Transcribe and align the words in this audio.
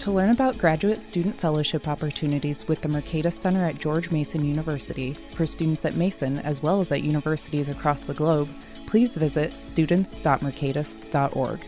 To 0.00 0.10
learn 0.10 0.30
about 0.30 0.56
graduate 0.56 1.02
student 1.02 1.38
fellowship 1.38 1.86
opportunities 1.86 2.66
with 2.66 2.80
the 2.80 2.88
Mercatus 2.88 3.34
Center 3.34 3.66
at 3.66 3.78
George 3.78 4.10
Mason 4.10 4.42
University 4.42 5.14
for 5.34 5.44
students 5.44 5.84
at 5.84 5.94
Mason 5.94 6.38
as 6.38 6.62
well 6.62 6.80
as 6.80 6.90
at 6.90 7.02
universities 7.02 7.68
across 7.68 8.00
the 8.00 8.14
globe, 8.14 8.48
please 8.86 9.14
visit 9.14 9.62
students.mercatus.org. 9.62 11.66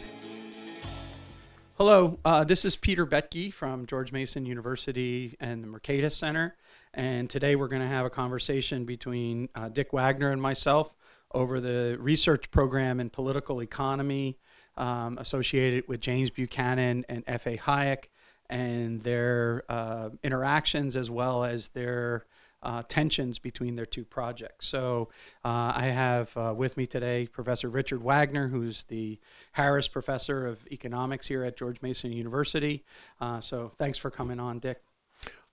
Hello, 1.77 2.19
uh, 2.25 2.43
this 2.43 2.65
is 2.65 2.75
Peter 2.75 3.07
Boettke 3.07 3.53
from 3.53 3.85
George 3.85 4.13
Mason 4.13 4.47
University 4.47 5.37
and 5.39 5.63
the 5.63 5.69
Mercatus 5.69 6.13
Center. 6.13 6.57
And 6.95 7.29
today 7.29 7.55
we're 7.55 7.69
going 7.69 7.83
to 7.83 7.89
have 7.89 8.07
a 8.07 8.11
conversation 8.11 8.87
between 8.87 9.51
uh, 9.55 9.69
Dick 9.69 9.93
Wagner 9.93 10.31
and 10.31 10.41
myself 10.41 10.95
over 11.35 11.61
the 11.61 11.99
research 12.01 12.51
program 12.51 12.99
in 12.99 13.11
political 13.11 13.61
economy 13.61 14.39
um, 14.79 15.19
associated 15.19 15.87
with 15.87 16.01
James 16.01 16.31
Buchanan 16.31 17.05
and 17.11 17.25
F.A. 17.27 17.59
Hayek 17.59 18.05
and 18.53 19.01
their 19.01 19.65
uh, 19.69 20.11
interactions 20.23 20.95
as 20.95 21.11
well 21.11 21.43
as 21.43 21.69
their 21.71 22.27
uh, 22.63 22.83
tensions 22.87 23.39
between 23.39 23.75
their 23.75 23.87
two 23.87 24.05
projects. 24.05 24.69
So 24.69 25.09
uh, 25.45 25.73
I 25.75 25.87
have 25.87 26.37
uh, 26.37 26.55
with 26.57 26.77
me 26.77 26.87
today 26.87 27.27
Professor 27.27 27.69
Richard 27.69 28.03
Wagner, 28.03 28.49
who's 28.49 28.85
the 28.85 29.19
Harris 29.53 29.89
Professor 29.89 30.47
of 30.47 30.59
Economics 30.71 31.27
here 31.27 31.45
at 31.45 31.57
George 31.57 31.81
Mason 31.83 32.13
University. 32.13 32.85
Uh, 33.21 33.41
so 33.41 33.73
thanks 33.79 33.99
for 33.99 34.11
coming 34.11 34.39
on, 34.39 34.59
Dick. 34.59 34.83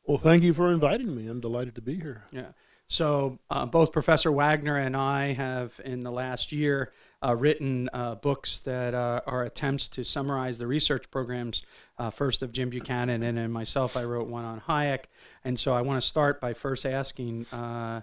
Well, 0.05 0.17
thank 0.17 0.43
you 0.43 0.53
for 0.53 0.71
inviting 0.71 1.15
me. 1.15 1.27
I'm 1.27 1.39
delighted 1.39 1.75
to 1.75 1.81
be 1.81 1.95
here. 1.95 2.25
Yeah. 2.31 2.51
So, 2.91 3.37
uh, 3.51 3.67
both 3.67 3.91
Professor 3.91 4.31
Wagner 4.31 4.75
and 4.75 4.97
I 4.97 5.33
have, 5.33 5.79
in 5.85 5.99
the 5.99 6.11
last 6.11 6.51
year, 6.51 6.91
uh, 7.21 7.35
written 7.35 7.89
uh, 7.93 8.15
books 8.15 8.59
that 8.59 8.93
uh, 8.93 9.21
are 9.27 9.43
attempts 9.43 9.87
to 9.89 10.03
summarize 10.03 10.57
the 10.57 10.67
research 10.67 11.11
programs, 11.11 11.63
uh, 11.97 12.09
first 12.09 12.41
of 12.41 12.51
Jim 12.51 12.69
Buchanan, 12.69 13.23
and 13.23 13.37
then 13.37 13.51
myself, 13.51 13.97
I 13.97 14.03
wrote 14.03 14.27
one 14.27 14.45
on 14.45 14.61
Hayek. 14.61 15.05
And 15.43 15.59
so, 15.59 15.73
I 15.73 15.81
want 15.81 16.01
to 16.01 16.07
start 16.07 16.39
by 16.39 16.53
first 16.53 16.85
asking 16.85 17.45
uh, 17.47 18.01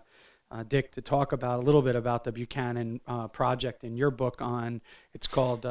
Dick 0.69 0.93
to 0.93 1.01
talk 1.01 1.33
about 1.33 1.61
a 1.61 1.63
little 1.63 1.83
bit 1.83 1.97
about 1.97 2.25
the 2.25 2.33
Buchanan 2.33 3.01
project 3.33 3.85
in 3.85 3.97
your 3.97 4.11
book 4.11 4.41
on, 4.41 4.81
it's 5.13 5.27
called 5.27 5.67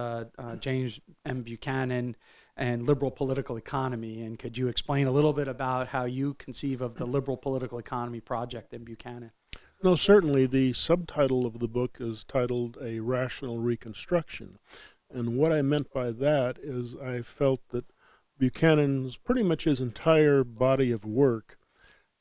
James 0.60 1.00
M. 1.26 1.44
Buchanan 1.44 2.16
and 2.58 2.86
liberal 2.86 3.12
political 3.12 3.58
economy. 3.58 4.22
And 4.22 4.40
could 4.40 4.58
you 4.58 4.68
explain 4.68 5.08
a 5.08 5.12
little 5.12 5.34
bit 5.34 5.48
about 5.48 5.88
how 5.88 6.06
you 6.06 6.34
conceive 6.36 6.82
of 6.82 6.96
the 6.96 7.06
liberal 7.06 7.38
political 7.38 7.78
economy 7.78 8.20
project 8.20 8.74
in 8.74 8.84
Buchanan? 8.84 9.32
No, 9.86 9.96
certainly. 9.96 10.48
The 10.48 10.74
subtitle 10.74 11.46
of 11.46 11.60
the 11.60 11.68
book 11.68 11.98
is 12.00 12.24
titled 12.24 12.76
A 12.82 13.02
Rational 13.02 13.60
Reconstruction. 13.60 14.58
And 15.12 15.38
what 15.38 15.52
I 15.52 15.62
meant 15.62 15.94
by 15.94 16.10
that 16.10 16.58
is 16.58 16.96
I 16.96 17.22
felt 17.22 17.62
that 17.70 17.86
Buchanan's 18.40 19.16
pretty 19.16 19.44
much 19.44 19.66
his 19.66 19.80
entire 19.80 20.44
body 20.44 20.92
of 20.92 21.06
work 21.06 21.60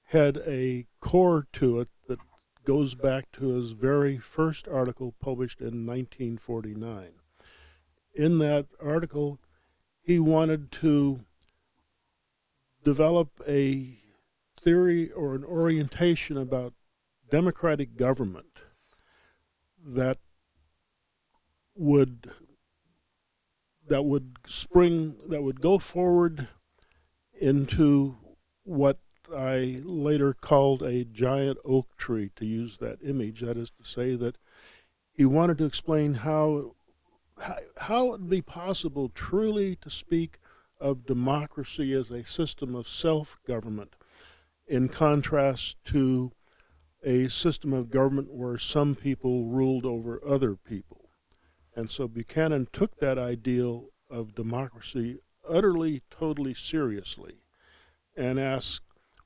had 0.09 0.43
a 0.47 0.85
core 1.01 1.47
to 1.55 1.81
it 1.81 1.89
that 2.07 2.19
goes 2.67 2.95
back 2.95 3.33
to 3.33 3.55
his 3.55 3.71
very 3.71 4.19
first 4.19 4.69
article 4.69 5.15
published 5.19 5.61
in 5.61 5.87
1949. 5.87 7.13
In 8.15 8.41
that 8.41 8.67
article, 8.79 9.39
he 10.03 10.19
wanted 10.19 10.71
to 10.71 11.21
develop 12.85 13.41
a 13.49 14.01
theory 14.61 15.11
or 15.13 15.35
an 15.35 15.45
orientation 15.45 16.37
about 16.37 16.75
democratic 17.35 17.97
government 17.97 18.61
that 19.85 20.19
would 21.75 22.31
that 23.89 24.05
would 24.05 24.37
spring 24.47 25.17
that 25.29 25.43
would 25.43 25.61
go 25.61 25.77
forward 25.77 26.47
into 27.41 28.15
what 28.63 28.99
I 29.35 29.81
later 29.83 30.33
called 30.33 30.85
a 30.85 31.05
giant 31.05 31.59
oak 31.65 31.97
tree 31.97 32.31
to 32.37 32.47
use 32.47 32.79
that 32.79 32.99
image. 33.05 33.41
That 33.41 33.57
is 33.57 33.73
to 33.83 33.85
say 33.85 34.15
that 34.15 34.37
he 35.11 35.25
wanted 35.25 35.59
to 35.59 35.65
explain 35.65 36.15
how 36.15 36.77
how, 37.41 37.57
how 37.79 38.07
it 38.07 38.21
would 38.21 38.31
be 38.31 38.43
possible 38.43 39.09
truly 39.13 39.75
to 39.83 39.91
speak 39.91 40.39
of 40.79 41.05
democracy 41.05 41.93
as 41.95 42.11
a 42.11 42.25
system 42.25 42.77
of 42.77 42.87
self 42.87 43.39
government 43.45 43.97
in 44.69 44.89
contrast 44.89 45.85
to 45.87 46.31
a 47.05 47.29
system 47.29 47.73
of 47.73 47.91
government 47.91 48.33
where 48.33 48.59
some 48.59 48.95
people 48.95 49.45
ruled 49.45 49.85
over 49.85 50.21
other 50.27 50.57
people. 50.57 51.11
And 51.77 51.91
so 51.91 52.09
Buchanan 52.09 52.69
took 52.73 52.99
that 52.99 53.19
ideal 53.19 53.89
of 54.11 54.35
democracy 54.35 55.19
utterly, 55.49 56.03
totally 56.11 56.55
seriously 56.55 57.41
and 58.17 58.39
asked, 58.39 58.81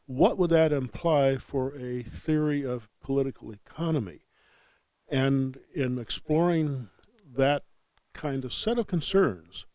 what 0.06 0.38
would 0.38 0.50
that 0.50 0.72
imply 0.72 1.36
for 1.36 1.76
a 1.76 2.02
theory 2.02 2.64
of 2.64 2.88
political 3.02 3.52
economy? 3.52 4.20
And 5.10 5.58
in 5.74 5.98
exploring 5.98 6.88
that 7.36 7.64
kind 8.14 8.44
of 8.44 8.52
set 8.52 8.78
of 8.78 8.86
concerns 8.86 9.66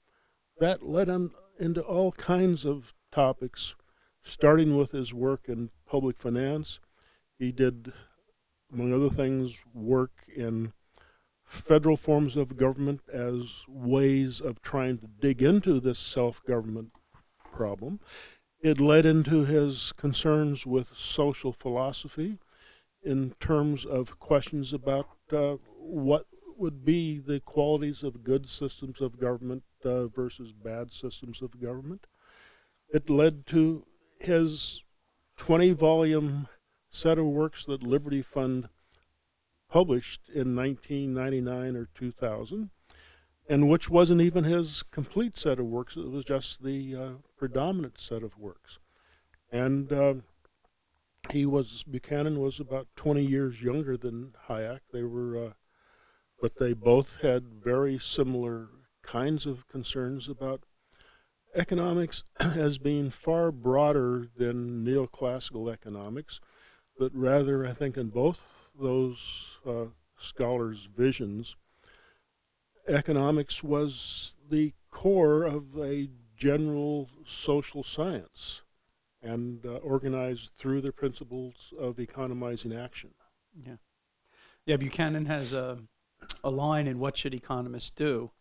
that 0.59 0.83
led 0.83 1.07
him 1.07 1.31
into 1.59 1.81
all 1.81 2.11
kinds 2.13 2.65
of 2.65 2.93
topics, 3.11 3.75
starting 4.23 4.75
with 4.75 4.91
his 4.91 5.13
work 5.13 5.41
in 5.47 5.69
public 5.85 6.19
finance. 6.19 6.79
He 7.43 7.51
did, 7.51 7.91
among 8.71 8.93
other 8.93 9.09
things, 9.09 9.59
work 9.73 10.11
in 10.33 10.71
federal 11.43 11.97
forms 11.97 12.37
of 12.37 12.55
government 12.55 13.01
as 13.11 13.65
ways 13.67 14.39
of 14.39 14.61
trying 14.61 14.97
to 14.99 15.07
dig 15.07 15.41
into 15.41 15.81
this 15.81 15.99
self 15.99 16.41
government 16.45 16.93
problem. 17.51 17.99
It 18.61 18.79
led 18.79 19.05
into 19.05 19.43
his 19.43 19.91
concerns 19.97 20.65
with 20.65 20.95
social 20.95 21.51
philosophy 21.51 22.37
in 23.03 23.35
terms 23.41 23.83
of 23.83 24.19
questions 24.19 24.71
about 24.71 25.09
uh, 25.33 25.57
what 25.77 26.27
would 26.55 26.85
be 26.85 27.19
the 27.19 27.41
qualities 27.41 28.03
of 28.03 28.23
good 28.23 28.47
systems 28.47 29.01
of 29.01 29.19
government 29.19 29.63
uh, 29.83 30.07
versus 30.07 30.53
bad 30.53 30.93
systems 30.93 31.41
of 31.41 31.59
government. 31.61 32.07
It 32.93 33.09
led 33.09 33.45
to 33.47 33.85
his 34.21 34.81
20 35.35 35.71
volume 35.71 36.47
set 36.93 37.17
of 37.17 37.25
works 37.25 37.65
that 37.65 37.83
Liberty 37.83 38.21
Fund 38.21 38.69
published 39.69 40.29
in 40.29 40.55
1999 40.55 41.75
or 41.75 41.89
2000, 41.93 42.69
and 43.49 43.69
which 43.69 43.89
wasn't 43.89 44.21
even 44.21 44.45
his 44.45 44.83
complete 44.83 45.37
set 45.37 45.59
of 45.59 45.65
works, 45.65 45.97
it 45.97 46.09
was 46.09 46.23
just 46.23 46.63
the 46.63 46.95
uh, 46.95 47.09
predominant 47.37 47.99
set 47.99 48.23
of 48.23 48.37
works. 48.37 48.79
And 49.51 49.91
uh, 49.91 50.13
he 51.29 51.45
was, 51.45 51.83
Buchanan 51.83 52.39
was 52.39 52.59
about 52.59 52.87
20 52.95 53.21
years 53.21 53.61
younger 53.61 53.97
than 53.97 54.33
Hayek. 54.47 54.79
They 54.93 55.03
were 55.03 55.47
uh, 55.47 55.49
but 56.43 56.57
they 56.57 56.73
both 56.73 57.21
had 57.21 57.47
very 57.63 57.97
similar 57.97 58.67
kinds 59.01 59.45
of 59.45 59.65
concerns 59.69 60.27
about 60.27 60.63
economics 61.55 62.25
as 62.41 62.77
being 62.77 63.09
far 63.09 63.49
broader 63.49 64.27
than 64.35 64.85
neoclassical 64.85 65.71
economics, 65.71 66.41
but 66.97 67.11
rather, 67.13 67.65
I 67.65 67.73
think, 67.73 67.97
in 67.97 68.09
both 68.09 68.69
those 68.79 69.57
uh, 69.67 69.85
scholars' 70.19 70.87
visions, 70.95 71.55
economics 72.87 73.63
was 73.63 74.35
the 74.49 74.73
core 74.91 75.43
of 75.43 75.77
a 75.77 76.09
general 76.35 77.09
social 77.25 77.83
science 77.83 78.61
and 79.21 79.65
uh, 79.65 79.75
organized 79.77 80.51
through 80.57 80.81
the 80.81 80.91
principles 80.91 81.73
of 81.79 81.99
economizing 81.99 82.73
action. 82.73 83.11
Yeah. 83.65 83.75
Yeah, 84.65 84.77
Buchanan 84.77 85.25
has 85.25 85.53
a 85.53 85.79
a 86.43 86.49
line 86.49 86.87
in 86.87 86.99
What 86.99 87.17
Should 87.17 87.33
Economists 87.33 87.91
Do, 87.91 88.31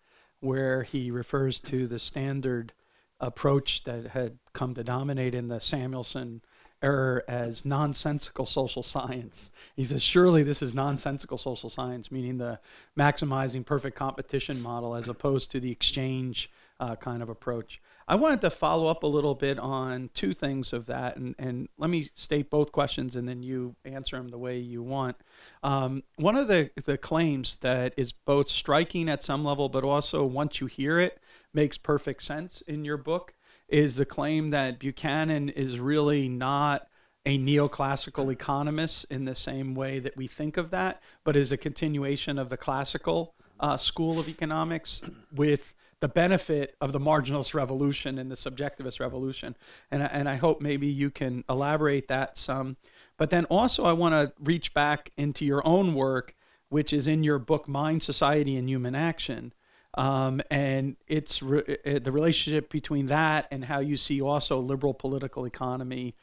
where 0.41 0.83
he 0.83 1.11
refers 1.11 1.61
to 1.61 1.87
the 1.87 1.99
standard 1.99 2.73
approach 3.21 3.85
that 3.85 4.09
had 4.09 4.39
come 4.53 4.75
to 4.75 4.85
dominate 4.85 5.35
in 5.35 5.49
the 5.49 5.61
Samuelson 5.61 6.43
era 6.83 7.23
as 7.29 7.65
nonsensical 7.65 8.47
social 8.47 8.83
science. 8.83 9.51
He 9.77 9.85
says, 9.85 10.03
surely 10.03 10.43
this 10.43 10.63
is 10.63 10.75
nonsensical 10.75 11.39
social 11.39 11.71
science, 11.71 12.11
meaning 12.11 12.39
the 12.39 12.59
maximizing 12.99 13.65
perfect 13.65 13.97
competition 13.97 14.61
model 14.61 14.95
as 14.95 15.09
opposed 15.09 15.51
to 15.53 15.61
the 15.61 15.71
exchange 15.71 16.51
uh, 16.81 16.97
kind 16.97 17.23
of 17.23 17.29
approach. 17.29 17.81
I 18.09 18.17
wanted 18.17 18.41
to 18.41 18.51
follow 18.51 18.89
up 18.89 19.05
a 19.05 19.07
little 19.07 19.37
bit 19.37 19.59
on 19.59 20.11
two 20.15 20.35
things 20.35 20.73
of 20.73 20.87
that, 20.87 21.17
and, 21.17 21.35
and 21.39 21.69
let 21.79 21.89
me 21.89 22.09
state 22.15 22.51
both 22.51 22.73
questions 22.73 23.15
and 23.15 23.29
then 23.29 23.43
you 23.43 23.77
answer 23.85 24.17
them 24.17 24.29
the 24.29 24.39
way 24.39 24.59
you 24.59 24.83
want. 24.83 25.17
Um, 25.63 26.03
one 26.17 26.37
of 26.37 26.49
the, 26.49 26.71
the 26.85 26.99
claims 26.99 27.59
that 27.59 27.95
is 27.97 28.13
both 28.13 28.51
striking 28.51 29.09
at 29.09 29.23
some 29.23 29.45
level, 29.45 29.69
but 29.69 29.85
also 29.85 30.25
once 30.25 30.61
you 30.61 30.67
hear 30.67 30.99
it, 30.99 31.21
makes 31.55 31.79
perfect 31.79 32.23
sense 32.23 32.63
in 32.63 32.85
your 32.85 32.97
book 32.97 33.35
is 33.69 33.97
the 33.97 34.05
claim 34.05 34.51
that 34.51 34.79
Buchanan 34.79 35.49
is 35.49 35.79
really 35.79 36.29
not 36.29 36.87
a 37.25 37.39
neoclassical 37.39 38.33
economist 38.33 39.07
in 39.11 39.25
the 39.25 39.35
same 39.35 39.75
way 39.75 39.99
that 40.01 40.17
we 40.17 40.27
think 40.27 40.57
of 40.57 40.71
that, 40.71 41.01
but 41.25 41.37
is 41.37 41.53
a 41.53 41.57
continuation 41.57 42.39
of 42.39 42.49
the 42.49 42.57
classical 42.57 43.35
uh, 43.61 43.77
school 43.77 44.19
of 44.19 44.29
economics 44.29 45.01
with 45.33 45.75
the 46.01 46.09
benefit 46.09 46.75
of 46.81 46.93
the 46.93 46.99
marginalist 46.99 47.55
revolution 47.55 48.19
and 48.19 48.29
the 48.29 48.35
subjectivist 48.35 48.99
revolution. 48.99 49.55
And, 49.91 50.03
and 50.03 50.29
I 50.29 50.35
hope 50.35 50.61
maybe 50.61 50.89
you 50.89 51.11
can 51.11 51.45
elaborate 51.49 52.09
that 52.09 52.37
some. 52.37 52.77
But 53.17 53.31
then 53.31 53.45
also, 53.45 53.85
I 53.85 53.93
want 53.93 54.15
to 54.15 54.33
reach 54.43 54.75
back 54.75 55.13
into 55.17 55.45
your 55.45 55.65
own 55.65 55.95
work, 55.95 56.35
which 56.71 56.93
is 56.93 57.07
in 57.07 57.23
your 57.23 57.39
book, 57.39 57.69
Mind, 57.69 58.03
Society, 58.03 58.57
and 58.57 58.69
Human 58.69 58.97
Action. 58.97 59.53
Um, 59.95 60.41
and 60.51 60.97
it's 61.07 61.43
re- 61.43 61.77
the 61.85 62.13
relationship 62.13 62.71
between 62.71 63.07
that 63.07 63.47
and 63.51 63.67
how 63.67 63.81
you 63.81 63.97
see 63.97 64.23
also 64.23 64.59
liberal 64.59 64.95
political 64.95 65.45
economy 65.45 66.15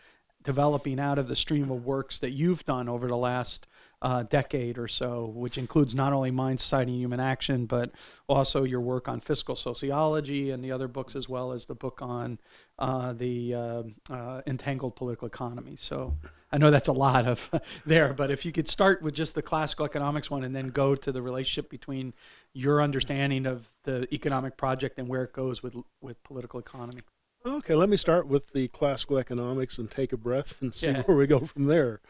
developing 0.44 1.00
out 1.00 1.20
of 1.20 1.28
the 1.28 1.36
stream 1.36 1.70
of 1.70 1.86
works 1.86 2.18
that 2.20 2.32
you've 2.32 2.66
done 2.66 2.90
over 2.90 3.08
the 3.08 3.18
last 3.18 3.68
uh, 4.02 4.24
decade 4.24 4.78
or 4.78 4.88
so, 4.88 5.26
which 5.26 5.58
includes 5.58 5.94
not 5.94 6.14
only 6.14 6.32
Mind, 6.32 6.62
Society, 6.62 6.94
and 6.94 7.02
Human 7.02 7.20
Action, 7.20 7.66
but 7.66 7.92
also 8.28 8.64
your 8.64 8.80
work 8.80 9.08
on 9.08 9.20
fiscal 9.20 9.56
sociology 9.56 10.52
and 10.52 10.64
the 10.64 10.72
other 10.72 10.88
books, 10.88 11.16
as 11.16 11.28
well 11.28 11.52
as 11.52 11.66
the 11.66 11.76
book 11.76 12.02
on 12.02 12.40
uh, 12.78 13.12
the 13.14 13.54
uh, 13.54 13.84
uh 14.10 14.42
entangled 14.48 14.96
political 14.96 15.28
economy. 15.28 15.76
So 15.78 16.16
I 16.52 16.58
know 16.58 16.72
that's 16.72 16.88
a 16.88 16.94
lot 16.94 17.28
of 17.28 17.50
there, 17.86 18.14
but 18.14 18.32
if 18.32 18.46
you 18.46 18.52
could 18.52 18.70
start 18.70 19.02
with 19.02 19.14
just 19.14 19.36
the 19.36 19.42
classical 19.42 19.86
economics 19.86 20.30
one 20.30 20.44
and 20.44 20.56
then 20.56 20.70
go 20.70 20.96
to 20.96 21.12
the 21.12 21.22
relationship 21.22 21.70
between 21.70 22.14
your 22.54 22.82
understanding 22.82 23.46
of 23.46 23.68
the 23.84 24.08
economic 24.14 24.56
project 24.56 24.98
and 24.98 25.08
where 25.08 25.24
it 25.24 25.34
goes 25.34 25.62
with 25.62 25.76
with 26.02 26.24
political 26.24 26.60
economy. 26.60 27.02
Okay, 27.46 27.74
let 27.74 27.88
me 27.88 27.98
start 27.98 28.28
with 28.28 28.52
the 28.52 28.68
classical 28.70 29.18
economics 29.18 29.78
and 29.78 29.90
take 29.90 30.12
a 30.12 30.18
breath 30.18 30.62
and 30.62 30.76
see 30.76 30.88
yeah. 30.88 31.04
where 31.04 31.16
we 31.16 31.28
go 31.28 31.40
from 31.46 31.66
there. 31.66 32.02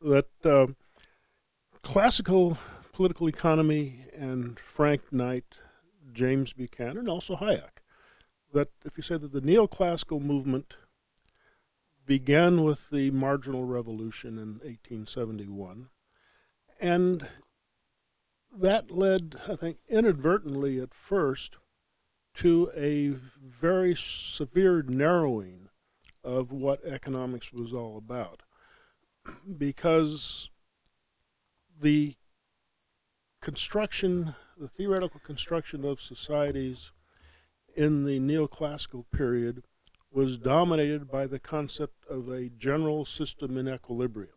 That 0.00 0.28
uh, 0.44 0.68
classical 1.82 2.58
political 2.92 3.28
economy 3.28 4.04
and 4.16 4.58
Frank 4.58 5.12
Knight, 5.12 5.44
James 6.12 6.52
Buchanan, 6.52 7.08
also 7.08 7.36
Hayek. 7.36 7.82
That 8.52 8.70
if 8.84 8.96
you 8.96 9.02
say 9.02 9.16
that 9.16 9.32
the 9.32 9.40
neoclassical 9.40 10.20
movement 10.20 10.74
began 12.04 12.64
with 12.64 12.90
the 12.90 13.10
marginal 13.12 13.64
revolution 13.64 14.38
in 14.38 14.54
1871, 14.64 15.88
and 16.80 17.28
that 18.52 18.90
led, 18.90 19.36
I 19.48 19.54
think, 19.54 19.78
inadvertently 19.88 20.80
at 20.80 20.92
first 20.92 21.56
to 22.34 22.70
a 22.76 23.16
very 23.40 23.94
severe 23.96 24.82
narrowing 24.82 25.68
of 26.24 26.50
what 26.50 26.84
economics 26.84 27.52
was 27.52 27.72
all 27.72 27.96
about. 27.96 28.42
Because 29.56 30.50
the 31.80 32.14
construction, 33.40 34.34
the 34.58 34.68
theoretical 34.68 35.20
construction 35.20 35.84
of 35.84 36.00
societies 36.00 36.92
in 37.74 38.04
the 38.04 38.18
neoclassical 38.18 39.04
period 39.12 39.62
was 40.12 40.38
dominated 40.38 41.10
by 41.10 41.26
the 41.26 41.38
concept 41.38 42.04
of 42.08 42.28
a 42.28 42.48
general 42.50 43.04
system 43.04 43.56
in 43.56 43.68
equilibrium. 43.68 44.34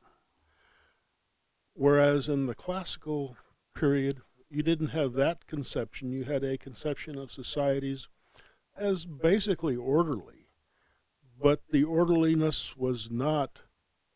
Whereas 1.74 2.30
in 2.30 2.46
the 2.46 2.56
classical 2.56 3.36
period, 3.76 4.22
you 4.50 4.62
didn't 4.62 4.90
have 4.90 5.14
that 5.14 5.48
conception. 5.48 6.12
You 6.12 6.26
had 6.26 6.44
a 6.44 6.58
conception 6.58 7.18
of 7.18 7.32
societies 7.32 8.08
as 8.78 9.06
basically 9.06 9.76
orderly, 9.76 10.48
but 11.42 11.62
the 11.72 11.84
orderliness 11.84 12.78
was 12.78 13.10
not 13.10 13.60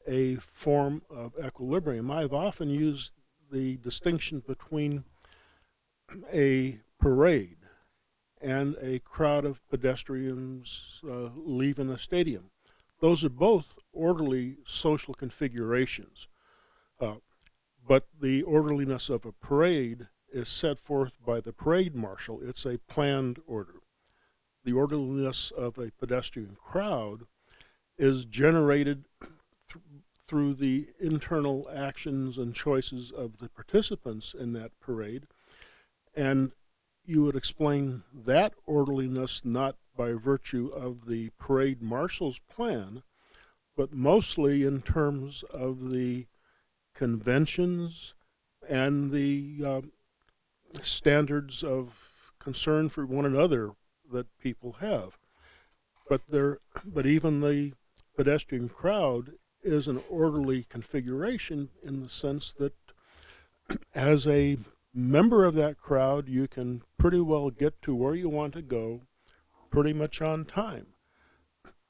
a 0.08 0.36
form 0.36 1.02
of 1.10 1.34
equilibrium. 1.44 2.10
I've 2.10 2.34
often 2.34 2.70
used 2.70 3.12
the 3.52 3.78
distinction 3.78 4.44
between 4.46 5.04
a 6.34 6.80
parade 7.00 7.58
and 8.42 8.76
a 8.82 9.00
crowd 9.00 9.46
of 9.46 9.68
pedestrians 9.70 11.02
uh, 11.04 11.30
leaving 11.36 11.90
a 11.90 11.98
stadium. 11.98 12.52
Those 13.00 13.24
are 13.24 13.30
both 13.30 13.78
orderly 13.92 14.58
social 14.66 15.14
configurations. 15.14 16.28
Uh, 17.00 17.16
but 17.88 18.08
the 18.20 18.44
orderliness 18.44 19.10
of 19.10 19.26
a 19.26 19.32
parade 19.32 20.08
is 20.32 20.50
set 20.50 20.78
forth 20.78 21.14
by 21.26 21.40
the 21.40 21.54
parade 21.54 21.96
marshal. 21.96 22.42
It's 22.42 22.66
a 22.66 22.80
planned 22.80 23.40
order. 23.48 23.82
The 24.64 24.74
orderliness 24.74 25.52
of 25.52 25.78
a 25.78 25.92
pedestrian 25.92 26.58
crowd 26.62 27.24
is 27.98 28.26
generated 28.26 29.06
through 30.28 30.54
the 30.54 30.88
internal 31.00 31.68
actions 31.74 32.38
and 32.38 32.54
choices 32.54 33.12
of 33.12 33.38
the 33.38 33.50
participants 33.50 34.34
in 34.38 34.54
that 34.54 34.78
parade. 34.80 35.24
And 36.16 36.52
you 37.06 37.24
would 37.24 37.36
explain 37.36 38.04
that 38.14 38.54
orderliness 38.66 39.42
not 39.46 39.78
by 39.96 40.14
virtue 40.14 40.68
of 40.68 41.08
the 41.08 41.32
parade 41.40 41.82
marshal's 41.82 42.40
plan, 42.50 43.04
but 43.76 43.94
mostly 43.94 44.64
in 44.64 44.82
terms 44.82 45.44
of 45.52 45.90
the 45.92 46.28
conventions 46.94 48.14
and 48.68 49.12
the 49.12 49.62
uh, 49.66 49.82
standards 50.84 51.64
of 51.64 51.94
concern 52.40 52.90
for 52.90 53.06
one 53.06 53.26
another 53.26 53.72
that 54.12 54.38
people 54.40 54.74
have. 54.74 55.18
But 56.10 56.22
there, 56.30 56.60
but 56.86 57.06
even 57.06 57.42
the 57.42 57.74
pedestrian 58.16 58.70
crowd 58.70 59.34
is 59.64 59.88
an 59.88 60.02
orderly 60.10 60.66
configuration 60.70 61.70
in 61.84 62.04
the 62.04 62.10
sense 62.10 62.54
that 62.54 62.74
as 63.94 64.28
a 64.28 64.58
member 64.94 65.46
of 65.46 65.56
that 65.56 65.78
crowd, 65.78 66.28
you 66.28 66.48
can 66.48 66.82
pretty 66.98 67.20
well 67.20 67.50
get 67.50 67.82
to 67.82 67.94
where 67.94 68.16
you 68.16 68.30
want 68.30 68.54
to 68.54 68.62
go 68.62 69.02
pretty 69.70 69.94
much 69.94 70.22
on 70.22 70.46
time. 70.46 70.88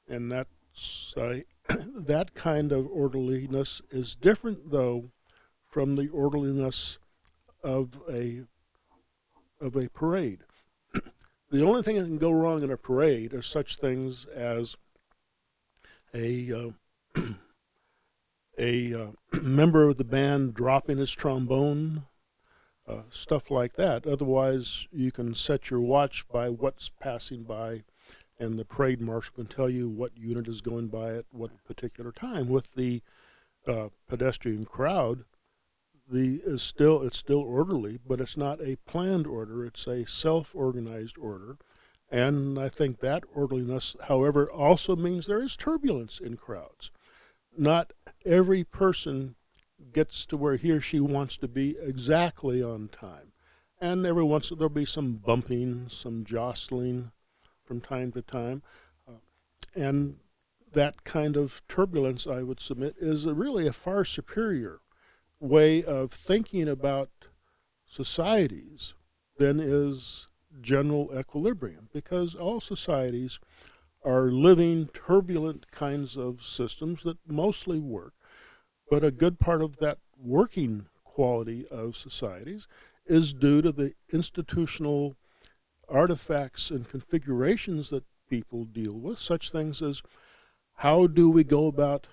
And 0.07 0.31
that's 0.31 1.13
uh, 1.15 1.39
that 1.95 2.33
kind 2.33 2.71
of 2.71 2.87
orderliness 2.87 3.81
is 3.91 4.15
different, 4.15 4.71
though, 4.71 5.11
from 5.69 5.95
the 5.95 6.09
orderliness 6.09 6.97
of 7.63 7.99
a 8.09 8.43
of 9.59 9.75
a 9.75 9.89
parade. 9.89 10.43
the 11.51 11.65
only 11.65 11.81
thing 11.81 11.95
that 11.95 12.05
can 12.05 12.17
go 12.17 12.31
wrong 12.31 12.63
in 12.63 12.71
a 12.71 12.77
parade 12.77 13.33
are 13.33 13.41
such 13.41 13.77
things 13.77 14.25
as 14.25 14.75
a 16.13 16.51
uh, 16.53 16.69
a 18.57 18.93
uh, 18.93 19.07
member 19.41 19.83
of 19.83 19.97
the 19.97 20.03
band 20.03 20.53
dropping 20.53 20.97
his 20.97 21.11
trombone, 21.11 22.03
uh, 22.87 23.01
stuff 23.09 23.51
like 23.51 23.73
that. 23.73 24.07
Otherwise, 24.07 24.87
you 24.91 25.11
can 25.11 25.35
set 25.35 25.69
your 25.69 25.81
watch 25.81 26.27
by 26.29 26.49
what's 26.49 26.89
passing 26.99 27.43
by 27.43 27.83
and 28.39 28.57
the 28.57 28.65
parade 28.65 29.01
marshal 29.01 29.33
can 29.35 29.47
tell 29.47 29.69
you 29.69 29.89
what 29.89 30.17
unit 30.17 30.47
is 30.47 30.61
going 30.61 30.87
by 30.87 31.15
at 31.15 31.25
what 31.31 31.51
particular 31.65 32.11
time. 32.11 32.49
With 32.49 32.73
the 32.75 33.01
uh, 33.65 33.89
pedestrian 34.07 34.65
crowd, 34.65 35.23
the 36.09 36.41
is 36.45 36.61
still 36.61 37.01
it's 37.01 37.17
still 37.17 37.41
orderly, 37.41 37.99
but 38.05 38.21
it's 38.21 38.37
not 38.37 38.61
a 38.61 38.77
planned 38.85 39.27
order. 39.27 39.65
It's 39.65 39.87
a 39.87 40.05
self-organized 40.05 41.17
order, 41.17 41.57
and 42.09 42.57
I 42.59 42.69
think 42.69 42.99
that 42.99 43.23
orderliness, 43.33 43.95
however, 44.07 44.49
also 44.49 44.95
means 44.95 45.25
there 45.25 45.43
is 45.43 45.57
turbulence 45.57 46.19
in 46.19 46.37
crowds. 46.37 46.91
Not 47.57 47.91
every 48.25 48.63
person 48.63 49.35
gets 49.91 50.25
to 50.27 50.37
where 50.37 50.55
he 50.55 50.71
or 50.71 50.79
she 50.79 50.99
wants 50.99 51.37
to 51.37 51.47
be 51.47 51.75
exactly 51.81 52.61
on 52.61 52.87
time, 52.89 53.31
and 53.81 54.05
every 54.05 54.23
once 54.23 54.51
in, 54.51 54.57
there'll 54.57 54.69
be 54.69 54.85
some 54.85 55.13
bumping, 55.13 55.87
some 55.89 56.23
jostling 56.23 57.11
from 57.63 57.81
time 57.81 58.11
to 58.11 58.21
time. 58.21 58.61
Uh, 59.07 59.19
and 59.75 60.17
that 60.73 61.03
kind 61.03 61.35
of 61.35 61.61
turbulence, 61.67 62.27
I 62.27 62.43
would 62.43 62.59
submit, 62.59 62.95
is 62.99 63.25
a 63.25 63.33
really 63.33 63.67
a 63.67 63.73
far 63.73 64.05
superior 64.05 64.79
way 65.39 65.83
of 65.83 66.11
thinking 66.11 66.67
about 66.67 67.09
societies 67.85 68.93
than 69.37 69.59
is 69.59 70.27
general 70.61 71.11
equilibrium, 71.17 71.89
because 71.93 72.35
all 72.35 72.59
societies 72.59 73.39
are 74.03 74.29
living 74.29 74.87
turbulent 74.93 75.71
kinds 75.71 76.15
of 76.17 76.43
systems 76.43 77.03
that 77.03 77.17
mostly 77.27 77.79
work. 77.79 78.13
But 78.89 79.03
a 79.03 79.11
good 79.11 79.39
part 79.39 79.61
of 79.61 79.77
that 79.77 79.97
working 80.17 80.85
quality 81.03 81.67
of 81.67 81.97
societies 81.97 82.67
is 83.05 83.33
due 83.33 83.61
to 83.61 83.71
the 83.71 83.93
institutional 84.11 85.15
artifacts 85.89 86.69
and 86.69 86.87
configurations 86.87 87.89
that 87.89 88.03
people 88.29 88.65
deal 88.65 88.93
with, 88.93 89.19
such 89.19 89.51
things 89.51 89.81
as 89.81 90.01
how 90.75 91.07
do 91.07 91.29
we 91.29 91.43
go 91.43 91.67
about 91.67 92.07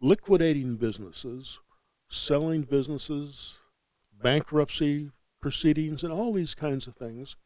liquidating 0.00 0.76
businesses, 0.76 1.58
selling 2.08 2.62
businesses, 2.62 3.58
bankruptcy 4.22 5.10
proceedings, 5.40 6.02
and 6.02 6.12
all 6.12 6.32
these 6.32 6.54
kinds 6.54 6.86
of 6.86 6.94
things 6.94 7.36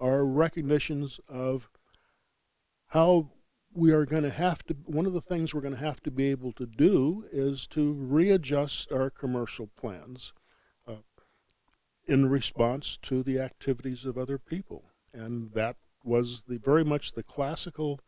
are 0.00 0.24
recognitions 0.24 1.20
of 1.28 1.68
how 2.92 3.30
we 3.74 3.90
are 3.90 4.04
going 4.04 4.22
to 4.22 4.30
have 4.30 4.62
to, 4.66 4.76
one 4.84 5.06
of 5.06 5.14
the 5.14 5.20
things 5.22 5.54
we're 5.54 5.62
going 5.62 5.74
to 5.74 5.80
have 5.80 6.02
to 6.02 6.10
be 6.10 6.26
able 6.30 6.52
to 6.52 6.66
do 6.66 7.24
is 7.32 7.66
to 7.68 7.92
readjust 7.92 8.92
our 8.92 9.08
commercial 9.08 9.70
plans 9.80 10.34
uh, 10.86 10.96
in 12.06 12.28
response 12.28 12.98
to 13.00 13.22
the 13.22 13.38
activities 13.40 14.04
of 14.04 14.18
other 14.18 14.36
people. 14.36 14.84
And 15.14 15.52
that 15.54 15.76
was 16.04 16.42
the 16.46 16.58
very 16.58 16.84
much 16.84 17.12
the 17.12 17.22
classical 17.22 17.98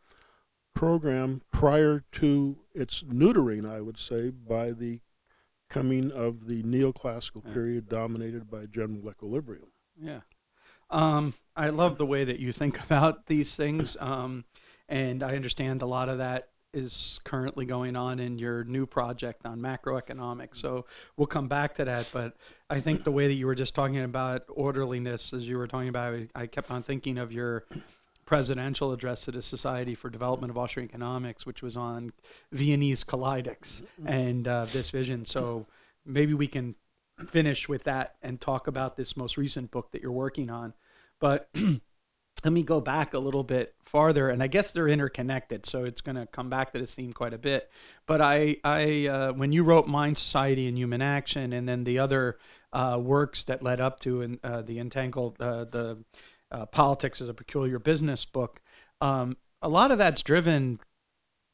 program 0.75 1.41
prior 1.51 2.03
to 2.11 2.57
its 2.75 3.01
neutering, 3.01 3.67
I 3.67 3.81
would 3.81 3.97
say, 3.97 4.29
by 4.29 4.71
the 4.71 4.99
coming 5.67 6.11
of 6.11 6.47
the 6.47 6.61
neoclassical 6.61 7.41
Yeah. 7.43 7.53
period 7.53 7.89
dominated 7.89 8.51
by 8.51 8.67
general 8.67 9.09
equilibrium. 9.09 9.69
Yeah. 9.99 10.21
Um, 10.91 11.33
I 11.55 11.69
love 11.69 11.97
the 11.97 12.05
way 12.05 12.23
that 12.23 12.39
you 12.39 12.51
think 12.51 12.79
about 12.85 13.25
these 13.25 13.55
things. 13.55 13.97
Um, 13.99 14.45
and 14.89 15.23
I 15.23 15.35
understand 15.35 15.81
a 15.81 15.85
lot 15.85 16.09
of 16.09 16.19
that 16.19 16.49
is 16.73 17.21
currently 17.23 17.65
going 17.65 17.95
on 17.95 18.19
in 18.19 18.37
your 18.37 18.65
new 18.65 18.85
project 18.85 19.45
on 19.45 19.59
macroeconomics. 19.61 20.57
So 20.57 20.85
we'll 21.15 21.25
come 21.27 21.47
back 21.47 21.75
to 21.75 21.85
that. 21.85 22.07
But 22.11 22.35
I 22.69 22.81
think 22.81 23.05
the 23.05 23.11
way 23.11 23.27
that 23.27 23.33
you 23.33 23.45
were 23.45 23.55
just 23.55 23.73
talking 23.73 24.01
about 24.01 24.43
orderliness, 24.49 25.31
as 25.31 25.47
you 25.47 25.57
were 25.57 25.67
talking 25.67 25.87
about, 25.87 26.19
I 26.35 26.47
kept 26.47 26.69
on 26.69 26.83
thinking 26.83 27.17
of 27.17 27.31
your 27.31 27.65
presidential 28.25 28.91
address 28.91 29.23
to 29.25 29.31
the 29.31 29.41
Society 29.41 29.95
for 29.95 30.09
Development 30.09 30.51
of 30.51 30.57
Austrian 30.57 30.89
Economics, 30.89 31.45
which 31.45 31.61
was 31.61 31.77
on 31.77 32.11
Viennese 32.51 33.03
kaleidics 33.03 33.83
and 34.05 34.47
uh, 34.47 34.65
this 34.65 34.89
vision. 34.89 35.25
So 35.25 35.67
maybe 36.05 36.33
we 36.33 36.47
can 36.47 36.75
finish 37.29 37.69
with 37.69 37.83
that 37.85 38.15
and 38.21 38.41
talk 38.41 38.67
about 38.67 38.97
this 38.97 39.15
most 39.15 39.37
recent 39.37 39.71
book 39.71 39.91
that 39.91 40.01
you're 40.01 40.11
working 40.11 40.49
on. 40.49 40.73
But 41.19 41.49
let 42.45 42.53
me 42.53 42.61
go 42.61 42.79
back 42.79 43.15
a 43.15 43.19
little 43.19 43.43
bit 43.43 43.73
farther, 43.85 44.29
and 44.29 44.43
I 44.43 44.45
guess 44.45 44.69
they're 44.69 44.87
interconnected, 44.87 45.65
so 45.65 45.83
it's 45.83 46.01
going 46.01 46.15
to 46.15 46.27
come 46.27 46.47
back 46.47 46.73
to 46.73 46.79
this 46.79 46.93
theme 46.93 47.11
quite 47.11 47.33
a 47.33 47.39
bit. 47.39 47.71
But 48.05 48.21
I, 48.21 48.57
I, 48.63 49.07
uh, 49.07 49.33
when 49.33 49.51
you 49.51 49.63
wrote 49.63 49.87
Mind, 49.87 50.19
Society, 50.19 50.67
and 50.67 50.77
Human 50.77 51.01
Action, 51.01 51.51
and 51.53 51.67
then 51.67 51.85
the 51.85 51.97
other 51.97 52.37
uh, 52.71 52.99
works 53.01 53.45
that 53.45 53.63
led 53.63 53.81
up 53.81 53.99
to 54.01 54.21
and 54.21 54.39
uh, 54.43 54.61
the 54.61 54.77
entangled, 54.77 55.41
uh, 55.41 55.65
the 55.65 56.03
uh, 56.51 56.67
politics 56.67 57.19
as 57.19 57.29
a 57.29 57.33
peculiar 57.33 57.79
business 57.79 58.25
book, 58.25 58.61
um, 59.01 59.37
a 59.63 59.67
lot 59.67 59.89
of 59.89 59.97
that's 59.97 60.21
driven 60.21 60.79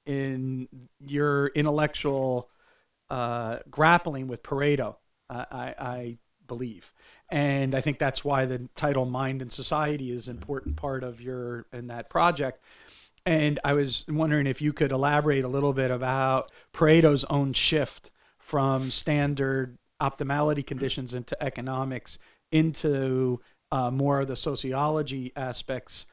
in 0.06 0.68
your 1.00 1.48
intellectual 1.56 2.50
uh, 3.10 3.60
grappling 3.70 4.28
with 4.28 4.44
Pareto. 4.44 4.98
I, 5.30 5.74
I 5.80 6.18
believe, 6.46 6.92
and 7.32 7.74
I 7.74 7.82
think 7.82 7.98
that's 7.98 8.26
why 8.26 8.46
the 8.46 8.68
title 8.76 9.06
"Mind 9.06 9.42
and 9.42 9.52
Society" 9.52 10.12
is 10.12 10.28
an 10.28 10.38
important 10.38 10.76
part 10.76 11.04
of 11.04 11.22
your 11.22 11.66
in 11.72 11.88
that 11.88 12.10
project. 12.10 12.62
And 13.26 13.60
I 13.64 13.74
was 13.74 14.04
wondering 14.08 14.48
if 14.48 14.62
you 14.62 14.74
could 14.74 14.92
elaborate 14.92 15.46
a 15.46 15.48
little 15.48 15.74
bit 15.74 15.92
about 15.92 16.52
Pareto's 16.74 17.24
own 17.26 17.54
shift 17.54 18.12
from 18.40 18.92
standard 18.92 19.78
optimality 20.02 20.66
conditions 20.66 21.14
into 21.14 21.42
economics 21.42 22.18
into 22.52 23.40
uh, 23.72 23.90
more 23.90 24.22
of 24.22 24.28
the 24.28 24.36
sociology 24.36 25.32
aspects 25.36 26.06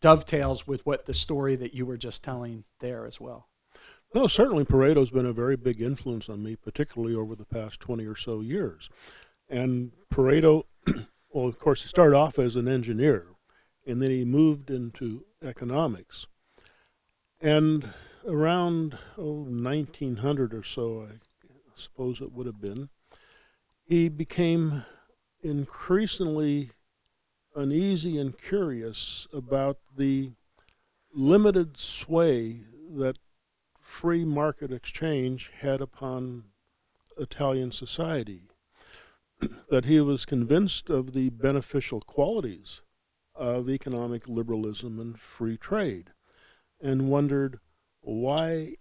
dovetails 0.00 0.66
with 0.66 0.84
what 0.84 1.06
the 1.06 1.14
story 1.14 1.56
that 1.56 1.72
you 1.72 1.86
were 1.86 1.96
just 1.96 2.22
telling 2.22 2.64
there 2.80 3.06
as 3.06 3.18
well. 3.18 3.48
No, 4.14 4.26
certainly 4.26 4.64
Pareto's 4.64 5.10
been 5.10 5.26
a 5.26 5.32
very 5.32 5.56
big 5.56 5.80
influence 5.80 6.28
on 6.28 6.42
me, 6.42 6.56
particularly 6.56 7.14
over 7.14 7.34
the 7.34 7.44
past 7.44 7.80
20 7.80 8.04
or 8.04 8.16
so 8.16 8.40
years. 8.40 8.90
And 9.48 9.92
Pareto, 10.12 10.64
well, 11.30 11.46
of 11.46 11.58
course, 11.58 11.82
he 11.82 11.88
started 11.88 12.16
off 12.16 12.38
as 12.38 12.56
an 12.56 12.68
engineer, 12.68 13.26
and 13.86 14.02
then 14.02 14.10
he 14.10 14.24
moved 14.24 14.70
into 14.70 15.24
economics. 15.42 16.26
And 17.40 17.92
around 18.26 18.98
oh, 19.16 19.44
1900 19.48 20.54
or 20.54 20.64
so, 20.64 21.06
I 21.08 21.18
suppose 21.74 22.20
it 22.20 22.32
would 22.32 22.46
have 22.46 22.60
been, 22.60 22.88
he 23.84 24.08
became 24.08 24.84
increasingly 25.42 26.70
uneasy 27.54 28.18
and 28.18 28.36
curious 28.36 29.26
about 29.32 29.78
the 29.96 30.32
limited 31.14 31.78
sway 31.78 32.60
that 32.90 33.16
free 33.80 34.24
market 34.24 34.72
exchange 34.72 35.50
had 35.60 35.80
upon 35.80 36.44
Italian 37.16 37.72
society. 37.72 38.42
That 39.68 39.84
he 39.84 40.00
was 40.00 40.24
convinced 40.24 40.88
of 40.88 41.12
the 41.12 41.30
beneficial 41.30 42.00
qualities 42.00 42.80
of 43.34 43.68
economic 43.68 44.28
liberalism 44.28 44.98
and 44.98 45.20
free 45.20 45.56
trade 45.56 46.12
and 46.80 47.10
wondered 47.10 47.58
why 48.00 48.74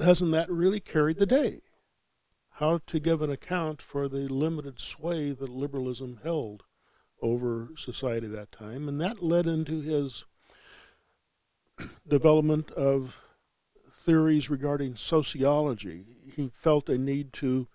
hasn't 0.00 0.32
that 0.32 0.50
really 0.50 0.80
carried 0.80 1.18
the 1.18 1.26
day? 1.26 1.62
How 2.56 2.80
to 2.86 3.00
give 3.00 3.22
an 3.22 3.30
account 3.30 3.80
for 3.80 4.08
the 4.08 4.28
limited 4.28 4.80
sway 4.80 5.32
that 5.32 5.48
liberalism 5.48 6.20
held 6.22 6.64
over 7.22 7.70
society 7.76 8.26
at 8.26 8.32
that 8.32 8.52
time. 8.52 8.88
And 8.88 9.00
that 9.00 9.22
led 9.22 9.46
into 9.46 9.80
his 9.80 10.24
development 12.06 12.70
of 12.72 13.20
theories 13.90 14.50
regarding 14.50 14.96
sociology. 14.96 16.04
He 16.34 16.48
felt 16.48 16.88
a 16.88 16.98
need 16.98 17.32
to 17.34 17.68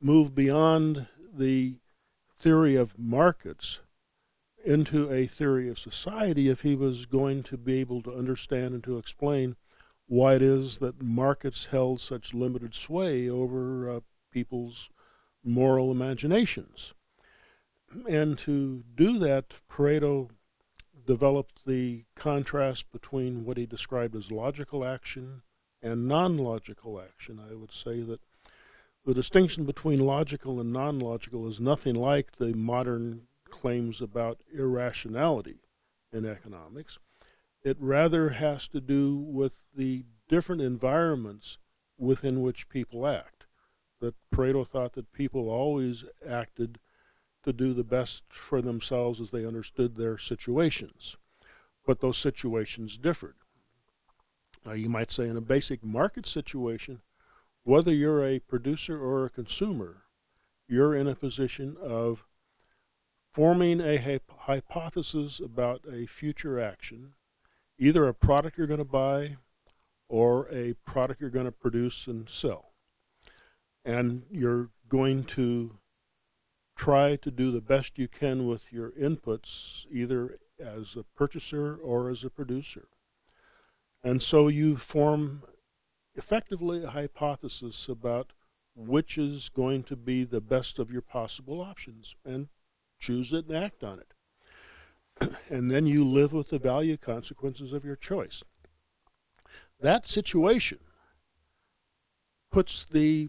move 0.00 0.34
beyond 0.34 1.06
the 1.38 1.76
theory 2.38 2.76
of 2.76 2.98
markets 2.98 3.80
into 4.64 5.10
a 5.10 5.26
theory 5.26 5.68
of 5.68 5.78
society 5.78 6.48
if 6.48 6.60
he 6.60 6.74
was 6.74 7.06
going 7.06 7.42
to 7.44 7.56
be 7.56 7.80
able 7.80 8.02
to 8.02 8.12
understand 8.12 8.74
and 8.74 8.84
to 8.84 8.98
explain 8.98 9.56
why 10.06 10.34
it 10.34 10.42
is 10.42 10.78
that 10.78 11.02
markets 11.02 11.66
held 11.66 12.00
such 12.00 12.34
limited 12.34 12.74
sway 12.74 13.28
over 13.28 13.90
uh, 13.90 14.00
people's 14.32 14.88
moral 15.44 15.90
imaginations. 15.90 16.92
And 18.08 18.36
to 18.38 18.84
do 18.94 19.18
that, 19.18 19.54
Pareto 19.70 20.30
developed 21.06 21.64
the 21.66 22.04
contrast 22.14 22.90
between 22.92 23.44
what 23.44 23.56
he 23.56 23.64
described 23.64 24.14
as 24.14 24.30
logical 24.30 24.84
action 24.84 25.42
and 25.82 26.06
non 26.06 26.36
logical 26.36 27.00
action. 27.00 27.40
I 27.40 27.54
would 27.54 27.72
say 27.72 28.00
that 28.00 28.20
the 29.08 29.14
distinction 29.14 29.64
between 29.64 30.00
logical 30.00 30.60
and 30.60 30.70
non 30.70 30.98
logical 30.98 31.48
is 31.48 31.58
nothing 31.58 31.94
like 31.94 32.32
the 32.32 32.54
modern 32.54 33.22
claims 33.48 34.02
about 34.02 34.42
irrationality 34.54 35.62
in 36.12 36.26
economics. 36.26 36.98
It 37.64 37.78
rather 37.80 38.28
has 38.28 38.68
to 38.68 38.82
do 38.82 39.16
with 39.16 39.62
the 39.74 40.04
different 40.28 40.60
environments 40.60 41.56
within 41.96 42.42
which 42.42 42.68
people 42.68 43.06
act. 43.06 43.46
That 44.00 44.14
Pareto 44.30 44.68
thought 44.68 44.92
that 44.92 45.10
people 45.14 45.48
always 45.48 46.04
acted 46.28 46.78
to 47.44 47.54
do 47.54 47.72
the 47.72 47.84
best 47.84 48.24
for 48.28 48.60
themselves 48.60 49.22
as 49.22 49.30
they 49.30 49.46
understood 49.46 49.96
their 49.96 50.18
situations. 50.18 51.16
But 51.86 52.00
those 52.00 52.18
situations 52.18 52.98
differed. 52.98 53.36
Now, 54.66 54.72
you 54.72 54.90
might 54.90 55.10
say 55.10 55.28
in 55.28 55.36
a 55.38 55.40
basic 55.40 55.82
market 55.82 56.26
situation, 56.26 57.00
whether 57.64 57.92
you're 57.92 58.24
a 58.24 58.38
producer 58.38 58.98
or 58.98 59.24
a 59.24 59.30
consumer, 59.30 60.02
you're 60.68 60.94
in 60.94 61.06
a 61.06 61.14
position 61.14 61.76
of 61.80 62.24
forming 63.32 63.80
a 63.80 64.20
hypothesis 64.38 65.40
about 65.40 65.82
a 65.90 66.06
future 66.06 66.58
action, 66.60 67.14
either 67.78 68.06
a 68.06 68.14
product 68.14 68.58
you're 68.58 68.66
going 68.66 68.78
to 68.78 68.84
buy 68.84 69.36
or 70.08 70.48
a 70.50 70.74
product 70.86 71.20
you're 71.20 71.30
going 71.30 71.44
to 71.44 71.52
produce 71.52 72.06
and 72.06 72.28
sell. 72.28 72.72
And 73.84 74.24
you're 74.30 74.70
going 74.88 75.24
to 75.24 75.78
try 76.76 77.16
to 77.16 77.30
do 77.30 77.50
the 77.50 77.60
best 77.60 77.98
you 77.98 78.08
can 78.08 78.46
with 78.46 78.72
your 78.72 78.90
inputs, 78.92 79.84
either 79.92 80.38
as 80.58 80.96
a 80.96 81.02
purchaser 81.02 81.76
or 81.76 82.08
as 82.10 82.24
a 82.24 82.30
producer. 82.30 82.88
And 84.02 84.22
so 84.22 84.48
you 84.48 84.76
form 84.76 85.42
effectively 86.18 86.82
a 86.82 86.90
hypothesis 86.90 87.88
about 87.88 88.32
which 88.74 89.16
is 89.16 89.48
going 89.48 89.82
to 89.84 89.96
be 89.96 90.24
the 90.24 90.40
best 90.40 90.78
of 90.78 90.90
your 90.90 91.00
possible 91.00 91.60
options 91.60 92.16
and 92.24 92.48
choose 92.98 93.32
it 93.32 93.46
and 93.46 93.56
act 93.56 93.82
on 93.82 94.00
it. 94.00 95.30
and 95.48 95.70
then 95.70 95.86
you 95.86 96.04
live 96.04 96.32
with 96.32 96.48
the 96.48 96.58
value 96.58 96.96
consequences 96.96 97.72
of 97.72 97.84
your 97.84 97.96
choice. 97.96 98.42
That 99.80 100.06
situation 100.06 100.78
puts 102.50 102.84
the 102.84 103.28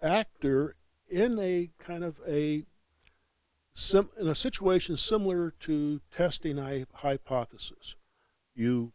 actor 0.00 0.76
in 1.08 1.38
a 1.38 1.70
kind 1.78 2.04
of 2.04 2.20
a 2.28 2.64
sim, 3.74 4.08
in 4.18 4.28
a 4.28 4.34
situation 4.34 4.96
similar 4.96 5.52
to 5.60 6.00
testing 6.16 6.58
a 6.58 6.86
hypothesis. 6.94 7.96
You 8.54 8.92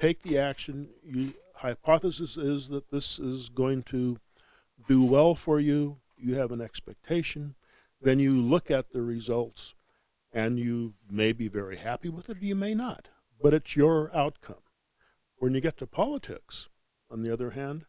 take 0.00 0.22
the 0.22 0.38
action. 0.38 0.88
You 1.04 1.34
hypothesis 1.62 2.36
is 2.36 2.68
that 2.68 2.90
this 2.90 3.18
is 3.18 3.48
going 3.48 3.82
to 3.84 4.18
do 4.88 5.02
well 5.02 5.34
for 5.34 5.58
you. 5.58 5.98
You 6.16 6.34
have 6.34 6.50
an 6.50 6.60
expectation. 6.60 7.54
Then 8.00 8.18
you 8.18 8.32
look 8.32 8.70
at 8.70 8.92
the 8.92 9.00
results, 9.00 9.74
and 10.32 10.58
you 10.58 10.94
may 11.08 11.32
be 11.32 11.48
very 11.48 11.76
happy 11.76 12.08
with 12.08 12.28
it, 12.28 12.38
or 12.38 12.44
you 12.44 12.56
may 12.56 12.74
not. 12.74 13.08
But 13.40 13.54
it's 13.54 13.76
your 13.76 14.14
outcome. 14.14 14.62
When 15.38 15.54
you 15.54 15.60
get 15.60 15.76
to 15.78 15.86
politics, 15.86 16.68
on 17.10 17.22
the 17.22 17.32
other 17.32 17.50
hand, 17.50 17.84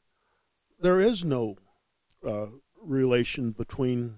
there 0.80 1.00
is 1.00 1.26
no 1.26 1.58
uh, 2.26 2.48
relation 2.82 3.52
between 3.52 4.16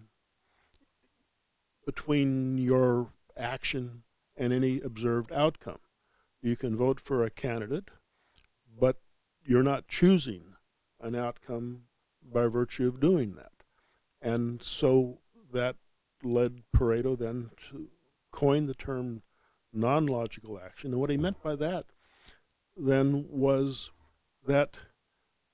between 1.85 2.57
your 2.57 3.09
action 3.37 4.01
and 4.35 4.51
any 4.51 4.81
observed 4.81 5.31
outcome. 5.31 5.77
You 6.41 6.55
can 6.55 6.75
vote 6.75 6.99
for 6.99 7.23
a 7.23 7.29
candidate, 7.29 7.89
but 8.79 8.97
you're 9.45 9.63
not 9.63 9.87
choosing 9.87 10.55
an 11.01 11.15
outcome 11.15 11.83
by 12.33 12.47
virtue 12.47 12.87
of 12.87 12.99
doing 12.99 13.35
that. 13.35 13.51
And 14.21 14.61
so 14.63 15.19
that 15.53 15.75
led 16.23 16.63
Pareto 16.75 17.17
then 17.17 17.51
to 17.69 17.87
coin 18.31 18.65
the 18.65 18.73
term 18.73 19.21
non 19.71 20.05
logical 20.07 20.59
action. 20.59 20.91
And 20.91 20.99
what 20.99 21.09
he 21.09 21.17
meant 21.17 21.41
by 21.43 21.55
that 21.57 21.85
then 22.75 23.25
was 23.29 23.91
that 24.45 24.77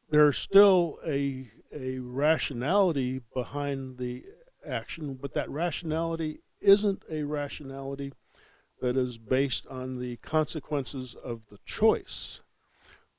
there's 0.10 0.38
still 0.38 1.00
a, 1.06 1.48
a 1.74 2.00
rationality 2.00 3.22
behind 3.34 3.98
the 3.98 4.26
action, 4.68 5.18
but 5.20 5.34
that 5.34 5.50
rationality 5.50 6.42
isn't 6.60 7.04
a 7.10 7.24
rationality 7.24 8.14
that 8.82 8.98
is 8.98 9.18
based 9.18 9.66
on 9.68 10.00
the 10.00 10.18
consequences 10.18 11.16
of 11.16 11.42
the 11.50 11.60
choice, 11.66 12.41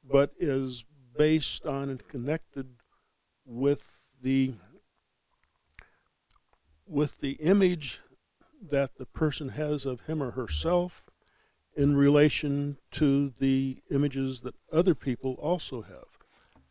but 0.05 0.33
is 0.39 0.85
based 1.17 1.65
on 1.67 1.89
and 1.89 2.07
connected 2.09 2.67
with 3.45 3.93
the 4.21 4.55
with 6.87 7.21
the 7.21 7.33
image 7.33 8.01
that 8.71 8.97
the 8.97 9.07
person 9.07 9.51
has 9.51 9.87
of 9.87 10.03
him 10.03 10.23
or 10.23 10.33
herself 10.33 11.03
in 11.75 11.97
relation 11.97 12.77
to 12.91 13.31
the 13.31 13.79
images 13.91 14.43
that 14.43 14.55
other 14.71 14.95
people 14.95 15.35
also 15.41 15.83
have. 15.83 16.05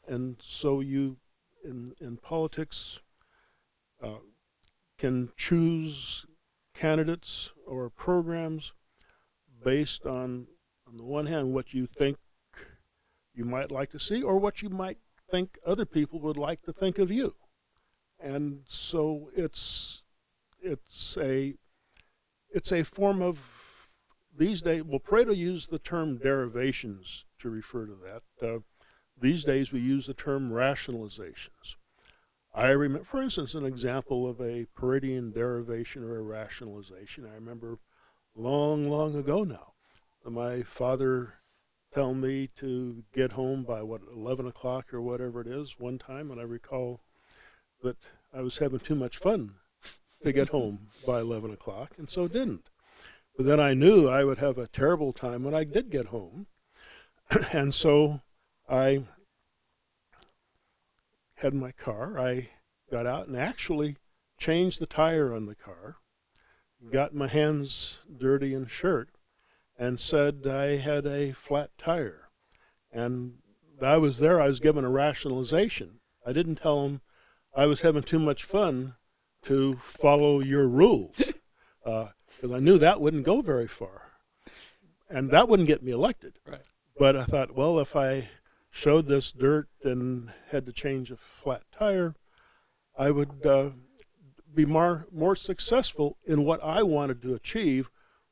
And 0.08 0.38
so 0.40 0.80
you, 0.80 1.18
in, 1.64 1.94
in 2.00 2.18
politics, 2.18 3.00
uh, 4.02 4.20
can 4.98 5.32
choose 5.36 6.26
candidates 6.76 7.50
or 7.66 7.90
programs 7.90 8.74
based 9.64 10.06
on, 10.06 10.48
on 10.88 10.98
the 10.98 11.04
one 11.04 11.26
hand, 11.26 11.54
what 11.54 11.74
you 11.74 11.88
think 11.88 12.18
you 13.34 13.46
might 13.46 13.72
like 13.72 13.92
to 13.92 14.00
see 14.00 14.22
or 14.22 14.38
what 14.38 14.62
you 14.62 14.70
might 14.70 14.98
think 15.30 15.58
other 15.66 15.86
people 15.86 16.20
would 16.20 16.38
like 16.38 16.62
to 16.64 16.74
think 16.74 17.00
of 17.00 17.12
you. 17.12 17.36
And 18.20 18.62
so 18.68 19.32
it's 19.36 20.04
it's 20.62 21.18
a 21.18 21.56
it's 22.52 22.72
a 22.72 22.84
form 22.84 23.22
of 23.22 23.40
these 24.38 24.62
days. 24.62 24.84
Well, 24.84 25.00
Pareto 25.00 25.36
used 25.36 25.72
the 25.72 25.80
term 25.80 26.18
derivations 26.18 27.26
to 27.40 27.50
refer 27.50 27.86
to 27.86 27.98
that. 28.04 28.48
Uh, 28.48 28.60
these 29.20 29.44
days, 29.44 29.72
we 29.72 29.80
use 29.80 30.08
the 30.08 30.14
term 30.14 30.52
rationalizations. 30.52 31.76
I 32.54 32.70
remember, 32.70 33.06
for 33.06 33.22
instance, 33.22 33.54
an 33.54 33.66
example 33.66 34.28
of 34.28 34.40
a 34.42 34.68
Paretian 34.78 35.34
derivation 35.34 36.04
or 36.04 36.18
a 36.18 36.24
rationalization. 36.24 37.26
I 37.26 37.36
remember 37.36 37.80
long, 38.36 38.90
long 38.90 39.16
ago 39.16 39.44
now, 39.44 39.74
my 40.26 40.62
father 40.64 41.36
tell 41.94 42.14
me 42.14 42.50
to 42.58 43.04
get 43.14 43.34
home 43.34 43.64
by 43.64 43.82
what 43.82 44.02
11 44.16 44.48
o'clock 44.48 44.94
or 44.94 45.02
whatever 45.02 45.42
it 45.42 45.48
is 45.48 45.76
one 45.78 45.98
time 45.98 46.32
and 46.32 46.40
i 46.40 46.44
recall 46.44 47.02
that 47.84 47.98
i 48.34 48.42
was 48.42 48.58
having 48.58 48.80
too 48.80 48.96
much 48.96 49.18
fun 49.18 49.56
to 50.24 50.32
get 50.32 50.48
mm-hmm. 50.48 50.58
home 50.58 50.80
by 51.06 51.20
11 51.20 51.52
o'clock 51.52 51.94
and 51.98 52.10
so 52.10 52.28
didn't. 52.28 52.70
But 53.36 53.46
then 53.46 53.60
i 53.60 53.74
knew 53.74 54.08
i 54.08 54.24
would 54.24 54.38
have 54.38 54.58
a 54.58 54.68
terrible 54.68 55.14
time 55.14 55.44
when 55.44 55.56
i 55.56 55.64
did 55.64 55.90
get 55.90 56.08
home 56.08 56.48
and 57.52 57.74
so 57.74 58.22
i 58.70 59.04
had 61.36 61.54
my 61.56 61.72
car. 61.72 62.20
I 62.20 62.50
got 62.92 63.08
out 63.08 63.28
and 63.28 63.36
actually 63.36 63.98
changed 64.38 64.80
the 64.80 64.86
tire 64.86 65.34
on 65.34 65.48
the 65.48 65.56
car 65.56 65.98
got 66.90 67.14
my 67.14 67.28
hands 67.28 68.00
dirty 68.18 68.54
in 68.54 68.66
shirt 68.66 69.10
and 69.82 70.00
said 70.00 70.46
I 70.46 70.78
had 70.78 71.08
a 71.08 71.32
flat 71.32 71.72
tire. 71.76 72.30
And 72.92 73.40
I 73.82 73.98
was 73.98 74.20
there, 74.20 74.40
I 74.40 74.48
was 74.48 74.60
given 74.60 74.86
a 74.86 74.92
rationalization. 74.92 76.02
I 76.24 76.34
didn't 76.34 76.58
tell 76.58 76.86
him 76.86 77.02
I 77.56 77.66
was 77.66 77.82
having 77.82 78.04
too 78.04 78.20
much 78.20 78.44
fun 78.44 78.94
to 79.46 79.78
follow 79.78 80.40
your 80.40 80.68
rules 80.68 81.16
because 81.18 82.14
uh, 82.44 82.54
I 82.54 82.60
knew 82.60 82.78
that 82.78 83.02
wouldn't 83.02 83.26
go 83.26 83.42
very 83.42 83.68
far. 83.68 84.12
And 85.10 85.32
that 85.32 85.50
wouldn't 85.50 85.68
get 85.68 85.82
me 85.82 85.92
elected. 85.92 86.38
Right. 86.48 86.62
But 87.00 87.16
I 87.16 87.24
thought, 87.24 87.56
well, 87.56 87.80
if 87.80 87.96
I 87.96 88.30
showed 88.70 89.08
this 89.08 89.32
dirt 89.32 89.68
and 89.84 90.32
had 90.52 90.68
to 90.68 90.72
change 90.72 91.10
a 91.10 91.18
flat 91.18 91.64
tire, 91.76 92.14
I 92.96 93.10
would 93.10 93.44
uh, 93.48 93.72
be 94.54 94.68
more, 94.68 95.08
more 95.12 95.36
successful 95.36 96.20
in 96.24 96.46
what 96.46 96.64
I 96.64 96.84
wanted 96.84 97.24
to 97.24 97.34
achieve 97.34 97.90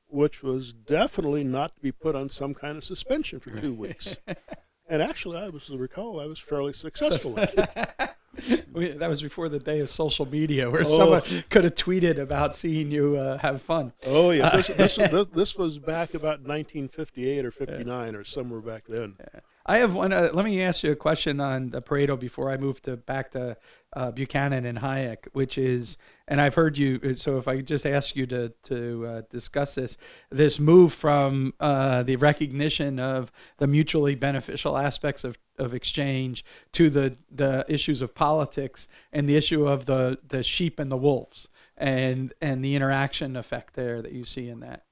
which 0.10 0.44
was 0.44 0.74
definitely 0.74 1.44
not 1.44 1.76
to 1.76 1.82
be 1.82 1.92
put 1.92 2.16
on 2.16 2.30
some 2.30 2.54
kind 2.54 2.78
of 2.78 2.84
suspension 2.84 3.40
for 3.40 3.52
two 3.52 3.74
weeks. 3.74 4.18
and 4.90 5.02
actually, 5.02 5.38
I 5.38 5.50
was 5.50 5.70
recall 5.70 6.20
I 6.20 6.26
was 6.26 6.40
fairly 6.40 6.74
successful 6.74 7.40
at 7.40 7.54
it. 7.54 8.16
that 9.00 9.10
was 9.10 9.22
before 9.22 9.50
the 9.50 9.60
day 9.60 9.80
of 9.80 9.90
social 9.90 10.26
media, 10.26 10.70
where 10.70 10.84
oh. 10.86 10.98
someone 10.98 11.44
could 11.50 11.64
have 11.64 11.76
tweeted 11.76 12.20
about 12.20 12.56
seeing 12.56 12.92
you 12.92 13.18
uh, 13.18 13.38
have 13.38 13.62
fun. 13.62 13.94
Oh 14.06 14.32
yes, 14.32 14.52
this, 14.52 14.68
this, 14.68 14.96
this, 15.12 15.28
this, 15.28 15.56
was 15.56 15.80
back 15.80 16.14
about 16.14 16.42
1958 16.42 17.46
or 17.46 17.52
59 17.52 18.16
or 18.16 18.24
somewhere 18.24 18.62
back 18.62 18.84
then. 18.88 19.16
Yeah. 19.20 19.40
I 19.70 19.78
have 19.78 19.94
one. 19.94 20.12
Uh, 20.12 20.32
let 20.34 20.46
me 20.46 20.64
ask 20.64 20.82
you 20.82 20.92
a 20.92 20.96
question 20.96 21.40
on 21.40 21.70
the 21.70 21.80
Pareto 21.80 22.20
before 22.20 22.50
I 22.50 22.58
move 22.58 22.82
to 22.82 22.98
back 22.98 23.30
to 23.34 23.56
uh, 23.94 24.10
Buchanan 24.10 24.66
and 24.66 24.80
Hayek, 24.80 25.28
which 25.34 25.60
is, 25.60 25.96
and 26.28 26.42
I've 26.42 26.56
heard 26.56 26.80
you. 26.80 27.14
So 27.14 27.38
if 27.38 27.48
I 27.48 27.62
just 27.62 27.86
ask 27.86 28.16
you 28.16 28.26
to 28.26 28.50
to 28.64 29.06
uh, 29.06 29.22
discuss 29.30 29.76
this, 29.76 29.96
this 30.32 30.58
move 30.60 30.92
from 30.92 31.54
uh, 31.60 32.02
the 32.02 32.16
recognition 32.16 32.98
of 33.00 33.32
the 33.60 33.68
mutually 33.68 34.16
beneficial 34.16 34.76
aspects 34.76 35.24
of, 35.24 35.38
of 35.60 35.76
exchange 35.76 36.44
to 36.72 36.90
the 36.90 37.18
the 37.30 37.64
issues 37.68 38.02
of 38.02 38.16
politics 38.16 38.88
and 39.14 39.30
the 39.30 39.38
issue 39.38 39.68
of 39.68 39.86
the 39.86 40.18
the 40.28 40.42
sheep 40.42 40.80
and 40.80 40.92
the 40.92 40.98
wolves 40.98 41.48
and 41.78 42.34
and 42.42 42.66
the 42.66 42.76
interaction 42.76 43.36
effect 43.36 43.76
there 43.76 44.02
that 44.02 44.14
you 44.14 44.26
see 44.26 44.50
in 44.50 44.62
that. 44.62 44.86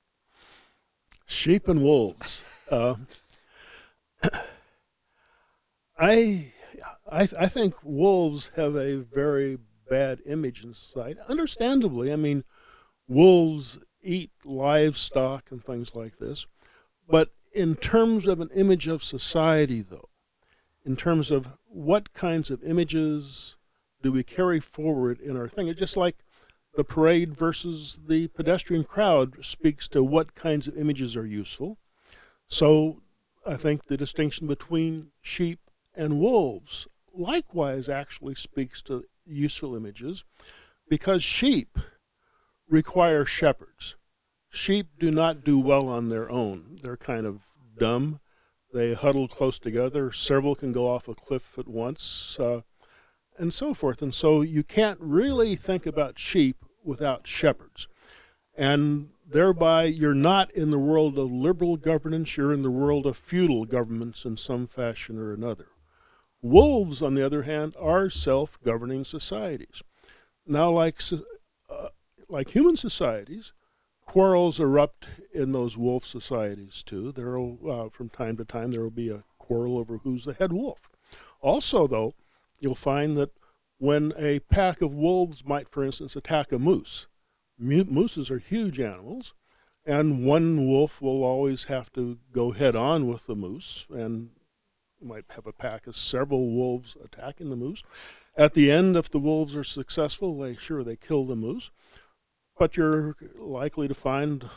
Sheep 1.26 1.68
and 1.68 1.82
wolves. 1.82 2.46
I, 5.98 6.54
I, 7.12 7.28
I 7.40 7.48
think 7.48 7.76
wolves 7.84 8.52
have 8.56 8.76
a 8.76 8.98
very 8.98 9.58
bad 9.90 10.20
image 10.26 10.64
in 10.64 10.74
society. 10.74 11.20
Understandably, 11.28 12.12
I 12.12 12.16
mean, 12.16 12.44
wolves 13.08 13.80
eat 14.04 14.32
livestock 14.46 15.52
and 15.52 15.64
things 15.64 15.96
like 15.96 16.20
this. 16.20 16.46
But 17.10 17.32
in 17.54 17.76
terms 17.76 18.28
of 18.28 18.40
an 18.40 18.50
image 18.56 18.88
of 18.88 19.04
society, 19.04 19.82
though, 19.82 20.10
in 20.86 20.96
terms 20.96 21.32
of 21.32 21.48
what 21.68 22.14
kinds 22.14 22.50
of 22.50 22.64
images 22.64 23.56
do 24.02 24.12
we 24.12 24.24
carry 24.24 24.60
forward 24.60 25.20
in 25.20 25.38
our 25.38 25.48
thing, 25.48 25.68
it's 25.68 25.80
just 25.80 25.98
like 25.98 26.18
the 26.76 26.84
parade 26.84 27.36
versus 27.36 28.00
the 28.08 28.28
pedestrian 28.30 28.84
crowd 28.84 29.44
speaks 29.44 29.88
to 29.88 30.04
what 30.04 30.36
kinds 30.36 30.68
of 30.68 30.78
images 30.78 31.16
are 31.16 31.26
useful. 31.26 31.78
So 32.48 33.02
I 33.46 33.56
think 33.56 33.88
the 33.88 33.98
distinction 33.98 34.48
between 34.48 35.08
sheep 35.22 35.60
and 35.98 36.20
wolves 36.20 36.88
likewise 37.14 37.90
actually 37.90 38.36
speaks 38.36 38.82
to 38.84 39.04
useful 39.26 39.76
images 39.76 40.24
because 40.88 41.24
sheep 41.24 41.78
require 42.70 43.26
shepherds. 43.26 43.96
Sheep 44.50 44.88
do 45.00 45.12
not 45.12 45.44
do 45.44 45.60
well 45.60 45.90
on 45.90 46.10
their 46.10 46.30
own. 46.30 46.80
They're 46.82 46.98
kind 46.98 47.26
of 47.26 47.42
dumb. 47.78 48.20
They 48.74 48.94
huddle 48.94 49.28
close 49.28 49.60
together. 49.60 50.12
Several 50.12 50.56
can 50.56 50.72
go 50.72 50.90
off 50.90 51.08
a 51.08 51.16
cliff 51.16 51.58
at 51.58 51.68
once, 51.68 52.38
uh, 52.40 52.62
and 53.38 53.54
so 53.54 53.74
forth. 53.74 54.02
And 54.02 54.14
so 54.14 54.42
you 54.42 54.64
can't 54.64 55.00
really 55.02 55.56
think 55.56 55.86
about 55.86 56.20
sheep 56.20 56.58
without 56.84 57.28
shepherds. 57.28 57.88
And 58.56 59.10
thereby, 59.26 59.86
you're 59.86 60.14
not 60.14 60.52
in 60.52 60.72
the 60.72 60.80
world 60.80 61.18
of 61.18 61.32
liberal 61.32 61.78
governance, 61.78 62.36
you're 62.36 62.54
in 62.54 62.64
the 62.64 62.72
world 62.72 63.06
of 63.06 63.18
feudal 63.18 63.66
governments 63.66 64.26
in 64.26 64.38
some 64.38 64.68
fashion 64.68 65.18
or 65.18 65.34
another. 65.34 65.68
Wolves, 66.42 67.02
on 67.02 67.16
the 67.16 67.26
other 67.26 67.44
hand, 67.44 67.76
are 67.80 68.10
self 68.10 68.60
governing 68.64 69.04
societies. 69.04 69.82
Now, 70.46 70.72
like, 70.72 71.02
uh, 71.70 71.90
like 72.30 72.52
human 72.52 72.78
societies, 72.78 73.54
quarrels 74.06 74.60
erupt 74.60 75.08
in 75.34 75.52
those 75.52 75.78
wolf 75.78 76.06
societies 76.06 76.84
too. 76.84 77.12
There 77.12 77.38
uh, 77.38 77.90
from 77.90 78.10
time 78.10 78.38
to 78.38 78.46
time, 78.46 78.72
there 78.72 78.82
will 78.82 78.90
be 78.90 79.10
a 79.10 79.24
quarrel 79.38 79.78
over 79.78 79.98
who's 80.00 80.26
the 80.26 80.34
head 80.34 80.54
wolf. 80.54 80.90
Also, 81.42 81.88
though, 81.88 82.14
you'll 82.60 82.76
find 82.76 83.18
that 83.18 83.32
when 83.78 84.14
a 84.18 84.40
pack 84.40 84.82
of 84.82 84.94
wolves 84.94 85.46
might, 85.46 85.70
for 85.70 85.84
instance, 85.84 86.16
attack 86.16 86.52
a 86.52 86.58
moose, 86.58 87.08
mooses 87.60 88.32
are 88.32 88.40
huge 88.40 88.80
animals, 88.80 89.34
and 89.86 90.26
one 90.26 90.68
wolf 90.68 91.02
will 91.02 91.24
always 91.24 91.66
have 91.66 91.92
to 91.94 92.18
go 92.32 92.52
head 92.52 92.76
on 92.76 93.08
with 93.08 93.28
the 93.28 93.36
moose, 93.36 93.86
and 93.90 94.30
might 95.02 95.26
have 95.30 95.46
a 95.46 95.54
pack 95.54 95.88
of 95.88 95.98
several 95.98 96.50
wolves 96.52 96.96
attacking 97.04 97.50
the 97.50 97.56
moose. 97.56 97.84
At 98.36 98.54
the 98.54 98.72
end, 98.72 98.96
if 98.96 99.10
the 99.10 99.20
wolves 99.20 99.56
are 99.56 99.64
successful, 99.64 100.38
they 100.38 100.56
sure 100.56 100.84
they 100.84 100.96
kill 100.96 101.26
the 101.26 101.36
moose, 101.36 101.72
but 102.58 102.78
you're 102.78 103.16
likely 103.38 103.88
to 103.88 103.94
find 103.94 104.50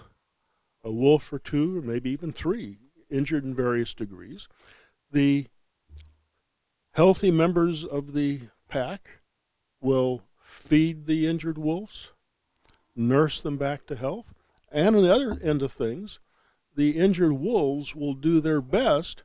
a 0.82 0.90
wolf 0.90 1.32
or 1.32 1.38
two, 1.38 1.78
or 1.78 1.82
maybe 1.82 2.10
even 2.10 2.32
three, 2.32 2.78
injured 3.10 3.44
in 3.44 3.54
various 3.54 3.94
degrees. 3.94 4.48
The 5.10 5.46
healthy 6.92 7.30
members 7.30 7.84
of 7.84 8.14
the 8.14 8.42
pack 8.68 9.20
will 9.80 10.22
feed 10.42 11.06
the 11.06 11.26
injured 11.26 11.58
wolves, 11.58 12.10
nurse 12.96 13.40
them 13.40 13.56
back 13.56 13.86
to 13.86 13.96
health, 13.96 14.34
and 14.70 14.96
on 14.96 15.02
the 15.02 15.14
other 15.14 15.38
end 15.42 15.62
of 15.62 15.72
things, 15.72 16.18
the 16.76 16.96
injured 16.96 17.32
wolves 17.32 17.94
will 17.94 18.14
do 18.14 18.40
their 18.40 18.60
best 18.60 19.24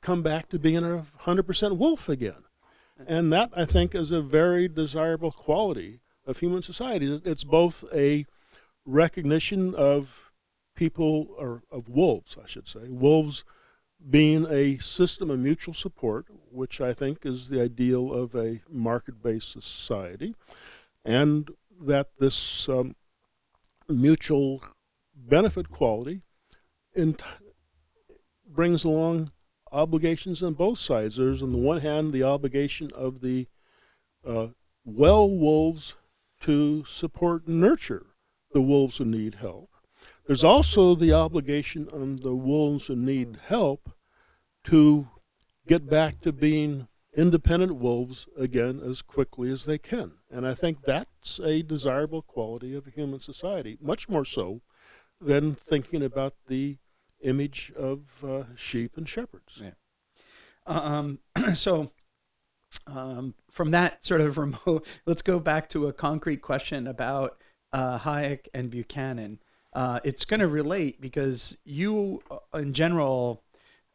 come 0.00 0.22
back 0.22 0.48
to 0.50 0.58
being 0.58 0.78
a 0.78 1.06
100% 1.24 1.76
wolf 1.76 2.08
again. 2.08 2.44
And 3.06 3.32
that, 3.32 3.50
I 3.54 3.64
think, 3.64 3.94
is 3.94 4.10
a 4.10 4.22
very 4.22 4.68
desirable 4.68 5.32
quality 5.32 6.00
of 6.26 6.38
human 6.38 6.62
society. 6.62 7.20
It's 7.24 7.44
both 7.44 7.84
a 7.94 8.26
recognition 8.84 9.74
of 9.74 10.32
people, 10.74 11.28
or 11.38 11.62
of 11.70 11.88
wolves, 11.88 12.36
I 12.42 12.46
should 12.46 12.68
say, 12.68 12.88
wolves 12.88 13.44
being 14.08 14.46
a 14.48 14.78
system 14.78 15.30
of 15.30 15.38
mutual 15.38 15.74
support, 15.74 16.26
which 16.50 16.80
I 16.80 16.92
think 16.92 17.24
is 17.24 17.48
the 17.48 17.60
ideal 17.60 18.12
of 18.12 18.34
a 18.34 18.60
market 18.70 19.22
based 19.22 19.52
society, 19.52 20.34
and 21.04 21.50
that 21.80 22.08
this 22.18 22.68
um, 22.68 22.94
mutual 23.88 24.62
benefit 25.14 25.70
quality 25.70 26.22
in 26.94 27.16
brings 28.46 28.84
along 28.84 29.30
obligations 29.72 30.42
on 30.42 30.54
both 30.54 30.78
sides. 30.78 31.16
There's, 31.16 31.42
on 31.42 31.52
the 31.52 31.58
one 31.58 31.80
hand, 31.80 32.12
the 32.12 32.22
obligation 32.22 32.90
of 32.94 33.20
the 33.20 33.46
uh, 34.26 34.48
well 34.84 35.30
wolves 35.30 35.94
to 36.42 36.84
support 36.84 37.46
and 37.46 37.60
nurture 37.60 38.06
the 38.52 38.60
wolves 38.60 38.96
who 38.96 39.04
need 39.04 39.36
help. 39.36 39.70
There's 40.26 40.44
also 40.44 40.94
the 40.94 41.12
obligation 41.12 41.88
on 41.92 42.16
the 42.16 42.34
wolves 42.34 42.86
who 42.86 42.96
need 42.96 43.38
help 43.46 43.90
to 44.64 45.08
get 45.66 45.88
back 45.88 46.20
to 46.22 46.32
being 46.32 46.88
independent 47.16 47.76
wolves 47.76 48.28
again 48.36 48.80
as 48.84 49.02
quickly 49.02 49.50
as 49.50 49.64
they 49.64 49.78
can. 49.78 50.12
And 50.30 50.46
I 50.46 50.54
think 50.54 50.82
that's 50.82 51.38
a 51.38 51.62
desirable 51.62 52.22
quality 52.22 52.74
of 52.74 52.86
a 52.86 52.90
human 52.90 53.20
society, 53.20 53.78
much 53.80 54.08
more 54.08 54.24
so 54.24 54.60
than 55.20 55.54
thinking 55.54 56.02
about 56.02 56.34
the 56.46 56.78
image 57.26 57.72
of 57.76 58.00
uh, 58.24 58.44
sheep 58.54 58.96
and 58.96 59.08
shepherds. 59.08 59.60
Yeah. 59.62 59.70
Um, 60.66 61.18
so, 61.54 61.92
um, 62.86 63.34
from 63.50 63.70
that 63.72 64.04
sort 64.04 64.20
of 64.20 64.38
remote, 64.38 64.86
let's 65.04 65.22
go 65.22 65.38
back 65.38 65.68
to 65.70 65.86
a 65.88 65.92
concrete 65.92 66.42
question 66.42 66.86
about 66.86 67.36
uh, 67.72 67.98
Hayek 67.98 68.46
and 68.54 68.70
Buchanan. 68.70 69.40
Uh, 69.72 70.00
it's 70.04 70.24
going 70.24 70.40
to 70.40 70.48
relate 70.48 71.00
because 71.00 71.58
you, 71.64 72.22
uh, 72.30 72.58
in 72.58 72.72
general, 72.72 73.42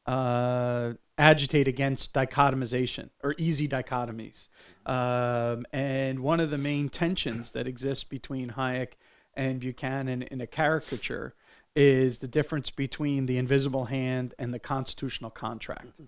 uh, 0.06 0.94
agitate 1.18 1.68
against 1.68 2.14
dichotomization 2.14 3.10
or 3.24 3.36
easy 3.38 3.68
dichotomies. 3.68 4.48
Um, 4.86 5.66
and 5.72 6.20
one 6.20 6.40
of 6.40 6.50
the 6.50 6.58
main 6.58 6.90
tensions 6.90 7.52
that 7.52 7.68
exists 7.68 8.04
between 8.04 8.52
Hayek 8.52 8.94
and 9.34 9.60
Buchanan 9.60 10.24
in 10.24 10.42
a 10.42 10.48
caricature 10.48 11.36
is 11.76 12.20
the 12.20 12.28
difference 12.28 12.70
between 12.70 13.26
the 13.26 13.38
invisible 13.38 13.86
hand 13.86 14.34
and 14.38 14.54
the 14.54 14.60
constitutional 14.60 15.30
contract. 15.30 16.02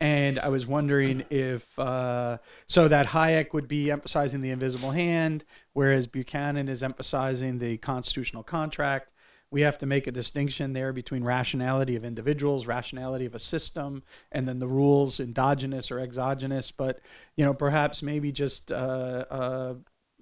And 0.00 0.38
I 0.38 0.48
was 0.48 0.66
wondering 0.66 1.24
if 1.28 1.78
uh, 1.78 2.38
so 2.66 2.88
that 2.88 3.08
Hayek 3.08 3.52
would 3.52 3.68
be 3.68 3.90
emphasizing 3.90 4.40
the 4.40 4.50
invisible 4.50 4.92
hand, 4.92 5.44
whereas 5.74 6.06
Buchanan 6.06 6.68
is 6.68 6.82
emphasizing 6.82 7.58
the 7.58 7.76
constitutional 7.78 8.42
contract 8.42 9.10
we 9.50 9.62
have 9.62 9.78
to 9.78 9.86
make 9.86 10.06
a 10.06 10.12
distinction 10.12 10.72
there 10.72 10.92
between 10.92 11.24
rationality 11.24 11.96
of 11.96 12.04
individuals, 12.04 12.66
rationality 12.66 13.26
of 13.26 13.34
a 13.34 13.40
system, 13.40 14.02
and 14.30 14.48
then 14.48 14.60
the 14.60 14.68
rules, 14.68 15.18
endogenous 15.18 15.90
or 15.90 15.98
exogenous. 15.98 16.70
But 16.70 17.00
you 17.36 17.44
know, 17.44 17.52
perhaps 17.52 18.02
maybe 18.02 18.30
just 18.30 18.70
uh, 18.70 19.24
uh, 19.30 19.74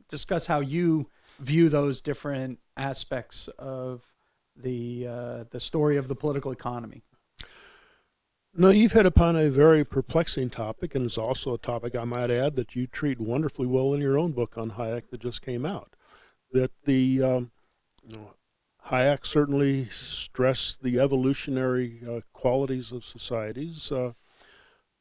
discuss 0.09 0.47
how 0.47 0.61
you 0.61 1.11
view 1.41 1.69
those 1.69 2.01
different 2.01 2.59
aspects 2.77 3.49
of 3.59 4.03
the 4.63 5.07
uh, 5.07 5.45
the 5.51 5.61
story 5.61 5.97
of 5.97 6.09
the 6.09 6.15
political 6.15 6.53
economy. 6.53 7.03
No, 8.55 8.71
you've 8.71 8.93
hit 8.93 9.07
upon 9.07 9.37
a 9.37 9.51
very 9.51 9.85
perplexing 9.85 10.51
topic, 10.51 10.95
and 10.95 11.05
it's 11.05 11.19
also 11.19 11.55
a 11.55 11.59
topic 11.59 11.95
I 11.95 12.05
might 12.05 12.31
add 12.31 12.57
that 12.57 12.75
you 12.75 12.87
treat 12.87 13.21
wonderfully 13.21 13.67
well 13.67 13.95
in 13.95 14.01
your 14.01 14.19
own 14.19 14.33
book 14.33 14.59
on 14.59 14.73
Hayek 14.73 15.11
that 15.11 15.21
just 15.21 15.43
came 15.43 15.65
out. 15.65 15.95
That 16.53 16.73
the 16.85 17.23
um, 17.23 17.51
Hayek 18.89 19.27
certainly 19.27 19.87
stressed 19.91 20.83
the 20.83 20.99
evolutionary 20.99 22.01
uh, 22.09 22.21
qualities 22.33 22.91
of 22.91 23.05
societies. 23.05 23.93
Uh, 23.93 24.13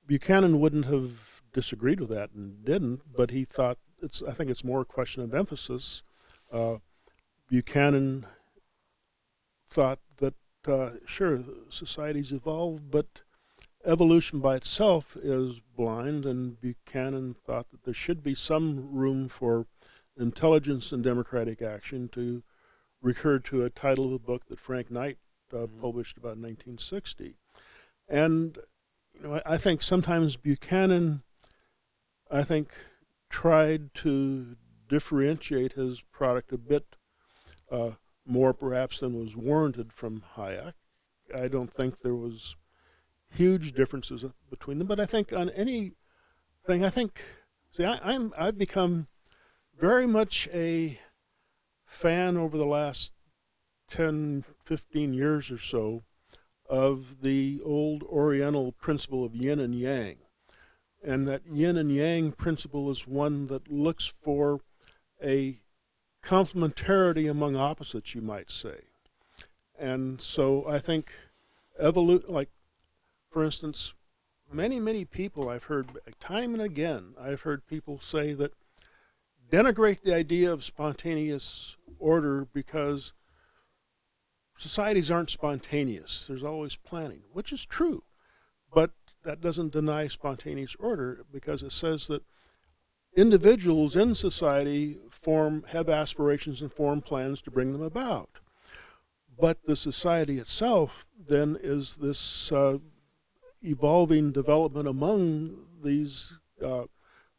Buchanan 0.05 0.59
wouldn't 0.59 0.85
have 0.85 1.41
disagreed 1.53 1.99
with 1.99 2.09
that 2.09 2.31
and 2.33 2.63
didn't, 2.63 3.01
but 3.15 3.31
he 3.31 3.45
thought 3.45 3.77
it's. 4.01 4.21
I 4.21 4.33
think 4.33 4.49
it's 4.49 4.63
more 4.63 4.81
a 4.81 4.85
question 4.85 5.23
of 5.23 5.33
emphasis. 5.33 6.03
Uh, 6.51 6.77
Buchanan 7.49 8.25
thought 9.69 9.99
that 10.17 10.35
uh, 10.67 10.91
sure 11.05 11.41
societies 11.69 12.31
evolve, 12.31 12.91
but 12.91 13.21
evolution 13.85 14.39
by 14.39 14.55
itself 14.55 15.15
is 15.21 15.61
blind, 15.75 16.25
and 16.25 16.59
Buchanan 16.59 17.35
thought 17.45 17.69
that 17.71 17.83
there 17.83 17.93
should 17.93 18.21
be 18.21 18.35
some 18.35 18.93
room 18.93 19.29
for 19.29 19.65
intelligence 20.19 20.91
and 20.91 21.03
democratic 21.03 21.61
action 21.61 22.09
to 22.09 22.43
recur 23.01 23.39
to 23.39 23.63
a 23.63 23.69
title 23.69 24.05
of 24.05 24.13
a 24.13 24.19
book 24.19 24.47
that 24.47 24.59
Frank 24.59 24.91
Knight 24.91 25.17
uh, 25.53 25.57
mm-hmm. 25.57 25.79
published 25.79 26.17
about 26.17 26.37
1960. 26.37 27.35
And 28.09 28.57
you 29.13 29.21
know, 29.21 29.33
I, 29.35 29.53
I, 29.53 29.57
think 29.57 29.83
sometimes 29.83 30.35
Buchanan, 30.35 31.23
I 32.31 32.43
think, 32.43 32.71
tried 33.29 33.93
to 33.95 34.55
differentiate 34.89 35.73
his 35.73 36.01
product 36.11 36.51
a 36.51 36.57
bit 36.57 36.95
uh, 37.71 37.91
more 38.27 38.53
perhaps 38.53 38.99
than 38.99 39.17
was 39.17 39.35
warranted 39.35 39.93
from 39.93 40.23
Hayek. 40.35 40.73
I 41.35 41.47
don't 41.47 41.73
think 41.73 42.01
there 42.01 42.15
was 42.15 42.55
huge 43.29 43.73
differences 43.73 44.25
between 44.49 44.79
them, 44.79 44.87
but 44.87 44.99
I 44.99 45.05
think 45.05 45.33
on 45.33 45.49
any 45.51 45.93
thing, 46.65 46.83
I 46.85 46.89
think, 46.89 47.21
see, 47.71 47.85
I, 47.85 47.99
I'm 48.03 48.33
I've 48.37 48.57
become 48.57 49.07
very 49.79 50.07
much 50.07 50.47
a 50.53 50.99
fan 51.85 52.37
over 52.37 52.57
the 52.57 52.65
last 52.65 53.11
10, 53.89 54.43
15 54.65 55.13
years 55.13 55.49
or 55.49 55.57
so 55.57 56.03
of 56.69 57.21
the 57.21 57.61
old 57.63 58.03
Oriental 58.03 58.73
principle 58.73 59.23
of 59.23 59.35
yin 59.35 59.59
and 59.59 59.73
yang. 59.73 60.17
And 61.03 61.27
that 61.27 61.43
yin 61.49 61.77
and 61.77 61.91
yang 61.91 62.33
principle 62.33 62.91
is 62.91 63.07
one 63.07 63.47
that 63.47 63.71
looks 63.71 64.13
for 64.21 64.59
a 65.23 65.61
complementarity 66.27 67.29
among 67.29 67.55
opposites, 67.55 68.13
you 68.13 68.21
might 68.21 68.51
say. 68.51 68.81
And 69.79 70.21
so 70.21 70.67
I 70.67 70.79
think 70.79 71.11
evolute, 71.81 72.29
like, 72.29 72.49
for 73.31 73.43
instance, 73.43 73.93
many, 74.51 74.79
many 74.79 75.05
people 75.05 75.49
I've 75.49 75.65
heard 75.65 75.89
time 76.19 76.53
and 76.53 76.61
again, 76.61 77.13
I've 77.19 77.41
heard 77.41 77.65
people 77.67 77.99
say 77.99 78.33
that 78.33 78.53
denigrate 79.51 80.01
the 80.01 80.13
idea 80.13 80.51
of 80.51 80.63
spontaneous 80.63 81.77
order 81.99 82.47
because 82.53 83.13
societies 84.57 85.09
aren't 85.09 85.29
spontaneous. 85.29 86.25
There's 86.27 86.43
always 86.43 86.75
planning, 86.75 87.21
which 87.31 87.53
is 87.53 87.65
true. 87.65 88.03
But 88.73 88.91
that 89.23 89.39
doesn't 89.39 89.71
deny 89.71 90.07
spontaneous 90.07 90.75
order 90.77 91.25
because 91.31 91.63
it 91.63 91.71
says 91.71 92.07
that 92.07 92.23
individuals 93.15 93.95
in 93.95 94.13
society 94.13 94.97
form 95.27 95.65
have 95.67 95.89
aspirations 95.89 96.61
and 96.61 96.71
form 96.71 97.01
plans 97.01 97.41
to 97.41 97.51
bring 97.51 97.71
them 97.71 97.81
about. 97.81 98.29
But 99.37 99.57
the 99.65 99.75
society 99.75 100.37
itself 100.37 101.05
then 101.19 101.57
is 101.61 101.95
this 101.95 102.49
uh, 102.49 102.77
evolving 103.61 104.31
development 104.31 104.87
among 104.87 105.65
these 105.83 106.31
uh, 106.63 106.85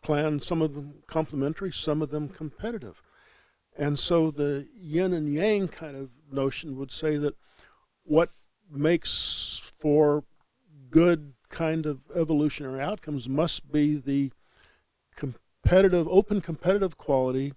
plans, 0.02 0.46
some 0.46 0.60
of 0.60 0.74
them 0.74 0.96
complementary, 1.06 1.72
some 1.72 2.02
of 2.02 2.10
them 2.10 2.28
competitive. 2.28 3.00
And 3.74 3.98
so 3.98 4.30
the 4.30 4.68
yin 4.78 5.14
and 5.14 5.32
yang 5.32 5.66
kind 5.68 5.96
of 5.96 6.10
notion 6.30 6.76
would 6.76 6.92
say 6.92 7.16
that 7.16 7.36
what 8.04 8.32
makes 8.70 9.62
for 9.80 10.24
good 10.90 11.32
kind 11.48 11.86
of 11.86 12.00
evolutionary 12.14 12.82
outcomes 12.82 13.30
must 13.30 13.72
be 13.72 13.96
the 13.96 14.30
competitive, 15.16 16.06
open 16.08 16.42
competitive 16.42 16.98
quality 16.98 17.54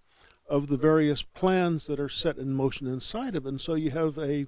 of 0.51 0.67
the 0.67 0.75
various 0.75 1.23
plans 1.23 1.87
that 1.87 1.97
are 1.97 2.09
set 2.09 2.37
in 2.37 2.53
motion 2.53 2.85
inside 2.85 3.37
of 3.37 3.45
it. 3.45 3.49
And 3.49 3.61
so 3.61 3.73
you 3.73 3.89
have 3.91 4.17
a 4.17 4.47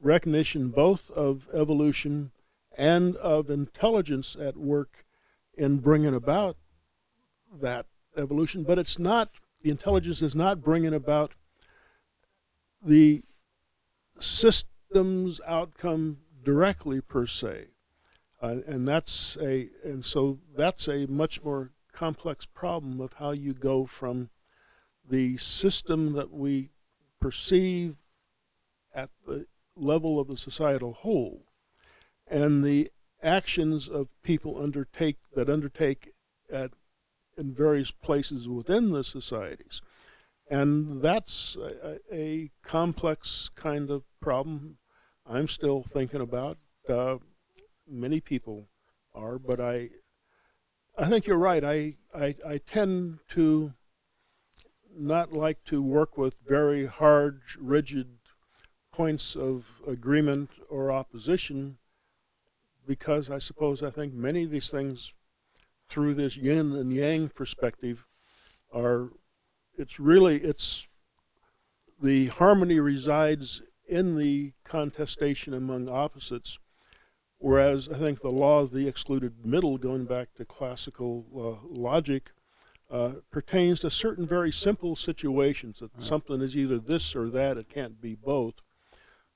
recognition 0.00 0.68
both 0.68 1.10
of 1.10 1.48
evolution 1.52 2.30
and 2.78 3.16
of 3.16 3.50
intelligence 3.50 4.36
at 4.40 4.56
work 4.56 5.04
in 5.58 5.78
bringing 5.78 6.14
about 6.14 6.56
that 7.52 7.86
evolution, 8.16 8.62
but 8.62 8.78
it's 8.78 8.96
not, 8.96 9.30
the 9.60 9.70
intelligence 9.70 10.22
is 10.22 10.36
not 10.36 10.62
bringing 10.62 10.94
about 10.94 11.32
the 12.80 13.22
system's 14.20 15.40
outcome 15.48 16.18
directly 16.44 17.00
per 17.00 17.26
se. 17.26 17.66
Uh, 18.40 18.58
and 18.68 18.86
that's 18.86 19.36
a, 19.42 19.68
and 19.82 20.06
so 20.06 20.38
that's 20.56 20.86
a 20.86 21.08
much 21.08 21.42
more 21.42 21.72
complex 21.92 22.46
problem 22.46 23.00
of 23.00 23.14
how 23.14 23.32
you 23.32 23.52
go 23.52 23.84
from 23.84 24.30
the 25.10 25.36
system 25.38 26.12
that 26.12 26.30
we 26.30 26.70
perceive 27.20 27.96
at 28.94 29.10
the 29.26 29.46
level 29.76 30.18
of 30.18 30.28
the 30.28 30.36
societal 30.36 30.92
whole 30.92 31.44
and 32.26 32.64
the 32.64 32.90
actions 33.22 33.88
of 33.88 34.08
people 34.22 34.62
undertake 34.62 35.16
that 35.34 35.50
undertake 35.50 36.12
at 36.50 36.70
in 37.36 37.52
various 37.54 37.90
places 37.90 38.48
within 38.48 38.90
the 38.90 39.04
societies. 39.04 39.80
And 40.50 41.00
that's 41.00 41.56
a, 41.56 41.98
a 42.12 42.50
complex 42.62 43.50
kind 43.54 43.90
of 43.90 44.02
problem 44.20 44.78
i'm 45.26 45.48
still 45.48 45.82
thinking 45.82 46.20
about. 46.20 46.58
Uh, 46.88 47.16
many 47.88 48.20
people 48.20 48.68
are 49.14 49.38
but 49.38 49.60
i 49.60 49.88
i 50.98 51.08
think 51.08 51.26
you're 51.26 51.38
right. 51.38 51.64
I, 51.64 51.96
I 52.14 52.34
i 52.46 52.58
tend 52.58 53.20
to 53.30 53.72
not 54.96 55.32
like 55.32 55.64
to 55.64 55.82
work 55.82 56.16
with 56.16 56.34
very 56.46 56.86
hard 56.86 57.40
rigid 57.58 58.18
points 58.92 59.36
of 59.36 59.66
agreement 59.86 60.50
or 60.68 60.90
opposition 60.90 61.78
because 62.86 63.30
I 63.30 63.38
suppose 63.38 63.82
I 63.82 63.90
think 63.90 64.12
many 64.12 64.44
of 64.44 64.50
these 64.50 64.70
things 64.70 65.12
through 65.88 66.14
this 66.14 66.36
yin 66.36 66.74
and 66.74 66.92
yang 66.92 67.28
perspective 67.28 68.06
are 68.72 69.10
it's 69.76 70.00
really 70.00 70.36
it's 70.38 70.86
the 72.02 72.26
harmony 72.26 72.80
resides 72.80 73.62
in 73.88 74.16
the 74.16 74.52
contestation 74.64 75.54
among 75.54 75.88
opposites 75.88 76.58
whereas 77.38 77.88
I 77.88 77.98
think 77.98 78.20
the 78.20 78.30
law 78.30 78.60
of 78.60 78.72
the 78.72 78.86
excluded 78.86 79.44
middle 79.44 79.78
going 79.78 80.04
back 80.04 80.34
to 80.34 80.44
classical 80.44 81.26
uh, 81.34 81.66
logic 81.68 82.30
uh, 82.90 83.12
pertains 83.30 83.80
to 83.80 83.90
certain 83.90 84.26
very 84.26 84.50
simple 84.50 84.96
situations 84.96 85.78
that 85.78 85.90
right. 85.94 86.02
something 86.02 86.40
is 86.40 86.56
either 86.56 86.78
this 86.78 87.14
or 87.14 87.28
that 87.30 87.56
it 87.56 87.68
can't 87.68 88.00
be 88.00 88.14
both 88.14 88.62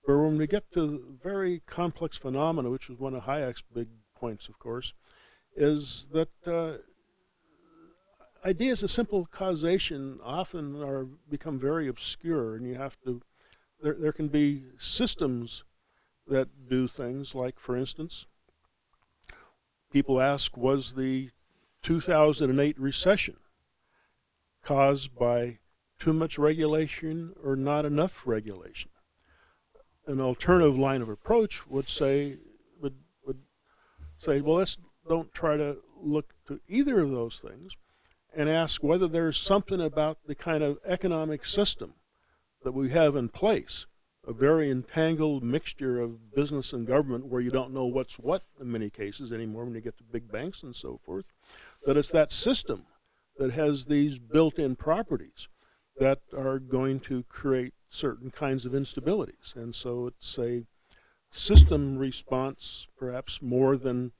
but 0.06 0.18
when 0.18 0.36
we 0.36 0.46
get 0.46 0.70
to 0.72 1.16
very 1.22 1.62
complex 1.66 2.18
phenomena, 2.18 2.68
which 2.68 2.90
is 2.90 2.98
one 2.98 3.14
of 3.14 3.24
Hayek's 3.24 3.62
big 3.74 3.88
points, 4.14 4.48
of 4.48 4.58
course, 4.58 4.92
is 5.56 6.08
that 6.12 6.28
uh, 6.46 6.78
ideas 8.44 8.82
of 8.82 8.90
simple 8.90 9.26
causation 9.26 10.18
often 10.22 10.82
are 10.82 11.04
become 11.04 11.58
very 11.58 11.88
obscure, 11.88 12.54
and 12.54 12.66
you 12.66 12.74
have 12.74 12.96
to. 13.04 13.22
There, 13.80 13.96
there 13.98 14.12
can 14.12 14.28
be 14.28 14.64
systems 14.78 15.64
that 16.26 16.68
do 16.68 16.86
things 16.86 17.34
like, 17.34 17.58
for 17.58 17.76
instance, 17.76 18.26
people 19.90 20.20
ask, 20.20 20.56
was 20.56 20.94
the 20.94 21.30
2008 21.82 22.78
recession 22.78 23.36
caused 24.64 25.14
by 25.16 25.58
too 25.98 26.12
much 26.12 26.38
regulation 26.38 27.34
or 27.42 27.56
not 27.56 27.84
enough 27.84 28.26
regulation? 28.26 28.90
an 30.06 30.20
alternative 30.20 30.78
line 30.78 31.02
of 31.02 31.08
approach 31.08 31.66
would 31.66 31.88
say 31.88 32.36
would 32.80 32.94
would 33.26 33.38
say, 34.18 34.40
well, 34.40 34.56
let's 34.56 34.78
don't 35.08 35.32
try 35.32 35.56
to 35.56 35.78
look 36.00 36.34
to 36.46 36.60
either 36.68 37.00
of 37.00 37.10
those 37.10 37.40
things, 37.40 37.72
and 38.36 38.48
ask 38.48 38.82
whether 38.82 39.08
there's 39.08 39.38
something 39.38 39.80
about 39.80 40.18
the 40.26 40.34
kind 40.34 40.62
of 40.62 40.78
economic 40.84 41.44
system 41.44 41.94
that 42.62 42.72
we 42.72 42.90
have 42.90 43.16
in 43.16 43.28
place, 43.28 43.86
a 44.26 44.32
very 44.32 44.70
entangled 44.70 45.42
mixture 45.42 46.00
of 46.00 46.34
business 46.34 46.72
and 46.72 46.86
government, 46.86 47.26
where 47.26 47.40
you 47.40 47.50
don't 47.50 47.72
know 47.72 47.84
what's 47.84 48.18
what 48.18 48.42
in 48.60 48.70
many 48.70 48.90
cases 48.90 49.32
anymore 49.32 49.64
when 49.64 49.74
you 49.74 49.80
get 49.80 49.96
to 49.98 50.04
big 50.04 50.30
banks 50.30 50.62
and 50.62 50.74
so 50.74 51.00
forth. 51.04 51.26
That 51.86 51.96
it's 51.96 52.10
that 52.10 52.32
system 52.32 52.86
that 53.36 53.52
has 53.52 53.86
these 53.86 54.18
built-in 54.18 54.76
properties 54.76 55.48
that 55.98 56.20
are 56.36 56.58
going 56.58 57.00
to 57.00 57.22
create 57.24 57.74
certain 57.88 58.30
kinds 58.30 58.64
of 58.64 58.72
instabilities. 58.72 59.54
And 59.54 59.74
so 59.74 60.06
it's 60.06 60.38
a 60.38 60.64
system 61.30 61.98
response, 61.98 62.88
perhaps 62.96 63.40
more 63.42 63.76
than 63.76 64.12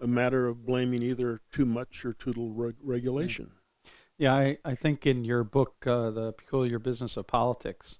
a 0.00 0.06
matter 0.06 0.46
of 0.46 0.66
blaming 0.66 1.02
either 1.02 1.40
too 1.52 1.66
much 1.66 2.04
or 2.04 2.12
too 2.12 2.30
little 2.30 2.52
reg- 2.52 2.76
regulation. 2.82 3.52
Yeah, 4.16 4.34
I, 4.34 4.58
I 4.64 4.74
think 4.74 5.06
in 5.06 5.24
your 5.24 5.44
book, 5.44 5.86
uh, 5.86 6.10
The 6.10 6.32
Peculiar 6.32 6.78
Business 6.78 7.16
of 7.16 7.26
Politics, 7.26 7.98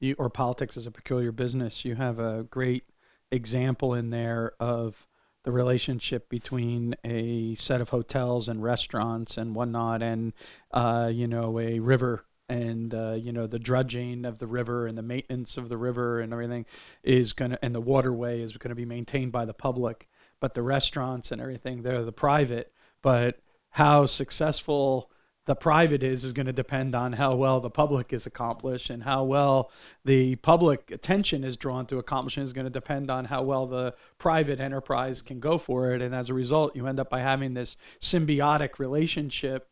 you, 0.00 0.14
or 0.18 0.30
Politics 0.30 0.76
as 0.76 0.86
a 0.86 0.90
Peculiar 0.90 1.32
Business, 1.32 1.84
you 1.84 1.96
have 1.96 2.18
a 2.18 2.44
great 2.44 2.84
example 3.30 3.92
in 3.92 4.10
there 4.10 4.52
of 4.58 5.06
the 5.46 5.52
relationship 5.52 6.28
between 6.28 6.96
a 7.04 7.54
set 7.54 7.80
of 7.80 7.90
hotels 7.90 8.48
and 8.48 8.64
restaurants 8.64 9.36
and 9.36 9.54
whatnot 9.54 10.02
and, 10.02 10.32
uh, 10.72 11.08
you 11.10 11.28
know, 11.28 11.60
a 11.60 11.78
river 11.78 12.24
and 12.48 12.92
uh, 12.92 13.12
you 13.12 13.32
know 13.32 13.46
the 13.46 13.58
dredging 13.58 14.24
of 14.24 14.38
the 14.38 14.46
river 14.46 14.86
and 14.86 14.98
the 14.98 15.02
maintenance 15.02 15.56
of 15.56 15.68
the 15.68 15.76
river 15.76 16.20
and 16.20 16.32
everything 16.32 16.64
is 17.02 17.32
to 17.50 17.64
and 17.64 17.74
the 17.74 17.80
waterway 17.80 18.40
is 18.40 18.52
to 18.70 18.76
be 18.76 18.84
maintained 18.84 19.32
by 19.32 19.44
the 19.44 19.52
public 19.52 20.08
but 20.38 20.54
the 20.54 20.62
restaurants 20.62 21.32
and 21.32 21.40
everything 21.40 21.82
they're 21.82 22.04
the 22.04 22.12
private 22.12 22.72
but 23.02 23.40
how 23.70 24.06
successful 24.06 25.10
the 25.46 25.54
private 25.54 26.02
is 26.02 26.24
is 26.24 26.32
going 26.32 26.46
to 26.46 26.52
depend 26.52 26.94
on 26.94 27.14
how 27.14 27.34
well 27.34 27.60
the 27.60 27.70
public 27.70 28.12
is 28.12 28.26
accomplished 28.26 28.90
and 28.90 29.02
how 29.04 29.24
well 29.24 29.70
the 30.04 30.36
public 30.36 30.90
attention 30.90 31.42
is 31.42 31.56
drawn 31.56 31.86
to 31.86 31.98
accomplishing 31.98 32.42
is 32.42 32.52
going 32.52 32.66
to 32.66 32.70
depend 32.70 33.10
on 33.10 33.24
how 33.24 33.42
well 33.42 33.66
the 33.66 33.94
private 34.18 34.60
enterprise 34.60 35.22
can 35.22 35.40
go 35.40 35.56
for 35.56 35.92
it 35.92 36.02
and 36.02 36.14
as 36.14 36.28
a 36.28 36.34
result 36.34 36.76
you 36.76 36.86
end 36.86 37.00
up 37.00 37.08
by 37.08 37.20
having 37.20 37.54
this 37.54 37.76
symbiotic 38.00 38.78
relationship 38.78 39.70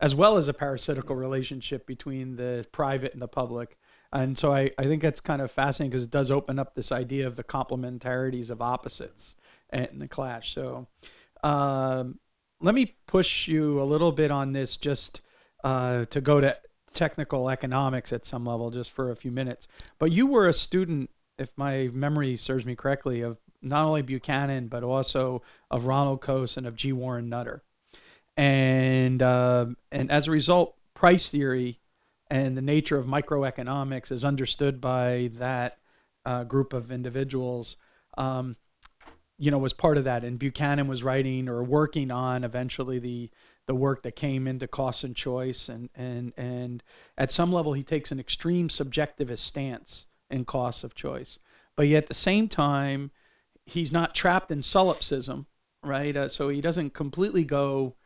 as 0.00 0.14
well 0.14 0.36
as 0.36 0.48
a 0.48 0.54
parasitical 0.54 1.14
relationship 1.14 1.86
between 1.86 2.36
the 2.36 2.66
private 2.72 3.12
and 3.12 3.20
the 3.20 3.28
public. 3.28 3.76
And 4.12 4.36
so 4.36 4.52
I, 4.52 4.70
I 4.78 4.84
think 4.84 5.02
that's 5.02 5.20
kind 5.20 5.42
of 5.42 5.50
fascinating 5.50 5.90
because 5.90 6.04
it 6.04 6.10
does 6.10 6.30
open 6.30 6.58
up 6.58 6.74
this 6.74 6.90
idea 6.90 7.26
of 7.26 7.36
the 7.36 7.44
complementarities 7.44 8.50
of 8.50 8.62
opposites 8.62 9.34
and 9.68 10.00
the 10.00 10.08
clash. 10.08 10.54
So 10.54 10.88
um, 11.44 12.18
let 12.60 12.74
me 12.74 12.96
push 13.06 13.48
you 13.48 13.80
a 13.80 13.84
little 13.84 14.12
bit 14.12 14.30
on 14.30 14.52
this 14.52 14.76
just 14.76 15.20
uh, 15.64 16.04
to 16.06 16.20
go 16.20 16.40
to 16.40 16.56
technical 16.92 17.48
economics 17.48 18.12
at 18.12 18.26
some 18.26 18.44
level 18.44 18.70
just 18.70 18.90
for 18.90 19.10
a 19.10 19.16
few 19.16 19.30
minutes. 19.30 19.68
But 19.98 20.12
you 20.12 20.26
were 20.26 20.48
a 20.48 20.52
student, 20.52 21.10
if 21.38 21.50
my 21.56 21.88
memory 21.92 22.36
serves 22.36 22.64
me 22.64 22.74
correctly, 22.74 23.20
of 23.20 23.38
not 23.62 23.84
only 23.84 24.02
Buchanan, 24.02 24.68
but 24.68 24.82
also 24.82 25.42
of 25.70 25.86
Ronald 25.86 26.20
Coase 26.20 26.56
and 26.56 26.66
of 26.66 26.76
G. 26.76 26.92
Warren 26.92 27.28
Nutter 27.28 27.62
and 28.40 29.22
uh, 29.22 29.66
and 29.92 30.10
as 30.10 30.26
a 30.26 30.30
result, 30.30 30.74
price 30.94 31.30
theory 31.30 31.78
and 32.30 32.56
the 32.56 32.62
nature 32.62 32.96
of 32.96 33.06
microeconomics 33.06 34.10
is 34.10 34.24
understood 34.24 34.80
by 34.80 35.30
that 35.34 35.76
uh, 36.24 36.44
group 36.44 36.72
of 36.72 36.90
individuals. 36.90 37.76
Um, 38.16 38.56
you 39.40 39.50
know, 39.50 39.58
was 39.58 39.72
part 39.72 39.96
of 39.96 40.04
that, 40.04 40.22
and 40.22 40.38
Buchanan 40.38 40.86
was 40.86 41.02
writing 41.02 41.48
or 41.48 41.64
working 41.64 42.10
on 42.10 42.44
eventually 42.44 42.98
the 42.98 43.30
the 43.66 43.74
work 43.74 44.02
that 44.02 44.16
came 44.16 44.46
into 44.46 44.68
cost 44.68 45.02
and 45.02 45.16
choice, 45.16 45.68
and 45.68 45.88
and 45.94 46.34
and 46.36 46.82
at 47.16 47.32
some 47.32 47.50
level 47.50 47.72
he 47.72 47.82
takes 47.82 48.12
an 48.12 48.20
extreme 48.20 48.68
subjectivist 48.68 49.38
stance 49.38 50.04
in 50.28 50.44
cost 50.44 50.84
of 50.84 50.94
choice, 50.94 51.38
but 51.74 51.88
yet 51.88 52.04
at 52.04 52.08
the 52.08 52.14
same 52.14 52.48
time 52.48 53.12
he's 53.64 53.90
not 53.90 54.14
trapped 54.14 54.50
in 54.50 54.60
solipsism, 54.60 55.46
right? 55.82 56.16
Uh, 56.16 56.28
so 56.28 56.50
he 56.50 56.60
doesn't 56.60 56.92
completely 56.92 57.44
go 57.44 57.96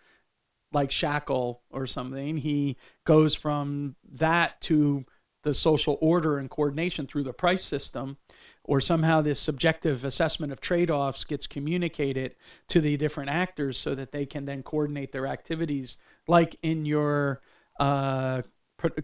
like 0.73 0.93
Shackle 0.93 1.63
or 1.71 1.87
something. 1.87 2.37
He 2.37 2.77
goes 3.05 3.35
from 3.35 3.97
that 4.13 4.61
to 4.63 5.05
the 5.43 5.55
social 5.55 5.99
order 6.01 6.39
and 6.39 6.49
coordination 6.49 7.07
through 7.07 7.25
the 7.25 7.33
price 7.33 7.65
system, 7.65 8.19
or 8.65 8.81
somehow 8.81 9.21
this 9.21 9.39
subjective 9.39 10.05
assessment 10.05 10.53
of 10.53 10.61
trade 10.61 10.91
offs 10.91 11.25
gets 11.25 11.47
communicated 11.47 12.35
to 12.69 12.81
the 12.81 12.97
different 12.97 13.29
actors 13.29 13.79
so 13.79 13.95
that 13.95 14.11
they 14.11 14.25
can 14.25 14.47
then 14.47 14.63
coordinate 14.63 15.13
their 15.13 15.27
activities, 15.27 15.99
like 16.27 16.57
in 16.63 16.87
your 16.87 17.43
uh, 17.79 18.43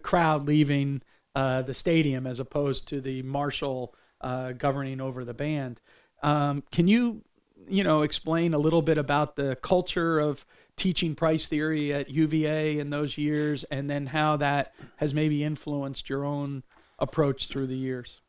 crowd 0.01 0.47
leaving 0.47 1.01
uh, 1.35 1.61
the 1.61 1.73
stadium 1.73 2.25
as 2.25 2.39
opposed 2.39 2.87
to 2.87 2.99
the 2.99 3.21
marshal 3.21 3.93
uh, 4.21 4.51
governing 4.53 4.99
over 4.99 5.23
the 5.23 5.33
band. 5.33 5.79
Um, 6.23 6.63
can 6.71 6.87
you, 6.87 7.21
you 7.67 7.83
know, 7.83 8.01
explain 8.01 8.53
a 8.53 8.59
little 8.59 8.81
bit 8.81 8.97
about 8.97 9.35
the 9.35 9.55
culture 9.61 10.19
of 10.19 10.45
teaching 10.75 11.13
price 11.15 11.47
theory 11.47 11.93
at 11.93 12.09
UVA 12.09 12.79
in 12.79 12.89
those 12.89 13.17
years, 13.17 13.63
and 13.65 13.89
then 13.89 14.07
how 14.07 14.37
that 14.37 14.73
has 14.97 15.13
maybe 15.13 15.43
influenced 15.43 16.09
your 16.09 16.25
own 16.25 16.63
approach 16.97 17.47
through 17.47 17.67
the 17.67 17.77
years? 17.77 18.21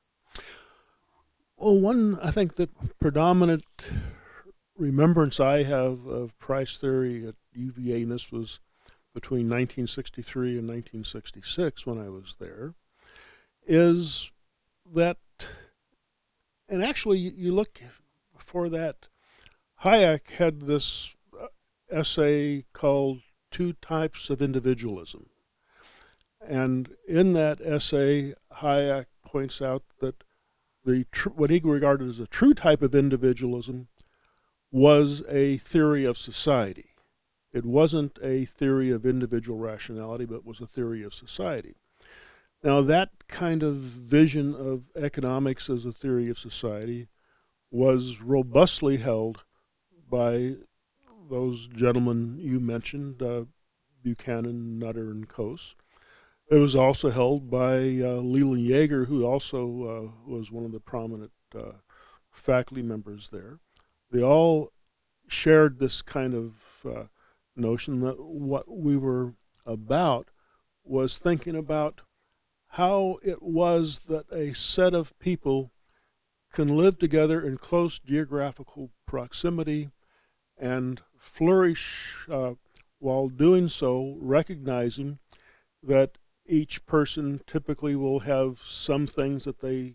Well, 1.62 1.79
one 1.79 2.18
I 2.20 2.33
think 2.33 2.57
the 2.57 2.68
predominant 2.98 3.64
remembrance 4.77 5.38
I 5.38 5.62
have 5.62 6.07
of 6.07 6.37
price 6.40 6.77
theory 6.77 7.25
at 7.25 7.37
UVA, 7.53 8.03
and 8.03 8.11
this 8.11 8.33
was 8.33 8.59
between 9.14 9.46
1963 9.48 10.59
and 10.59 10.66
1966 10.66 11.87
when 11.87 12.01
I 12.01 12.09
was 12.09 12.35
there, 12.40 12.75
is 13.64 14.33
that, 14.92 15.18
and 16.68 16.83
actually 16.83 17.18
you 17.18 17.53
look 17.53 17.81
for 18.37 18.68
that, 18.68 19.07
Hayek 19.85 20.31
had 20.31 20.62
this 20.62 21.11
uh, 21.40 21.46
essay 21.88 22.64
called 22.72 23.20
Two 23.53 23.75
Types 23.75 24.31
of 24.31 24.42
Individualism. 24.42 25.27
And 26.40 26.96
in 27.07 27.35
that 27.35 27.61
essay, 27.61 28.35
Hayek 28.53 29.07
points 29.25 29.62
out 29.62 29.85
that 30.01 30.25
the 30.85 31.05
tr- 31.12 31.31
what 31.31 31.51
he 31.51 31.61
regarded 31.62 32.09
as 32.09 32.18
a 32.18 32.27
true 32.27 32.55
type 32.55 32.83
of 32.83 32.95
individualism 32.95 33.88
was 34.71 35.23
a 35.29 35.59
theory 35.59 36.05
of 36.05 36.18
society. 36.18 36.90
It 37.53 37.66
wasn't 37.66 38.18
a 38.23 38.47
theory 38.47 38.90
of 38.90 39.05
individual 39.05 39.59
rationality, 39.59 40.25
but 40.25 40.47
was 40.47 40.61
a 40.61 40.66
theory 40.66 41.03
of 41.03 41.12
society. 41.12 41.75
Now, 42.64 42.81
that 42.81 43.11
kind 43.29 43.62
of 43.62 43.75
vision 43.75 44.55
of 44.55 44.85
economics 44.97 45.68
as 45.68 45.85
a 45.85 45.92
theory 45.92 46.31
of 46.31 46.38
society 46.38 47.09
was 47.71 48.21
robustly 48.21 48.99
held 48.99 49.45
by 50.09 50.57
those 51.31 51.66
gentlemen 51.68 52.38
you 52.38 52.61
mentioned, 52.61 53.23
uh, 53.23 53.45
Buchanan, 54.03 54.79
Nutter, 54.79 55.11
and 55.11 55.29
Coase. 55.29 55.75
It 56.50 56.59
was 56.59 56.76
also 56.76 57.11
held 57.11 57.50
by 57.50 57.76
uh, 57.76 58.20
Leland 58.20 58.66
Yeager, 58.66 59.07
who 59.07 59.24
also 59.24 60.12
uh, 60.26 60.31
was 60.31 60.50
one 60.50 60.64
of 60.64 60.72
the 60.72 60.81
prominent 60.81 61.33
uh, 61.57 61.72
faculty 62.31 62.83
members 62.83 63.31
there. 63.33 63.59
They 64.11 64.22
all 64.22 64.72
shared 65.28 65.78
this 65.78 66.02
kind 66.02 66.35
of 66.35 66.55
uh, 66.85 67.05
notion 67.57 68.00
that 68.00 68.20
what 68.20 68.68
we 68.68 68.96
were 68.96 69.35
about 69.64 70.28
was 70.85 71.16
thinking 71.16 71.57
about 71.57 72.02
how 72.70 73.18
it 73.22 73.42
was 73.42 74.00
that 74.09 74.31
a 74.33 74.55
set 74.55 74.94
of 74.94 75.18
people 75.18 75.72
can 76.52 76.76
live 76.76 76.98
together 76.98 77.40
in 77.40 77.57
close 77.57 77.98
geographical 77.98 78.90
proximity 79.07 79.90
and 80.59 81.00
flourish 81.18 82.16
uh, 82.31 82.52
while 82.98 83.28
doing 83.28 83.68
so, 83.68 84.16
recognizing 84.20 85.18
that 85.83 86.18
each 86.46 86.85
person 86.87 87.40
typically 87.46 87.96
will 87.96 88.20
have 88.20 88.61
some 88.64 89.07
things 89.07 89.44
that 89.44 89.61
they 89.61 89.94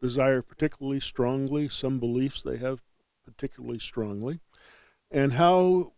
desire 0.00 0.42
particularly 0.42 1.00
strongly, 1.00 1.68
some 1.68 1.98
beliefs 1.98 2.42
they 2.42 2.58
have 2.58 2.80
particularly 3.24 3.78
strongly, 3.78 4.38
and 5.10 5.34
how 5.34 5.92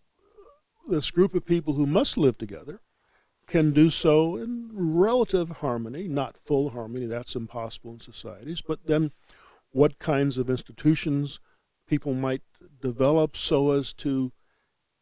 this 0.87 1.11
group 1.11 1.35
of 1.35 1.45
people 1.45 1.75
who 1.75 1.87
must 1.87 2.17
live 2.17 2.39
together 2.39 2.81
can 3.47 3.73
do 3.73 3.91
so 3.91 4.37
in 4.37 4.71
relative 4.73 5.51
harmony, 5.59 6.09
not 6.09 6.37
full 6.45 6.71
harmony, 6.71 7.07
that's 7.07 7.35
impossible 7.35 7.93
in 7.93 8.01
societies, 8.01 8.61
but 8.61 8.87
then 8.87 9.13
what 9.71 9.99
kinds 9.99 10.39
of 10.39 10.51
institutions 10.51 11.39
people 11.89 12.15
might 12.15 12.43
develop 12.81 13.37
so 13.37 13.71
as 13.71 13.93
to 13.93 14.33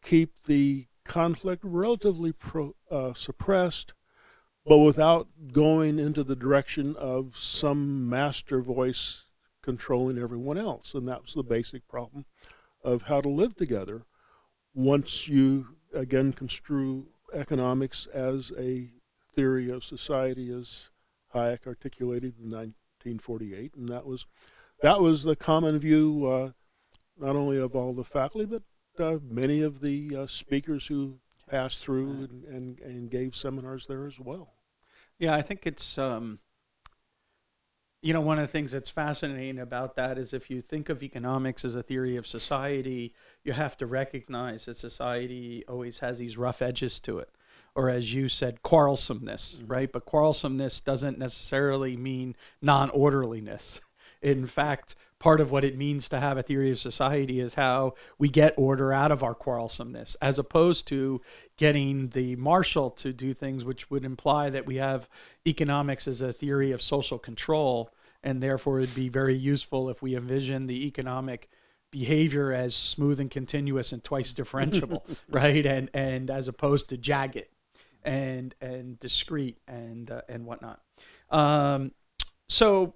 keep 0.02 0.32
the 0.46 0.86
conflict 1.04 1.62
relatively 1.64 2.32
pro, 2.32 2.74
uh, 2.90 3.14
suppressed 3.14 3.94
but 4.66 4.78
without 4.78 5.28
going 5.52 5.98
into 5.98 6.24
the 6.24 6.36
direction 6.36 6.96
of 6.96 7.36
some 7.36 8.08
master 8.08 8.60
voice 8.60 9.24
controlling 9.62 10.18
everyone 10.18 10.58
else. 10.58 10.94
And 10.94 11.08
that 11.08 11.22
was 11.22 11.34
the 11.34 11.42
basic 11.42 11.88
problem 11.88 12.26
of 12.82 13.02
how 13.04 13.20
to 13.20 13.28
live 13.28 13.56
together 13.56 14.02
once 14.74 15.28
you 15.28 15.68
again 15.94 16.32
construe 16.32 17.06
economics 17.32 18.06
as 18.06 18.52
a 18.58 18.90
theory 19.34 19.70
of 19.70 19.84
society 19.84 20.50
as 20.50 20.90
Hayek 21.34 21.66
articulated 21.66 22.34
in 22.38 22.50
1948 22.50 23.74
and 23.76 23.88
that 23.88 24.04
was 24.04 24.26
that 24.82 25.00
was 25.00 25.22
the 25.22 25.36
common 25.36 25.78
view 25.78 26.26
uh, 26.26 26.50
not 27.16 27.36
only 27.36 27.58
of 27.58 27.74
all 27.74 27.94
the 27.94 28.04
faculty 28.04 28.46
but 28.46 28.62
uh, 29.02 29.18
many 29.22 29.62
of 29.62 29.80
the 29.80 30.16
uh, 30.16 30.26
speakers 30.26 30.88
who 30.88 31.18
passed 31.54 31.80
through 31.80 32.10
and, 32.10 32.44
and, 32.46 32.80
and 32.80 33.10
gave 33.10 33.36
seminars 33.36 33.86
there 33.86 34.06
as 34.06 34.18
well. 34.18 34.54
Yeah, 35.20 35.34
I 35.34 35.42
think 35.42 35.60
it's 35.66 35.96
um, 35.98 36.40
you 38.02 38.12
know 38.12 38.20
one 38.20 38.40
of 38.40 38.42
the 38.42 38.50
things 38.50 38.72
that's 38.72 38.90
fascinating 38.90 39.60
about 39.60 39.94
that 39.94 40.18
is 40.18 40.32
if 40.32 40.50
you 40.50 40.60
think 40.60 40.88
of 40.88 41.00
economics 41.00 41.64
as 41.64 41.76
a 41.76 41.82
theory 41.84 42.16
of 42.16 42.26
society, 42.26 43.14
you 43.44 43.52
have 43.52 43.76
to 43.76 43.86
recognize 43.86 44.64
that 44.64 44.78
society 44.78 45.62
always 45.68 46.00
has 46.00 46.18
these 46.18 46.36
rough 46.36 46.60
edges 46.60 46.98
to 47.00 47.20
it, 47.20 47.30
or 47.76 47.88
as 47.88 48.12
you 48.12 48.28
said, 48.28 48.62
quarrelsomeness, 48.64 49.54
mm-hmm. 49.54 49.66
right? 49.68 49.92
But 49.92 50.06
quarrelsomeness 50.06 50.82
doesn't 50.82 51.18
necessarily 51.20 51.96
mean 51.96 52.34
non-orderliness. 52.60 53.80
In 54.24 54.46
fact, 54.46 54.94
part 55.18 55.38
of 55.38 55.50
what 55.50 55.64
it 55.64 55.76
means 55.76 56.08
to 56.08 56.18
have 56.18 56.38
a 56.38 56.42
theory 56.42 56.70
of 56.70 56.80
society 56.80 57.40
is 57.40 57.54
how 57.54 57.94
we 58.18 58.28
get 58.28 58.54
order 58.56 58.90
out 58.90 59.12
of 59.12 59.22
our 59.22 59.34
quarrelsomeness, 59.34 60.16
as 60.22 60.38
opposed 60.38 60.88
to 60.88 61.20
getting 61.58 62.08
the 62.08 62.34
marshal 62.36 62.90
to 62.90 63.12
do 63.12 63.34
things 63.34 63.66
which 63.66 63.90
would 63.90 64.02
imply 64.02 64.48
that 64.48 64.64
we 64.64 64.76
have 64.76 65.10
economics 65.46 66.08
as 66.08 66.22
a 66.22 66.32
theory 66.32 66.72
of 66.72 66.80
social 66.80 67.18
control, 67.18 67.90
and 68.22 68.42
therefore 68.42 68.80
it'd 68.80 68.94
be 68.94 69.10
very 69.10 69.36
useful 69.36 69.90
if 69.90 70.00
we 70.00 70.16
envision 70.16 70.66
the 70.66 70.86
economic 70.86 71.50
behavior 71.90 72.50
as 72.50 72.74
smooth 72.74 73.20
and 73.20 73.30
continuous 73.30 73.92
and 73.92 74.02
twice 74.02 74.32
differentiable, 74.32 75.02
right? 75.28 75.66
And 75.66 75.90
and 75.92 76.30
as 76.30 76.48
opposed 76.48 76.88
to 76.88 76.96
jagged 76.96 77.44
and 78.02 78.54
and 78.62 78.98
discrete 79.00 79.58
and 79.68 80.10
uh, 80.10 80.22
and 80.30 80.46
whatnot. 80.46 80.80
Um, 81.30 81.92
so 82.48 82.94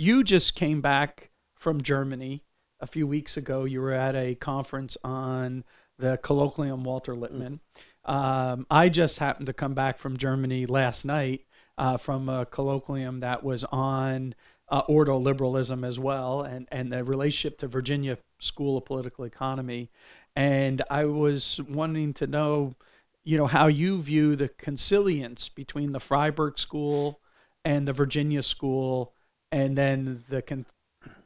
you 0.00 0.24
just 0.24 0.54
came 0.54 0.80
back 0.80 1.28
from 1.54 1.82
Germany 1.82 2.42
a 2.80 2.86
few 2.86 3.06
weeks 3.06 3.36
ago. 3.36 3.64
You 3.64 3.82
were 3.82 3.92
at 3.92 4.16
a 4.16 4.34
conference 4.34 4.96
on 5.04 5.62
the 5.98 6.18
colloquium 6.22 6.84
Walter 6.84 7.14
mm. 7.14 7.20
Lippmann. 7.20 7.60
Um, 8.06 8.66
I 8.70 8.88
just 8.88 9.18
happened 9.18 9.46
to 9.48 9.52
come 9.52 9.74
back 9.74 9.98
from 9.98 10.16
Germany 10.16 10.64
last 10.64 11.04
night 11.04 11.42
uh, 11.76 11.98
from 11.98 12.30
a 12.30 12.46
colloquium 12.46 13.20
that 13.20 13.44
was 13.44 13.64
on 13.64 14.34
uh, 14.70 14.84
ordoliberalism 14.84 15.86
as 15.86 15.98
well 15.98 16.40
and, 16.40 16.66
and 16.72 16.90
the 16.90 17.04
relationship 17.04 17.58
to 17.58 17.68
Virginia 17.68 18.16
School 18.38 18.78
of 18.78 18.86
Political 18.86 19.26
Economy. 19.26 19.90
And 20.34 20.80
I 20.88 21.04
was 21.04 21.60
wanting 21.68 22.14
to 22.14 22.26
know, 22.26 22.74
you 23.22 23.36
know, 23.36 23.46
how 23.46 23.66
you 23.66 24.00
view 24.00 24.34
the 24.34 24.48
consilience 24.48 25.50
between 25.50 25.92
the 25.92 26.00
Freiburg 26.00 26.58
School 26.58 27.20
and 27.66 27.86
the 27.86 27.92
Virginia 27.92 28.42
School 28.42 29.12
and 29.52 29.76
then 29.76 30.24
the 30.28 30.42
con- 30.42 30.66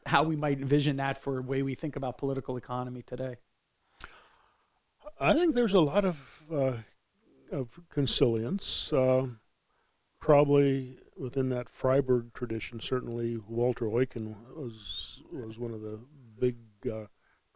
how 0.07 0.23
we 0.23 0.37
might 0.37 0.61
envision 0.61 0.97
that 0.97 1.23
for 1.23 1.35
the 1.37 1.43
way 1.43 1.63
we 1.63 1.75
think 1.75 1.97
about 1.97 2.19
political 2.19 2.57
economy 2.57 3.03
today. 3.03 3.37
I 5.21 5.33
think 5.33 5.55
there's 5.55 5.75
a 5.75 5.81
lot 5.81 6.05
of 6.05 6.21
uh, 6.53 6.77
of 7.51 7.69
consilience. 7.91 8.93
Uh, 8.93 9.27
probably 10.21 10.97
within 11.17 11.51
that 11.51 11.69
Freiburg 11.69 12.33
tradition, 12.35 12.81
certainly 12.81 13.39
Walter 13.49 13.87
Eucken 13.87 14.35
was 14.57 15.21
was 15.33 15.59
one 15.59 15.73
of 15.73 15.81
the 15.81 16.01
big 16.41 16.57
uh, 16.91 17.07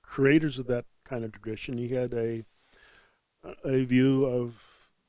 creators 0.02 0.58
of 0.58 0.66
that 0.68 0.84
kind 1.04 1.24
of 1.24 1.32
tradition. 1.32 1.78
He 1.78 1.88
had 1.88 2.12
a 2.14 2.44
a 3.64 3.84
view 3.84 4.24
of 4.24 4.54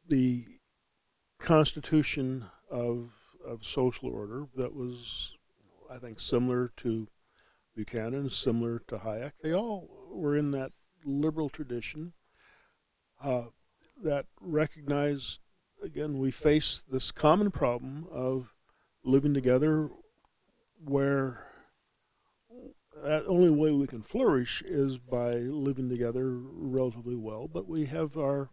the 0.07 0.45
constitution 1.39 2.45
of 2.70 3.12
of 3.45 3.66
social 3.66 4.10
order 4.10 4.45
that 4.55 4.76
was, 4.76 5.32
I 5.90 5.98
think, 5.98 6.20
similar 6.20 6.72
to 6.78 7.08
Buchanan, 7.76 8.30
similar 8.30 8.80
to 8.88 8.98
Hayek. 8.98 9.32
They 9.42 9.54
all 9.54 9.90
were 10.12 10.36
in 10.36 10.52
that 10.52 10.72
liberal 11.04 11.50
tradition 11.50 12.14
uh, 13.24 13.46
that 14.04 14.26
recognized, 14.40 15.40
again, 15.84 16.20
we 16.20 16.32
face 16.32 16.84
this 16.90 17.12
common 17.12 17.52
problem 17.52 18.08
of 18.12 18.54
living 19.04 19.34
together 19.34 19.90
where 20.84 21.46
the 23.04 23.26
only 23.26 23.50
way 23.50 23.72
we 23.72 23.88
can 23.88 24.02
flourish 24.02 24.62
is 24.62 24.98
by 24.98 25.32
living 25.32 25.90
together 25.90 26.32
relatively 26.32 27.16
well, 27.16 27.48
but 27.48 27.68
we 27.68 27.86
have 27.86 28.18
our 28.18 28.50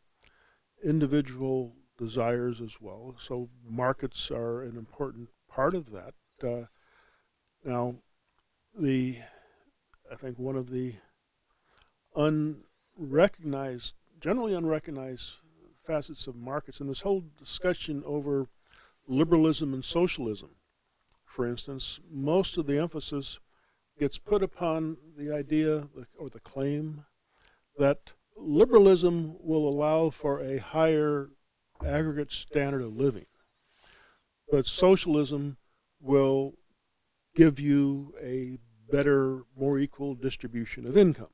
individual 0.84 1.74
desires 1.98 2.60
as 2.60 2.76
well. 2.80 3.16
So 3.20 3.48
markets 3.68 4.30
are 4.30 4.62
an 4.62 4.76
important 4.76 5.28
part 5.48 5.74
of 5.74 5.90
that. 5.90 6.14
Uh, 6.42 6.66
now, 7.66 7.96
the 8.78 9.18
I 10.10 10.14
think 10.14 10.38
one 10.38 10.56
of 10.56 10.70
the 10.70 10.94
unrecognized, 12.14 13.94
generally 14.20 14.54
unrecognized 14.54 15.34
facets 15.84 16.26
of 16.26 16.36
markets, 16.36 16.80
and 16.80 16.88
this 16.88 17.00
whole 17.00 17.24
discussion 17.38 18.02
over 18.06 18.46
liberalism 19.08 19.74
and 19.74 19.84
socialism, 19.84 20.50
for 21.24 21.46
instance, 21.46 21.98
most 22.10 22.56
of 22.56 22.66
the 22.66 22.78
emphasis 22.78 23.40
gets 23.98 24.18
put 24.18 24.42
upon 24.42 24.96
the 25.18 25.34
idea 25.34 25.88
or 26.18 26.30
the 26.30 26.40
claim 26.40 27.04
that 27.78 28.12
liberalism 28.36 29.36
will 29.40 29.68
allow 29.68 30.10
for 30.10 30.40
a 30.40 30.58
higher 30.58 31.30
aggregate 31.84 32.32
standard 32.32 32.82
of 32.82 32.96
living, 32.96 33.26
but 34.50 34.66
socialism 34.66 35.56
will 36.00 36.54
give 37.36 37.60
you 37.60 38.14
a 38.20 38.58
better, 38.90 39.42
more 39.56 39.78
equal 39.78 40.14
distribution 40.14 40.86
of 40.86 40.96
income. 40.96 41.28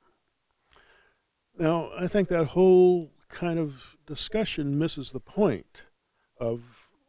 Now, 1.58 1.90
I 1.98 2.08
think 2.08 2.28
that 2.28 2.48
whole 2.48 3.12
kind 3.28 3.58
of 3.58 3.96
discussion 4.06 4.78
misses 4.78 5.12
the 5.12 5.20
point 5.20 5.82
of 6.38 6.60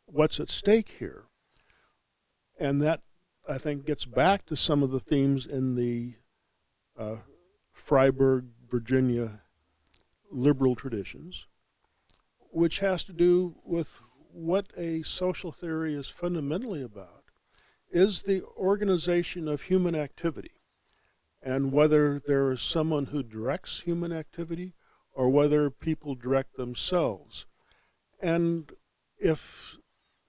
what's 0.06 0.40
at 0.40 0.50
stake 0.50 0.96
here. 1.00 1.26
And 2.60 2.82
that, 2.82 3.02
I 3.50 3.58
think, 3.58 3.86
gets 3.86 4.06
back 4.06 4.46
to 4.46 4.56
some 4.56 4.84
of 4.84 4.92
the 4.92 5.00
themes 5.00 5.46
in 5.46 5.76
the 5.76 6.16
uh, 6.98 7.18
Freiburg, 7.72 8.46
Virginia 8.70 9.42
liberal 10.32 10.76
traditions, 10.76 11.48
which 12.52 12.80
has 12.80 13.04
to 13.06 13.14
do 13.14 13.56
with 13.66 14.00
what 14.32 14.74
a 14.78 15.04
social 15.04 15.52
theory 15.52 15.94
is 15.96 16.08
fundamentally 16.08 16.82
about, 16.82 17.23
is 17.94 18.24
the 18.24 18.44
organization 18.58 19.48
of 19.48 19.64
human 19.64 19.96
activity 19.96 20.52
and 21.42 21.72
whether 21.72 22.20
there 22.20 22.52
is 22.52 22.62
someone 22.62 23.08
who 23.08 23.22
directs 23.22 23.82
human 23.82 24.12
activity 24.12 24.74
or 25.14 25.30
whether 25.30 25.70
people 25.70 26.16
direct 26.16 26.58
themselves. 26.58 27.46
And 28.22 28.72
if 29.20 29.76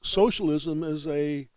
socialism 0.03 0.83
is 0.83 1.07
a 1.07 1.49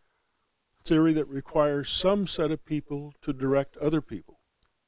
theory 0.86 1.12
that 1.14 1.28
requires 1.28 1.90
some 1.90 2.26
set 2.26 2.52
of 2.52 2.66
people 2.66 3.14
to 3.22 3.34
direct 3.34 3.76
other 3.78 4.00
people. 4.00 4.40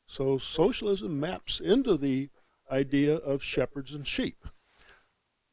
So 0.07 0.37
socialism 0.37 1.19
maps 1.19 1.59
into 1.59 1.97
the 1.97 2.29
idea 2.71 3.15
of 3.15 3.43
shepherds 3.43 3.93
and 3.93 4.07
sheep. 4.07 4.47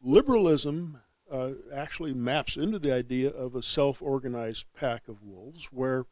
Liberalism 0.00 1.00
uh, 1.30 1.50
actually 1.74 2.14
maps 2.14 2.56
into 2.56 2.78
the 2.78 2.94
idea 2.94 3.30
of 3.30 3.54
a 3.54 3.62
self 3.62 4.00
organized 4.00 4.66
pack 4.74 5.08
of 5.08 5.22
wolves 5.22 5.68
where 5.70 6.06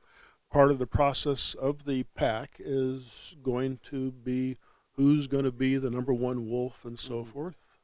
part 0.50 0.70
of 0.70 0.78
the 0.78 0.86
process 0.86 1.54
of 1.54 1.84
the 1.84 2.04
pack 2.14 2.56
is 2.58 3.34
going 3.42 3.78
to 3.90 4.10
be 4.12 4.56
who's 4.96 5.26
going 5.26 5.44
to 5.44 5.52
be 5.52 5.76
the 5.76 5.90
number 5.90 6.12
one 6.12 6.48
wolf 6.48 6.84
and 6.84 6.98
so 6.98 7.22
mm-hmm. 7.22 7.30
forth 7.32 7.78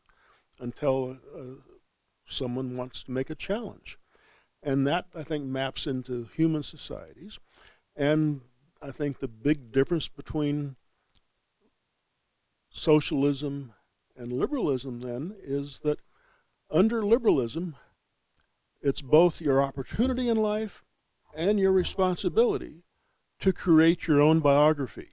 until 0.60 1.18
uh, 1.36 1.42
someone 2.28 2.76
wants 2.76 3.02
to 3.02 3.10
make 3.10 3.30
a 3.30 3.34
challenge. 3.34 3.98
And 4.62 4.86
that, 4.86 5.06
I 5.14 5.22
think, 5.22 5.44
maps 5.44 5.86
into 5.86 6.28
human 6.36 6.62
societies. 6.62 7.38
And 7.96 8.42
I 8.82 8.90
think 8.90 9.18
the 9.18 9.28
big 9.28 9.72
difference 9.72 10.08
between 10.08 10.76
socialism 12.70 13.72
and 14.16 14.32
liberalism 14.32 15.00
then 15.00 15.34
is 15.42 15.80
that 15.80 15.98
under 16.70 17.04
liberalism, 17.04 17.76
it's 18.80 19.02
both 19.02 19.40
your 19.40 19.62
opportunity 19.62 20.28
in 20.28 20.36
life 20.36 20.84
and 21.34 21.58
your 21.58 21.72
responsibility 21.72 22.82
to 23.40 23.52
create 23.52 24.06
your 24.06 24.20
own 24.20 24.40
biography. 24.40 25.10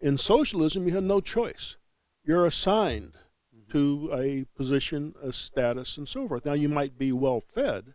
In 0.00 0.18
socialism, 0.18 0.86
you 0.86 0.94
have 0.94 1.04
no 1.04 1.20
choice. 1.20 1.76
You're 2.24 2.46
assigned 2.46 3.14
mm-hmm. 3.54 3.72
to 3.72 4.10
a 4.12 4.46
position, 4.56 5.14
a 5.22 5.32
status, 5.32 5.96
and 5.96 6.08
so 6.08 6.28
forth. 6.28 6.44
Now, 6.44 6.54
you 6.54 6.68
might 6.68 6.98
be 6.98 7.12
well 7.12 7.40
fed, 7.40 7.94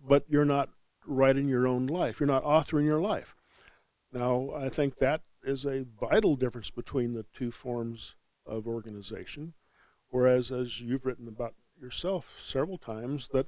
but 0.00 0.24
you're 0.28 0.44
not 0.44 0.70
writing 1.06 1.48
your 1.48 1.66
own 1.66 1.86
life. 1.86 2.18
You're 2.18 2.26
not 2.26 2.44
authoring 2.44 2.84
your 2.84 3.00
life. 3.00 3.34
Now, 4.12 4.50
I 4.56 4.68
think 4.68 4.98
that 4.98 5.22
is 5.42 5.64
a 5.64 5.86
vital 6.00 6.36
difference 6.36 6.70
between 6.70 7.12
the 7.12 7.26
two 7.34 7.50
forms 7.50 8.14
of 8.44 8.66
organization. 8.66 9.54
Whereas, 10.08 10.50
as 10.50 10.80
you've 10.80 11.06
written 11.06 11.28
about 11.28 11.54
yourself 11.80 12.32
several 12.42 12.78
times, 12.78 13.28
that 13.32 13.46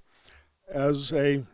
as 0.73 1.13
a 1.13 1.45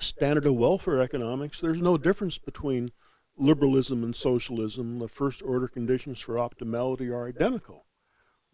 standard 0.00 0.46
of 0.46 0.54
welfare 0.54 1.00
economics, 1.00 1.60
there's 1.60 1.80
no 1.80 1.96
difference 1.96 2.38
between 2.38 2.90
liberalism 3.36 4.02
and 4.04 4.14
socialism. 4.14 4.98
The 4.98 5.08
first 5.08 5.42
order 5.42 5.68
conditions 5.68 6.20
for 6.20 6.34
optimality 6.34 7.10
are 7.10 7.26
identical. 7.26 7.86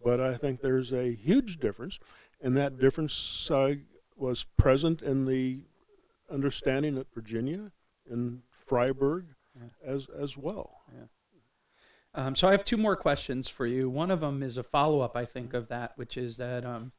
But 0.02 0.20
I 0.20 0.36
think 0.36 0.60
there's 0.60 0.92
a 0.92 1.14
huge 1.14 1.58
difference, 1.58 1.98
and 2.40 2.56
that 2.56 2.78
difference 2.78 3.50
uh, 3.50 3.74
was 4.16 4.44
present 4.56 5.02
in 5.02 5.26
the 5.26 5.60
understanding 6.32 6.96
at 6.96 7.12
Virginia 7.14 7.72
and 8.08 8.42
Freiburg 8.66 9.26
yeah. 9.54 9.68
as, 9.84 10.06
as 10.18 10.36
well. 10.36 10.80
Yeah. 10.94 11.06
Um, 12.12 12.34
so 12.34 12.48
I 12.48 12.52
have 12.52 12.64
two 12.64 12.76
more 12.76 12.96
questions 12.96 13.48
for 13.48 13.66
you. 13.66 13.88
One 13.88 14.10
of 14.10 14.20
them 14.20 14.42
is 14.42 14.56
a 14.56 14.62
follow 14.62 15.00
up, 15.00 15.16
I 15.16 15.24
think, 15.24 15.54
of 15.54 15.68
that, 15.68 15.92
which 15.96 16.16
is 16.16 16.38
that. 16.38 16.64
Um, 16.64 16.92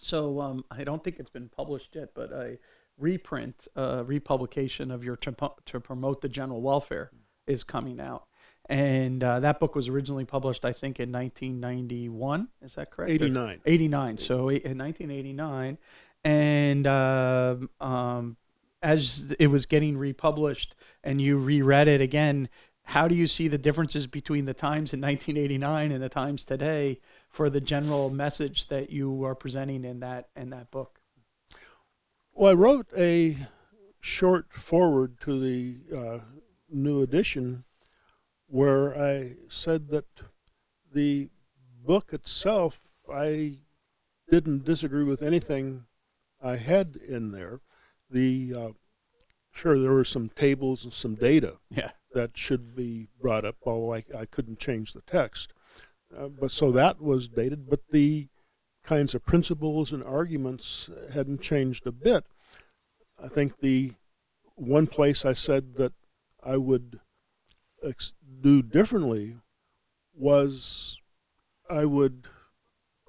so 0.00 0.40
um, 0.40 0.64
I 0.70 0.84
don't 0.84 1.02
think 1.02 1.18
it's 1.18 1.30
been 1.30 1.48
published 1.48 1.94
yet, 1.94 2.10
but 2.14 2.32
a 2.32 2.58
reprint, 2.98 3.68
uh, 3.76 4.04
republication 4.06 4.90
of 4.90 5.04
your 5.04 5.16
to, 5.16 5.34
to, 5.66 5.80
promote 5.80 6.20
the 6.20 6.28
general 6.28 6.60
welfare 6.60 7.10
is 7.46 7.64
coming 7.64 8.00
out. 8.00 8.24
And 8.68 9.24
uh, 9.24 9.40
that 9.40 9.60
book 9.60 9.74
was 9.74 9.88
originally 9.88 10.24
published, 10.24 10.64
I 10.64 10.72
think, 10.72 11.00
in 11.00 11.10
1991. 11.10 12.48
Is 12.62 12.74
that 12.74 12.90
correct? 12.90 13.10
89. 13.10 13.60
89. 13.64 14.18
So 14.18 14.34
in 14.50 14.76
1989. 14.76 15.78
And 16.24 16.86
uh, 16.86 17.56
um, 17.80 18.36
as 18.82 19.34
it 19.38 19.46
was 19.46 19.66
getting 19.66 19.96
republished 19.96 20.74
and 21.02 21.20
you 21.20 21.38
reread 21.38 21.88
it 21.88 22.00
again, 22.00 22.48
how 22.88 23.06
do 23.06 23.14
you 23.14 23.26
see 23.26 23.48
the 23.48 23.58
differences 23.58 24.06
between 24.06 24.46
the 24.46 24.54
times 24.54 24.94
in 24.94 25.00
1989 25.02 25.92
and 25.92 26.02
the 26.02 26.08
times 26.08 26.42
today 26.42 26.98
for 27.28 27.50
the 27.50 27.60
general 27.60 28.08
message 28.08 28.68
that 28.68 28.88
you 28.88 29.22
are 29.24 29.34
presenting 29.34 29.84
in 29.84 30.00
that 30.00 30.30
in 30.34 30.48
that 30.48 30.70
book? 30.70 30.98
Well, 32.32 32.50
I 32.50 32.54
wrote 32.54 32.86
a 32.96 33.36
short 34.00 34.54
foreword 34.54 35.20
to 35.20 35.38
the 35.38 35.76
uh, 35.94 36.18
new 36.70 37.02
edition 37.02 37.64
where 38.46 38.98
I 38.98 39.34
said 39.50 39.88
that 39.90 40.06
the 40.90 41.28
book 41.84 42.14
itself, 42.14 42.80
I 43.12 43.58
didn't 44.30 44.64
disagree 44.64 45.04
with 45.04 45.22
anything 45.22 45.84
I 46.42 46.56
had 46.56 46.96
in 47.06 47.32
there. 47.32 47.60
The 48.10 48.54
uh, 48.56 48.68
sure 49.52 49.78
there 49.78 49.92
were 49.92 50.04
some 50.04 50.30
tables 50.30 50.84
and 50.84 50.92
some 50.94 51.16
data 51.16 51.56
yeah. 51.70 51.90
That 52.14 52.36
should 52.36 52.74
be 52.74 53.08
brought 53.20 53.44
up, 53.44 53.56
although 53.64 53.94
I, 53.94 54.04
I 54.16 54.24
couldn't 54.24 54.58
change 54.58 54.92
the 54.92 55.02
text. 55.02 55.52
Uh, 56.16 56.28
but 56.28 56.50
so 56.50 56.72
that 56.72 57.00
was 57.00 57.28
dated, 57.28 57.68
but 57.68 57.80
the 57.90 58.28
kinds 58.84 59.14
of 59.14 59.24
principles 59.24 59.92
and 59.92 60.02
arguments 60.02 60.88
hadn't 61.12 61.42
changed 61.42 61.86
a 61.86 61.92
bit. 61.92 62.24
I 63.22 63.28
think 63.28 63.60
the 63.60 63.92
one 64.54 64.86
place 64.86 65.24
I 65.24 65.34
said 65.34 65.74
that 65.76 65.92
I 66.42 66.56
would 66.56 67.00
ex- 67.84 68.14
do 68.40 68.62
differently 68.62 69.36
was 70.14 70.96
I 71.68 71.84
would 71.84 72.26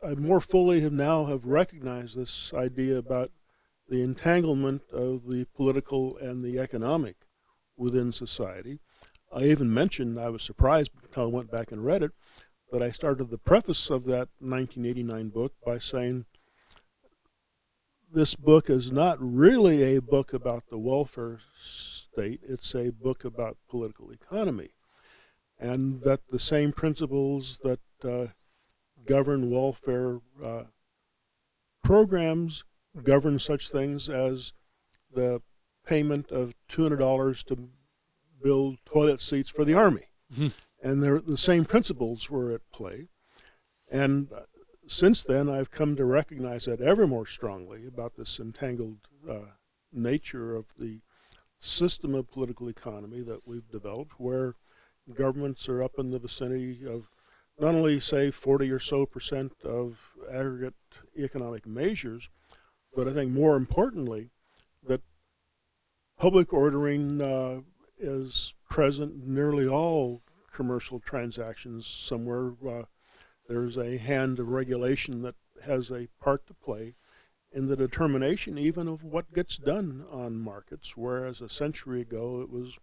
I 0.03 0.15
more 0.15 0.39
fully 0.41 0.81
have 0.81 0.93
now 0.93 1.25
have 1.25 1.45
recognized 1.45 2.17
this 2.17 2.53
idea 2.53 2.97
about 2.97 3.31
the 3.89 4.01
entanglement 4.01 4.83
of 4.91 5.29
the 5.29 5.45
political 5.55 6.17
and 6.17 6.43
the 6.43 6.59
economic 6.59 7.15
within 7.75 8.11
society. 8.11 8.79
I 9.31 9.43
even 9.43 9.73
mentioned 9.73 10.19
I 10.19 10.29
was 10.29 10.43
surprised 10.43 10.91
until 11.03 11.23
I 11.23 11.27
went 11.27 11.51
back 11.51 11.71
and 11.71 11.85
read 11.85 12.03
it 12.03 12.11
that 12.71 12.81
I 12.81 12.91
started 12.91 13.29
the 13.29 13.37
preface 13.37 13.89
of 13.89 14.05
that 14.05 14.29
1989 14.39 15.29
book 15.29 15.53
by 15.65 15.79
saying 15.79 16.25
this 18.11 18.35
book 18.35 18.69
is 18.69 18.91
not 18.91 19.17
really 19.19 19.95
a 19.95 20.01
book 20.01 20.33
about 20.33 20.63
the 20.69 20.77
welfare 20.77 21.39
state, 21.59 22.41
it's 22.47 22.73
a 22.73 22.91
book 22.91 23.23
about 23.23 23.57
political 23.69 24.11
economy. 24.11 24.69
And 25.59 26.01
that 26.01 26.21
the 26.29 26.39
same 26.39 26.71
principles 26.71 27.59
that 27.63 27.79
uh, 28.03 28.27
govern 29.05 29.51
welfare 29.51 30.21
uh, 30.43 30.63
programs 31.83 32.63
govern 33.03 33.39
such 33.39 33.69
things 33.69 34.09
as 34.09 34.53
the 35.13 35.41
payment 35.85 36.31
of 36.31 36.53
$200 36.69 37.43
to 37.45 37.69
build 38.41 38.77
toilet 38.85 39.21
seats 39.21 39.49
for 39.49 39.65
the 39.65 39.73
Army. 39.73 40.07
Mm-hmm. 40.33 40.47
And 40.81 41.03
the 41.03 41.37
same 41.37 41.65
principles 41.65 42.29
were 42.29 42.51
at 42.51 42.61
play. 42.71 43.09
And 43.91 44.29
since 44.87 45.23
then, 45.23 45.49
I've 45.49 45.71
come 45.71 45.95
to 45.95 46.05
recognize 46.05 46.65
that 46.65 46.81
ever 46.81 47.05
more 47.05 47.25
strongly 47.25 47.85
about 47.85 48.15
this 48.15 48.39
entangled 48.39 48.99
uh, 49.29 49.53
nature 49.91 50.55
of 50.55 50.65
the 50.77 51.01
system 51.59 52.15
of 52.15 52.31
political 52.31 52.69
economy 52.69 53.21
that 53.21 53.47
we've 53.47 53.69
developed, 53.69 54.13
where 54.19 54.55
governments 55.13 55.67
are 55.67 55.83
up 55.83 55.93
in 55.97 56.11
the 56.11 56.19
vicinity 56.19 56.85
of 56.87 57.09
not 57.59 57.75
only, 57.75 57.99
say, 57.99 58.31
40 58.31 58.71
or 58.71 58.79
so 58.79 59.05
percent 59.05 59.53
of 59.65 59.99
aggregate 60.31 60.75
economic 61.17 61.67
measures, 61.67 62.29
but 62.95 63.07
I 63.07 63.13
think 63.13 63.31
more 63.31 63.55
importantly, 63.55 64.29
that 64.87 65.01
public 66.17 66.53
ordering 66.53 67.21
uh, 67.21 67.61
is 67.99 68.53
present 68.69 69.23
in 69.23 69.35
nearly 69.35 69.67
all 69.67 70.21
commercial 70.51 70.99
transactions 70.99 71.85
somewhere. 71.85 72.53
Uh, 72.67 72.83
there's 73.47 73.77
a 73.77 73.97
hand 73.97 74.39
of 74.39 74.49
regulation 74.49 75.21
that 75.23 75.35
has 75.65 75.91
a 75.91 76.07
part 76.21 76.47
to 76.47 76.53
play 76.53 76.95
in 77.51 77.67
the 77.67 77.75
determination 77.75 78.57
even 78.57 78.87
of 78.87 79.03
what 79.03 79.33
gets 79.33 79.57
done 79.57 80.05
on 80.11 80.37
markets, 80.37 80.95
whereas 80.95 81.41
a 81.41 81.49
century 81.49 82.01
ago 82.01 82.41
it 82.41 82.49
was 82.49 82.77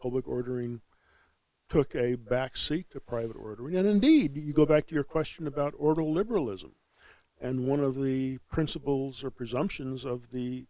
public 0.00 0.28
ordering 0.28 0.80
took 1.68 1.94
a 1.94 2.14
back 2.14 2.56
seat 2.56 2.90
to 2.90 3.00
private 3.00 3.36
ordering. 3.36 3.76
And 3.76 3.88
indeed, 3.88 4.36
you 4.36 4.52
go 4.52 4.66
back 4.66 4.86
to 4.86 4.94
your 4.94 5.04
question 5.04 5.46
about 5.46 5.74
ordoliberalism. 5.74 6.70
And 7.40 7.66
one 7.66 7.80
of 7.80 8.00
the 8.00 8.38
principles 8.50 9.24
or 9.24 9.30
presumptions 9.30 10.04
of 10.04 10.30
the 10.30 10.66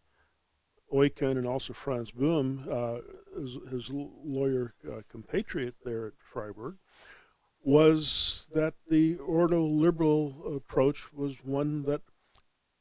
Eucken 0.94 1.36
and 1.36 1.46
also 1.46 1.72
Franz 1.72 2.10
Bohm, 2.10 2.64
uh, 2.70 2.98
his, 3.38 3.58
his, 3.70 3.90
lawyer 3.90 4.74
uh, 4.90 5.00
compatriot 5.10 5.74
there 5.84 6.06
at 6.06 6.12
Freiburg, 6.18 6.76
was 7.62 8.46
that 8.54 8.74
the 8.88 9.16
ordoliberal 9.16 10.56
approach 10.56 11.12
was 11.12 11.36
one 11.44 11.82
that 11.82 12.02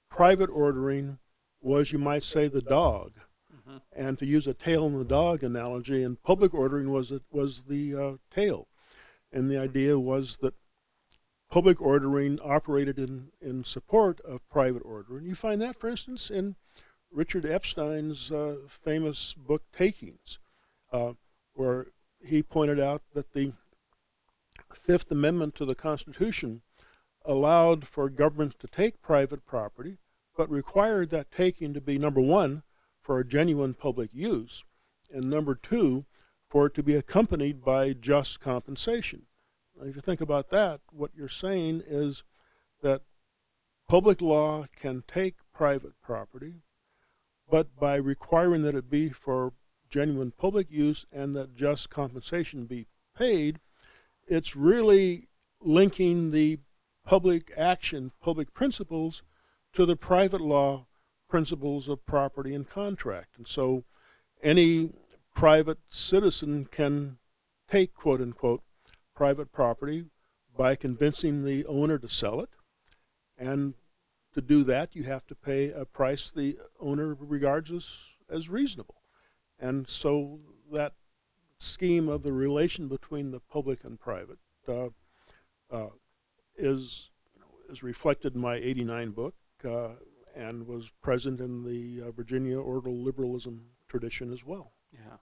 private 0.09 0.49
ordering 0.49 1.17
was, 1.61 1.91
you 1.91 1.97
might 1.97 2.23
say, 2.23 2.47
the 2.47 2.61
dog. 2.61 3.13
Mm-hmm. 3.51 3.77
And 3.95 4.19
to 4.19 4.25
use 4.25 4.45
a 4.45 4.53
tail 4.53 4.85
and 4.85 4.99
the 4.99 5.05
dog 5.05 5.43
analogy, 5.43 6.03
and 6.03 6.21
public 6.21 6.53
ordering 6.53 6.91
was 6.91 7.11
it 7.11 7.23
was 7.31 7.63
the 7.67 7.95
uh, 7.95 8.11
tail. 8.33 8.67
And 9.31 9.49
the 9.49 9.57
idea 9.57 9.97
was 9.97 10.37
that 10.41 10.53
public 11.49 11.81
ordering 11.81 12.39
operated 12.43 12.99
in, 12.99 13.29
in 13.41 13.63
support 13.63 14.19
of 14.21 14.47
private 14.49 14.81
ordering. 14.83 15.25
You 15.25 15.35
find 15.35 15.61
that, 15.61 15.79
for 15.79 15.87
instance, 15.87 16.29
in 16.29 16.55
Richard 17.13 17.45
Epstein's 17.45 18.31
uh, 18.31 18.55
famous 18.67 19.33
book 19.33 19.63
Takings, 19.75 20.39
uh, 20.91 21.13
where 21.53 21.87
he 22.25 22.41
pointed 22.41 22.79
out 22.79 23.03
that 23.13 23.33
the 23.33 23.53
Fifth 24.73 25.11
Amendment 25.11 25.55
to 25.55 25.65
the 25.65 25.75
Constitution 25.75 26.61
allowed 27.23 27.87
for 27.87 28.09
governments 28.09 28.55
to 28.59 28.67
take 28.67 29.01
private 29.01 29.45
property 29.45 29.97
but 30.35 30.49
required 30.49 31.09
that 31.11 31.31
taking 31.31 31.73
to 31.73 31.81
be 31.81 31.97
number 31.97 32.21
one, 32.21 32.63
for 33.01 33.19
a 33.19 33.25
genuine 33.25 33.73
public 33.73 34.09
use, 34.13 34.63
and 35.11 35.29
number 35.29 35.55
two, 35.55 36.05
for 36.49 36.67
it 36.67 36.73
to 36.73 36.83
be 36.83 36.95
accompanied 36.95 37.63
by 37.63 37.93
just 37.93 38.39
compensation. 38.39 39.23
Now, 39.75 39.87
if 39.87 39.95
you 39.95 40.01
think 40.01 40.21
about 40.21 40.49
that, 40.51 40.81
what 40.91 41.11
you're 41.15 41.27
saying 41.27 41.83
is 41.85 42.23
that 42.81 43.01
public 43.89 44.21
law 44.21 44.65
can 44.75 45.03
take 45.07 45.35
private 45.53 45.93
property, 46.01 46.61
but 47.53 47.79
by 47.79 47.93
requiring 47.93 48.63
that 48.63 48.73
it 48.73 48.89
be 48.89 49.09
for 49.09 49.53
genuine 49.87 50.31
public 50.31 50.71
use 50.71 51.05
and 51.11 51.35
that 51.35 51.55
just 51.55 51.87
compensation 51.87 52.65
be 52.65 52.87
paid, 53.15 53.59
it's 54.27 54.55
really 54.55 55.27
linking 55.61 56.31
the 56.31 56.57
public 57.05 57.53
action, 57.55 58.11
public 58.19 58.55
principles 58.55 59.21
to 59.71 59.85
the 59.85 59.95
private 59.95 60.41
law 60.41 60.87
principles 61.29 61.87
of 61.87 62.03
property 62.07 62.55
and 62.55 62.67
contract. 62.67 63.37
And 63.37 63.47
so 63.47 63.83
any 64.41 64.89
private 65.35 65.77
citizen 65.91 66.65
can 66.71 67.19
take, 67.69 67.93
quote 67.93 68.19
unquote, 68.19 68.63
private 69.15 69.51
property 69.51 70.05
by 70.57 70.75
convincing 70.75 71.45
the 71.45 71.67
owner 71.67 71.99
to 71.99 72.09
sell 72.09 72.39
it. 72.41 72.49
And 73.37 73.75
to 74.33 74.41
do 74.41 74.63
that, 74.63 74.95
you 74.95 75.03
have 75.03 75.25
to 75.27 75.35
pay 75.35 75.71
a 75.71 75.85
price 75.85 76.29
the 76.29 76.57
owner 76.79 77.15
regards 77.19 77.71
as, 77.71 77.95
as 78.29 78.49
reasonable. 78.49 79.01
And 79.59 79.87
so 79.87 80.39
that 80.71 80.93
scheme 81.59 82.09
of 82.09 82.23
the 82.23 82.33
relation 82.33 82.87
between 82.87 83.31
the 83.31 83.39
public 83.39 83.83
and 83.83 83.99
private 83.99 84.39
uh, 84.67 84.89
uh, 85.71 85.89
is, 86.57 87.11
is 87.69 87.83
reflected 87.83 88.35
in 88.35 88.41
my 88.41 88.55
89 88.55 89.11
book. 89.11 89.35
Uh, 89.63 89.89
and 90.35 90.67
was 90.67 90.89
present 91.01 91.39
in 91.39 91.63
the 91.63 92.07
uh, 92.07 92.11
Virginia 92.11 92.57
ordoliberalism 92.57 93.59
tradition 93.87 94.31
as 94.31 94.43
well. 94.43 94.73
Yeah. 94.91 95.17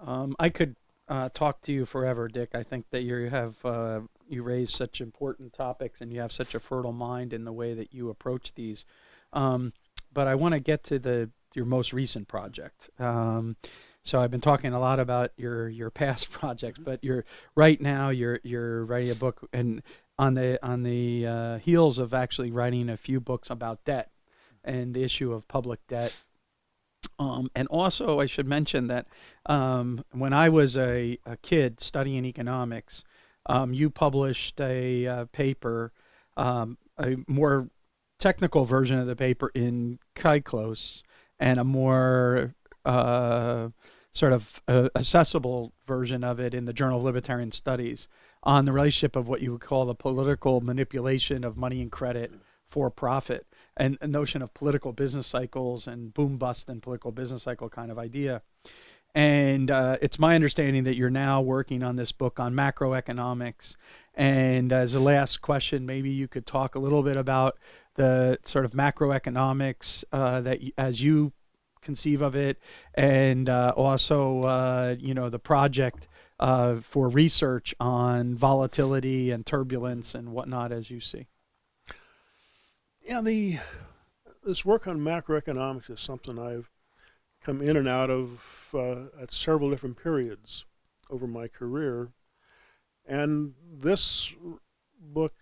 Um, 0.00 0.34
I 0.38 0.48
could 0.48 0.76
uh, 1.10 1.28
talk 1.34 1.60
to 1.62 1.72
you 1.72 1.84
forever, 1.84 2.28
Dick. 2.28 2.50
I 2.54 2.62
think 2.62 2.86
that 2.90 3.02
you 3.02 3.28
have 3.28 3.56
uh, 3.64 4.00
you 4.28 4.44
raise 4.44 4.72
such 4.72 5.00
important 5.00 5.52
topics, 5.52 6.00
and 6.00 6.12
you 6.12 6.20
have 6.20 6.30
such 6.32 6.54
a 6.54 6.60
fertile 6.60 6.92
mind 6.92 7.32
in 7.32 7.44
the 7.44 7.52
way 7.52 7.74
that 7.74 7.92
you 7.92 8.08
approach 8.08 8.54
these. 8.54 8.86
Um, 9.32 9.72
but 10.12 10.28
I 10.28 10.36
want 10.36 10.54
to 10.54 10.60
get 10.60 10.84
to 10.84 11.00
the 11.00 11.30
your 11.52 11.64
most 11.64 11.92
recent 11.92 12.28
project. 12.28 12.88
Um, 13.00 13.56
so 14.04 14.20
I've 14.20 14.30
been 14.30 14.40
talking 14.40 14.72
a 14.72 14.78
lot 14.78 15.00
about 15.00 15.32
your 15.36 15.68
your 15.68 15.90
past 16.02 16.30
projects, 16.30 16.78
but 16.78 17.02
you're 17.02 17.24
right 17.56 17.80
now 17.80 18.10
you're 18.10 18.38
you're 18.44 18.84
writing 18.84 19.10
a 19.10 19.16
book, 19.16 19.48
and 19.52 19.82
on 20.16 20.34
the 20.34 20.64
on 20.64 20.84
the 20.84 21.26
uh, 21.26 21.58
heels 21.58 21.98
of 21.98 22.14
actually 22.14 22.52
writing 22.52 22.88
a 22.88 22.96
few 22.96 23.18
books 23.20 23.50
about 23.50 23.84
debt 23.84 24.12
and 24.62 24.94
the 24.94 25.02
issue 25.02 25.32
of 25.32 25.48
public 25.48 25.80
debt. 25.88 26.14
Um, 27.18 27.50
and 27.54 27.68
also, 27.68 28.20
I 28.20 28.26
should 28.26 28.46
mention 28.46 28.86
that 28.88 29.06
um, 29.46 30.04
when 30.12 30.32
I 30.32 30.48
was 30.48 30.76
a, 30.76 31.18
a, 31.26 31.36
kid 31.38 31.80
studying 31.80 32.24
economics, 32.24 33.04
um, 33.46 33.72
you 33.72 33.90
published 33.90 34.60
a 34.60 35.06
uh, 35.06 35.24
paper, 35.26 35.92
um, 36.36 36.78
a 36.98 37.16
more 37.26 37.68
technical 38.18 38.64
version 38.64 38.98
of 38.98 39.06
the 39.06 39.16
paper 39.16 39.50
in 39.54 39.98
Kyklos, 40.14 41.02
and 41.38 41.58
a 41.58 41.64
more 41.64 42.54
uh, 42.84 43.68
sort 44.12 44.32
of 44.32 44.60
uh, 44.68 44.88
accessible 44.94 45.72
version 45.86 46.24
of 46.24 46.40
it 46.40 46.54
in 46.54 46.64
the 46.64 46.72
Journal 46.72 46.98
of 46.98 47.04
Libertarian 47.04 47.52
Studies 47.52 48.08
on 48.42 48.64
the 48.64 48.72
relationship 48.72 49.16
of 49.16 49.28
what 49.28 49.42
you 49.42 49.52
would 49.52 49.60
call 49.60 49.86
the 49.86 49.94
political 49.94 50.60
manipulation 50.60 51.44
of 51.44 51.56
money 51.56 51.80
and 51.80 51.92
credit 51.92 52.32
for 52.68 52.90
profit 52.90 53.46
and 53.76 53.98
a 54.00 54.06
notion 54.06 54.42
of 54.42 54.52
political 54.54 54.92
business 54.92 55.26
cycles 55.26 55.86
and 55.86 56.12
boom 56.12 56.36
bust 56.36 56.68
and 56.68 56.82
political 56.82 57.12
business 57.12 57.44
cycle 57.44 57.68
kind 57.68 57.90
of 57.90 57.98
idea. 57.98 58.42
And 59.14 59.70
uh, 59.70 59.96
it's 60.00 60.18
my 60.18 60.34
understanding 60.34 60.84
that 60.84 60.94
you're 60.94 61.10
now 61.10 61.40
working 61.40 61.82
on 61.82 61.96
this 61.96 62.12
book 62.12 62.38
on 62.38 62.54
macroeconomics. 62.54 63.74
And 64.14 64.72
as 64.72 64.94
a 64.94 65.00
last 65.00 65.40
question, 65.40 65.84
maybe 65.84 66.10
you 66.10 66.28
could 66.28 66.46
talk 66.46 66.74
a 66.74 66.78
little 66.78 67.02
bit 67.02 67.16
about 67.16 67.58
the 67.96 68.38
sort 68.44 68.64
of 68.64 68.72
macroeconomics 68.72 70.04
uh, 70.12 70.40
that, 70.42 70.60
as 70.78 71.02
you 71.02 71.32
conceive 71.82 72.22
of 72.22 72.36
it, 72.36 72.58
and 72.94 73.48
uh, 73.48 73.72
also, 73.76 74.42
uh, 74.42 74.96
you 74.98 75.14
know, 75.14 75.28
the 75.28 75.38
project 75.38 76.06
uh, 76.38 76.76
for 76.80 77.08
research 77.08 77.74
on 77.80 78.34
volatility 78.34 79.30
and 79.30 79.44
turbulence 79.44 80.14
and 80.14 80.32
whatnot 80.32 80.72
as 80.72 80.90
you 80.90 81.00
see? 81.00 81.26
Yeah, 83.10 83.22
the 83.22 83.58
this 84.44 84.64
work 84.64 84.86
on 84.86 85.00
macroeconomics 85.00 85.90
is 85.90 86.00
something 86.00 86.38
I've 86.38 86.70
come 87.42 87.60
in 87.60 87.76
and 87.76 87.88
out 87.88 88.08
of 88.08 88.68
uh, 88.72 89.06
at 89.20 89.32
several 89.32 89.68
different 89.68 90.00
periods 90.00 90.64
over 91.10 91.26
my 91.26 91.48
career, 91.48 92.12
and 93.04 93.54
this 93.68 94.32
book 95.00 95.34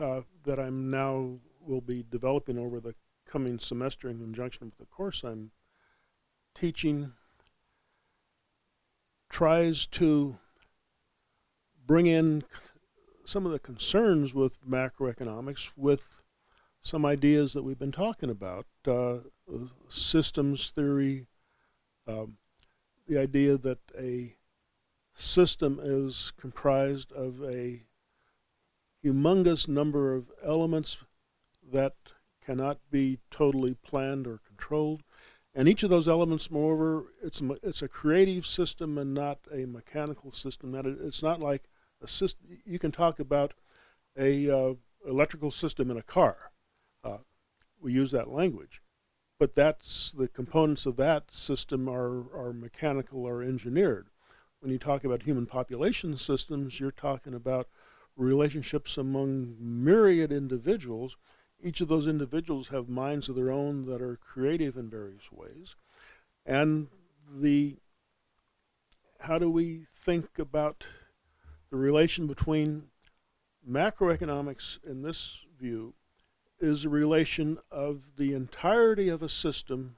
uh, 0.00 0.22
that 0.42 0.58
I'm 0.58 0.90
now 0.90 1.38
will 1.60 1.80
be 1.80 2.04
developing 2.10 2.58
over 2.58 2.80
the 2.80 2.96
coming 3.24 3.60
semester 3.60 4.08
in 4.08 4.18
conjunction 4.18 4.66
with 4.66 4.78
the 4.78 4.92
course 4.92 5.22
I'm 5.22 5.52
teaching 6.56 7.12
tries 9.30 9.86
to 9.86 10.38
bring 11.86 12.08
in 12.08 12.42
some 13.24 13.46
of 13.46 13.52
the 13.52 13.60
concerns 13.60 14.34
with 14.34 14.58
macroeconomics 14.68 15.70
with 15.76 16.21
some 16.82 17.06
ideas 17.06 17.52
that 17.52 17.62
we've 17.62 17.78
been 17.78 17.92
talking 17.92 18.30
about 18.30 18.66
uh, 18.86 19.18
systems 19.88 20.70
theory, 20.70 21.26
um, 22.06 22.36
the 23.06 23.18
idea 23.18 23.56
that 23.56 23.78
a 23.98 24.34
system 25.14 25.78
is 25.82 26.32
comprised 26.40 27.12
of 27.12 27.42
a 27.42 27.82
humongous 29.04 29.68
number 29.68 30.14
of 30.14 30.30
elements 30.44 30.98
that 31.72 31.94
cannot 32.44 32.78
be 32.90 33.18
totally 33.30 33.74
planned 33.74 34.26
or 34.26 34.40
controlled. 34.46 35.02
And 35.54 35.68
each 35.68 35.82
of 35.82 35.90
those 35.90 36.08
elements, 36.08 36.50
moreover, 36.50 37.04
it's 37.22 37.40
a, 37.40 37.50
it's 37.62 37.82
a 37.82 37.88
creative 37.88 38.46
system 38.46 38.96
and 38.96 39.12
not 39.12 39.38
a 39.52 39.66
mechanical 39.66 40.32
system. 40.32 40.72
That 40.72 40.86
it, 40.86 40.98
it's 41.02 41.22
not 41.22 41.40
like 41.40 41.64
a 42.00 42.08
system. 42.08 42.58
You 42.64 42.78
can 42.78 42.90
talk 42.90 43.20
about 43.20 43.52
a 44.18 44.50
uh, 44.50 44.74
electrical 45.06 45.50
system 45.50 45.90
in 45.90 45.96
a 45.96 46.02
car. 46.02 46.51
Uh, 47.04 47.18
we 47.80 47.92
use 47.92 48.10
that 48.12 48.30
language, 48.30 48.82
but 49.38 49.54
that's 49.54 50.12
the 50.12 50.28
components 50.28 50.86
of 50.86 50.96
that 50.96 51.30
system 51.30 51.88
are, 51.88 52.24
are 52.34 52.52
mechanical 52.52 53.24
or 53.24 53.42
engineered. 53.42 54.08
When 54.60 54.70
you 54.70 54.78
talk 54.78 55.04
about 55.04 55.24
human 55.24 55.46
population 55.46 56.16
systems, 56.16 56.78
you're 56.78 56.92
talking 56.92 57.34
about 57.34 57.68
relationships 58.16 58.96
among 58.96 59.56
myriad 59.58 60.30
individuals. 60.30 61.16
Each 61.60 61.80
of 61.80 61.88
those 61.88 62.06
individuals 62.06 62.68
have 62.68 62.88
minds 62.88 63.28
of 63.28 63.36
their 63.36 63.50
own 63.50 63.86
that 63.86 64.00
are 64.00 64.16
creative 64.16 64.76
in 64.76 64.88
various 64.88 65.32
ways. 65.32 65.74
And 66.46 66.88
the 67.28 67.76
how 69.20 69.38
do 69.38 69.48
we 69.48 69.86
think 69.94 70.38
about 70.38 70.84
the 71.70 71.76
relation 71.76 72.26
between 72.26 72.84
macroeconomics 73.68 74.78
in 74.84 75.02
this 75.02 75.38
view 75.58 75.94
is 76.62 76.84
a 76.84 76.88
relation 76.88 77.58
of 77.72 78.02
the 78.16 78.32
entirety 78.32 79.08
of 79.08 79.22
a 79.22 79.28
system 79.28 79.96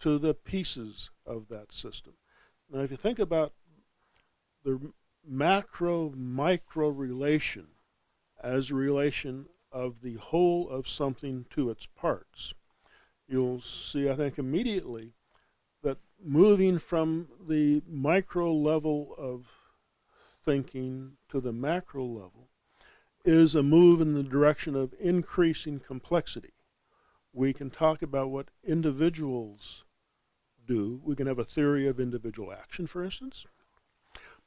to 0.00 0.18
the 0.18 0.32
pieces 0.32 1.10
of 1.26 1.48
that 1.48 1.70
system. 1.70 2.14
Now, 2.70 2.80
if 2.80 2.90
you 2.90 2.96
think 2.96 3.18
about 3.18 3.52
the 4.64 4.80
macro 5.26 6.10
micro 6.16 6.88
relation 6.88 7.66
as 8.42 8.70
a 8.70 8.74
relation 8.74 9.46
of 9.70 10.00
the 10.00 10.14
whole 10.14 10.68
of 10.68 10.88
something 10.88 11.44
to 11.50 11.68
its 11.70 11.86
parts, 11.86 12.54
you'll 13.28 13.60
see, 13.60 14.08
I 14.08 14.14
think, 14.14 14.38
immediately 14.38 15.12
that 15.82 15.98
moving 16.24 16.78
from 16.78 17.28
the 17.46 17.82
micro 17.86 18.50
level 18.50 19.14
of 19.18 19.46
thinking 20.42 21.18
to 21.28 21.40
the 21.40 21.52
macro 21.52 22.04
level 22.04 22.45
is 23.26 23.56
a 23.56 23.62
move 23.62 24.00
in 24.00 24.14
the 24.14 24.22
direction 24.22 24.76
of 24.76 24.94
increasing 25.00 25.80
complexity. 25.80 26.54
We 27.32 27.52
can 27.52 27.70
talk 27.70 28.00
about 28.00 28.30
what 28.30 28.52
individuals 28.64 29.84
do. 30.64 31.00
We 31.04 31.16
can 31.16 31.26
have 31.26 31.40
a 31.40 31.44
theory 31.44 31.88
of 31.88 31.98
individual 31.98 32.52
action, 32.52 32.86
for 32.86 33.02
instance. 33.02 33.44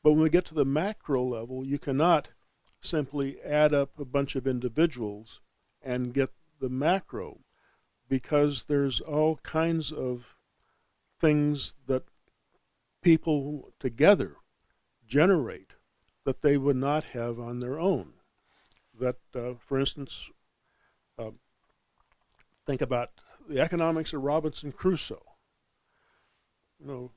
But 0.02 0.14
when 0.14 0.22
we 0.22 0.30
get 0.30 0.46
to 0.46 0.56
the 0.56 0.66
macro 0.66 1.24
level, 1.24 1.66
you 1.66 1.78
cannot 1.78 2.30
simply 2.82 3.42
add 3.42 3.74
up 3.74 4.00
a 4.00 4.06
bunch 4.06 4.38
of 4.38 4.48
individuals 4.48 5.42
and 5.82 6.14
get 6.14 6.30
the 6.62 6.70
macro 6.70 7.42
because 8.08 8.64
there's 8.64 9.02
all 9.02 9.36
kinds 9.44 9.92
of 9.92 10.38
things 11.20 11.76
that 11.88 12.04
people 13.02 13.74
together 13.78 14.38
generate 15.06 15.74
that 16.24 16.42
they 16.42 16.58
would 16.58 16.78
not 16.78 17.04
have 17.04 17.40
on 17.40 17.60
their 17.60 17.78
own. 17.78 18.14
That, 19.00 19.18
uh, 19.36 19.54
for 19.66 19.80
instance, 19.80 20.30
uh, 21.18 21.32
think 22.66 22.82
about 22.82 23.12
the 23.48 23.60
economics 23.60 24.14
of 24.14 24.24
Robinson 24.24 24.72
Crusoe. 24.72 25.24
You 26.80 26.88
know, 26.88 27.12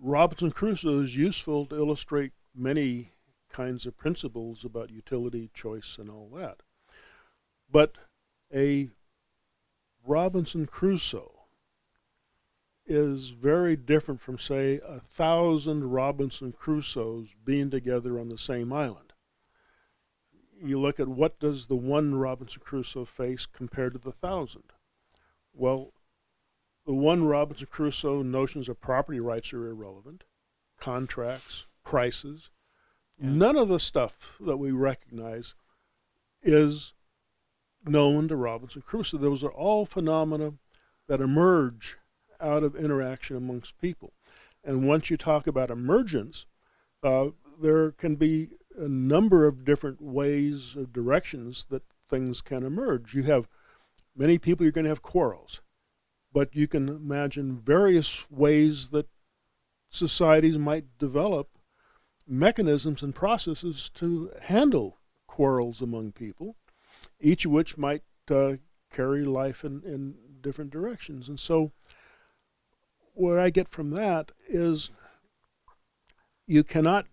Robinson 0.00 0.50
Crusoe 0.50 1.00
is 1.00 1.16
useful 1.16 1.66
to 1.66 1.76
illustrate 1.76 2.32
many 2.54 3.12
kinds 3.50 3.86
of 3.86 3.96
principles 3.96 4.64
about 4.64 4.90
utility, 4.90 5.50
choice, 5.54 5.96
and 5.98 6.08
all 6.08 6.30
that. 6.36 6.62
But 7.70 7.96
a 8.54 8.90
Robinson 10.04 10.66
Crusoe 10.66 11.40
is 12.86 13.30
very 13.30 13.76
different 13.76 14.20
from, 14.20 14.38
say, 14.38 14.80
a 14.84 14.98
thousand 14.98 15.90
Robinson 15.90 16.52
Crusoes 16.52 17.28
being 17.44 17.70
together 17.70 18.18
on 18.18 18.28
the 18.28 18.38
same 18.38 18.72
island. 18.72 19.09
You 20.62 20.78
look 20.78 21.00
at 21.00 21.08
what 21.08 21.38
does 21.40 21.66
the 21.66 21.76
one 21.76 22.14
Robinson 22.14 22.60
Crusoe 22.64 23.04
face 23.04 23.46
compared 23.46 23.94
to 23.94 23.98
the 23.98 24.12
thousand. 24.12 24.64
Well, 25.54 25.92
the 26.86 26.94
one 26.94 27.24
Robinson 27.24 27.68
Crusoe 27.70 28.22
notions 28.22 28.68
of 28.68 28.80
property 28.80 29.20
rights 29.20 29.52
are 29.52 29.68
irrelevant, 29.68 30.24
contracts, 30.78 31.66
prices. 31.84 32.50
Yeah. 33.18 33.30
None 33.30 33.56
of 33.56 33.68
the 33.68 33.80
stuff 33.80 34.36
that 34.40 34.56
we 34.56 34.70
recognize 34.70 35.54
is 36.42 36.92
known 37.84 38.28
to 38.28 38.36
Robinson 38.36 38.82
Crusoe. 38.82 39.18
Those 39.18 39.42
are 39.42 39.52
all 39.52 39.86
phenomena 39.86 40.54
that 41.08 41.20
emerge 41.20 41.98
out 42.40 42.62
of 42.62 42.76
interaction 42.76 43.36
amongst 43.36 43.78
people. 43.80 44.12
And 44.64 44.86
once 44.86 45.10
you 45.10 45.16
talk 45.16 45.46
about 45.46 45.70
emergence, 45.70 46.46
uh, 47.02 47.28
there 47.60 47.92
can 47.92 48.16
be 48.16 48.50
a 48.76 48.88
number 48.88 49.46
of 49.46 49.64
different 49.64 50.00
ways 50.00 50.74
or 50.76 50.84
directions 50.84 51.66
that 51.70 51.82
things 52.08 52.40
can 52.40 52.64
emerge. 52.64 53.14
You 53.14 53.22
have 53.24 53.48
many 54.16 54.38
people, 54.38 54.64
you're 54.64 54.72
going 54.72 54.84
to 54.84 54.90
have 54.90 55.02
quarrels, 55.02 55.60
but 56.32 56.54
you 56.54 56.66
can 56.66 56.88
imagine 56.88 57.60
various 57.60 58.24
ways 58.30 58.88
that 58.88 59.08
societies 59.90 60.58
might 60.58 60.98
develop 60.98 61.48
mechanisms 62.26 63.02
and 63.02 63.14
processes 63.14 63.90
to 63.94 64.30
handle 64.42 64.98
quarrels 65.26 65.80
among 65.80 66.12
people, 66.12 66.56
each 67.20 67.44
of 67.44 67.50
which 67.50 67.76
might 67.76 68.02
uh, 68.30 68.54
carry 68.92 69.24
life 69.24 69.64
in, 69.64 69.82
in 69.84 70.14
different 70.40 70.70
directions. 70.70 71.28
And 71.28 71.40
so 71.40 71.72
what 73.14 73.38
I 73.38 73.50
get 73.50 73.68
from 73.68 73.90
that 73.90 74.30
is 74.48 74.90
you 76.46 76.64
cannot 76.64 77.06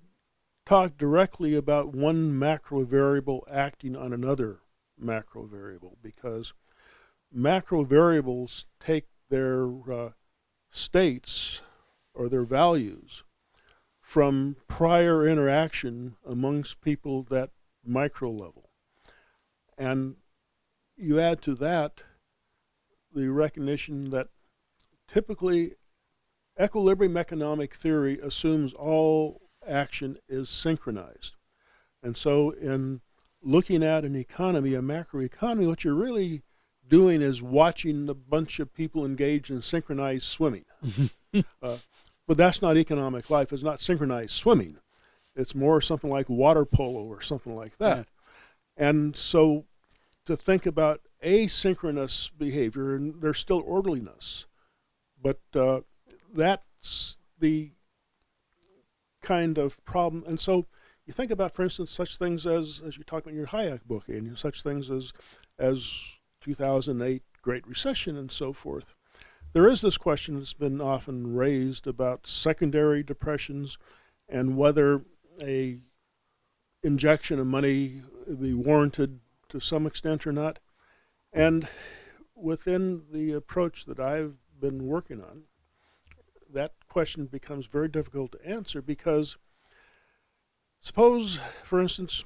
talk 0.67 0.97
directly 0.97 1.55
about 1.55 1.95
one 1.95 2.37
macro 2.37 2.83
variable 2.83 3.47
acting 3.49 3.95
on 3.95 4.11
another 4.11 4.59
macro 4.99 5.45
variable 5.45 5.97
because 6.01 6.51
macro 7.31 7.83
variables 7.83 8.65
take 8.77 9.05
their 9.29 9.69
uh, 9.89 10.09
states 10.69 11.61
or 12.13 12.27
their 12.27 12.43
values 12.43 13.23
from 14.01 14.57
prior 14.67 15.25
interaction 15.25 16.17
amongst 16.25 16.81
people 16.81 17.23
that 17.23 17.49
micro 17.85 18.29
level. 18.29 18.69
And 19.77 20.15
you 20.97 21.17
add 21.17 21.41
to 21.43 21.55
that 21.55 22.01
the 23.13 23.29
recognition 23.29 24.09
that 24.09 24.27
typically 25.07 25.75
Equilibrium 26.61 27.15
economic 27.15 27.75
theory 27.75 28.19
assumes 28.19 28.73
all 28.73 29.46
action 29.67 30.17
is 30.27 30.49
synchronized. 30.49 31.35
And 32.03 32.15
so, 32.15 32.51
in 32.51 33.01
looking 33.41 33.83
at 33.83 34.05
an 34.05 34.15
economy, 34.15 34.73
a 34.73 34.81
macroeconomy, 34.81 35.67
what 35.67 35.83
you're 35.83 35.93
really 35.93 36.43
doing 36.87 37.21
is 37.21 37.41
watching 37.41 38.09
a 38.09 38.13
bunch 38.13 38.59
of 38.59 38.73
people 38.73 39.05
engage 39.05 39.49
in 39.49 39.61
synchronized 39.61 40.23
swimming. 40.23 40.65
uh, 41.61 41.77
but 42.27 42.37
that's 42.37 42.61
not 42.61 42.77
economic 42.77 43.29
life. 43.29 43.51
It's 43.51 43.63
not 43.63 43.81
synchronized 43.81 44.31
swimming. 44.31 44.77
It's 45.35 45.55
more 45.55 45.81
something 45.81 46.09
like 46.09 46.29
water 46.29 46.65
polo 46.65 47.03
or 47.03 47.21
something 47.21 47.55
like 47.55 47.77
that. 47.77 48.07
Yeah. 48.77 48.89
And 48.89 49.15
so, 49.15 49.65
to 50.25 50.35
think 50.35 50.65
about 50.65 51.01
asynchronous 51.23 52.29
behavior, 52.37 52.95
and 52.95 53.21
there's 53.21 53.39
still 53.39 53.63
orderliness, 53.65 54.45
but 55.21 55.39
uh, 55.55 55.81
that's 56.33 57.17
the 57.39 57.71
kind 59.21 59.57
of 59.57 59.83
problem. 59.85 60.23
And 60.27 60.39
so 60.39 60.67
you 61.05 61.13
think 61.13 61.31
about, 61.31 61.53
for 61.53 61.63
instance, 61.63 61.91
such 61.91 62.17
things 62.17 62.45
as, 62.45 62.81
as 62.85 62.97
you 62.97 63.03
talk 63.03 63.23
about 63.23 63.31
in 63.31 63.37
your 63.37 63.47
Hayek 63.47 63.85
book, 63.85 64.09
and 64.09 64.37
such 64.37 64.61
things 64.61 64.89
as, 64.89 65.13
as 65.57 65.89
2008 66.41 67.23
Great 67.41 67.67
Recession 67.67 68.17
and 68.17 68.31
so 68.31 68.51
forth. 68.51 68.93
There 69.53 69.69
is 69.69 69.81
this 69.81 69.97
question 69.97 70.35
that's 70.35 70.53
been 70.53 70.81
often 70.81 71.33
raised 71.33 71.87
about 71.87 72.27
secondary 72.27 73.03
depressions 73.03 73.77
and 74.27 74.57
whether 74.57 75.03
a 75.41 75.79
injection 76.83 77.39
of 77.39 77.47
money 77.47 78.01
be 78.39 78.53
warranted 78.53 79.19
to 79.49 79.59
some 79.59 79.87
extent 79.87 80.27
or 80.27 80.31
not. 80.31 80.59
And 81.31 81.67
within 82.35 83.03
the 83.11 83.31
approach 83.31 83.85
that 83.85 83.99
I've 83.99 84.35
been 84.59 84.85
working 84.85 85.21
on, 85.21 85.43
that 86.53 86.73
question 86.87 87.25
becomes 87.25 87.65
very 87.65 87.87
difficult 87.87 88.31
to 88.33 88.45
answer 88.47 88.81
because 88.81 89.37
suppose, 90.81 91.39
for 91.63 91.81
instance, 91.81 92.23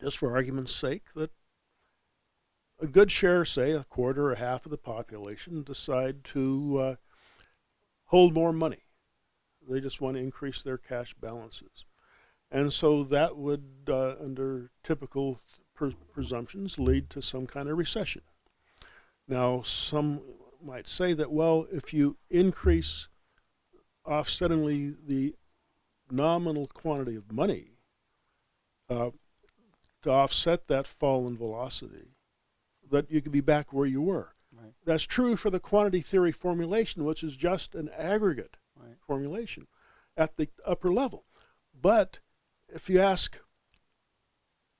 just 0.00 0.18
for 0.18 0.34
argument's 0.34 0.74
sake, 0.74 1.04
that 1.14 1.30
a 2.80 2.86
good 2.86 3.12
share, 3.12 3.44
say 3.44 3.70
a 3.70 3.84
quarter 3.84 4.30
or 4.30 4.34
half 4.34 4.66
of 4.66 4.70
the 4.70 4.78
population, 4.78 5.62
decide 5.62 6.24
to 6.24 6.78
uh, 6.78 6.94
hold 8.06 8.34
more 8.34 8.52
money. 8.52 8.82
They 9.68 9.80
just 9.80 10.00
want 10.00 10.16
to 10.16 10.22
increase 10.22 10.62
their 10.62 10.78
cash 10.78 11.14
balances. 11.14 11.84
And 12.50 12.72
so 12.72 13.04
that 13.04 13.36
would, 13.36 13.64
uh, 13.88 14.16
under 14.20 14.70
typical 14.82 15.40
presumptions, 16.12 16.78
lead 16.78 17.08
to 17.10 17.22
some 17.22 17.46
kind 17.46 17.68
of 17.68 17.78
recession. 17.78 18.22
Now, 19.28 19.62
some 19.62 20.20
might 20.64 20.88
say 20.88 21.12
that, 21.14 21.30
well, 21.30 21.66
if 21.72 21.92
you 21.92 22.16
increase 22.30 23.08
offsettingly 24.06 24.96
the 25.06 25.34
nominal 26.10 26.66
quantity 26.66 27.16
of 27.16 27.32
money, 27.32 27.70
uh, 28.90 29.10
to 30.02 30.10
offset 30.10 30.66
that 30.66 30.86
fall 30.86 31.26
in 31.28 31.36
velocity, 31.36 32.08
that 32.90 33.10
you 33.10 33.22
could 33.22 33.32
be 33.32 33.40
back 33.40 33.72
where 33.72 33.86
you 33.86 34.02
were. 34.02 34.34
Right. 34.52 34.74
That's 34.84 35.04
true 35.04 35.36
for 35.36 35.48
the 35.48 35.60
quantity 35.60 36.00
theory 36.00 36.32
formulation, 36.32 37.04
which 37.04 37.22
is 37.22 37.36
just 37.36 37.74
an 37.74 37.88
aggregate 37.96 38.56
Right. 38.76 38.96
formulation 39.06 39.68
at 40.16 40.36
the 40.36 40.48
upper 40.66 40.92
level. 40.92 41.24
But 41.72 42.18
if 42.68 42.90
you 42.90 43.00
ask, 43.00 43.38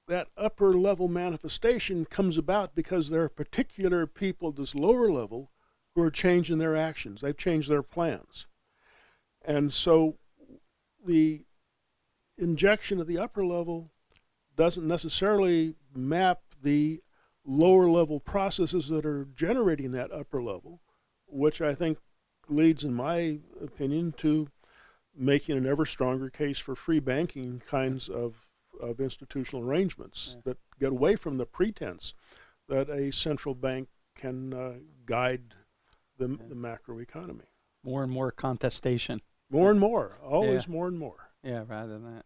that 0.08 0.28
upper 0.36 0.74
level 0.74 1.08
manifestation 1.08 2.04
comes 2.04 2.36
about 2.36 2.74
because 2.74 3.08
there 3.08 3.22
are 3.22 3.28
particular 3.28 4.06
people 4.06 4.48
at 4.48 4.56
this 4.56 4.74
lower 4.74 5.10
level 5.10 5.51
who 5.94 6.02
are 6.02 6.10
changing 6.10 6.58
their 6.58 6.76
actions. 6.76 7.20
They've 7.20 7.36
changed 7.36 7.68
their 7.70 7.82
plans. 7.82 8.46
And 9.44 9.72
so 9.72 10.16
the 11.04 11.44
injection 12.38 13.00
at 13.00 13.06
the 13.06 13.18
upper 13.18 13.44
level 13.44 13.90
doesn't 14.56 14.86
necessarily 14.86 15.74
map 15.94 16.40
the 16.62 17.00
lower 17.44 17.90
level 17.90 18.20
processes 18.20 18.88
that 18.88 19.04
are 19.04 19.26
generating 19.34 19.90
that 19.90 20.12
upper 20.12 20.42
level, 20.42 20.80
which 21.26 21.60
I 21.60 21.74
think 21.74 21.98
leads, 22.48 22.84
in 22.84 22.94
my 22.94 23.40
opinion, 23.62 24.12
to 24.18 24.48
making 25.14 25.56
an 25.56 25.66
ever 25.66 25.84
stronger 25.84 26.30
case 26.30 26.58
for 26.58 26.74
free 26.74 27.00
banking 27.00 27.60
kinds 27.68 28.08
of, 28.08 28.46
of 28.80 29.00
institutional 29.00 29.64
arrangements 29.68 30.36
Yeah. 30.36 30.42
that 30.44 30.58
get 30.80 30.92
away 30.92 31.16
from 31.16 31.36
the 31.38 31.46
pretense 31.46 32.14
that 32.68 32.88
a 32.88 33.12
central 33.12 33.54
bank 33.54 33.88
can 34.14 34.54
uh, 34.54 34.74
guide 35.04 35.54
the, 36.18 36.28
Yeah. 36.28 36.36
the 36.48 36.54
macroeconomy. 36.54 37.46
More 37.84 38.02
and 38.02 38.12
more 38.12 38.30
contestation. 38.30 39.20
More 39.50 39.70
and 39.70 39.80
more, 39.80 40.18
always 40.24 40.66
Yeah. 40.66 40.72
more 40.72 40.86
and 40.86 40.98
more. 40.98 41.30
Yeah, 41.42 41.64
rather 41.66 41.92
than 41.98 42.14
that. 42.14 42.24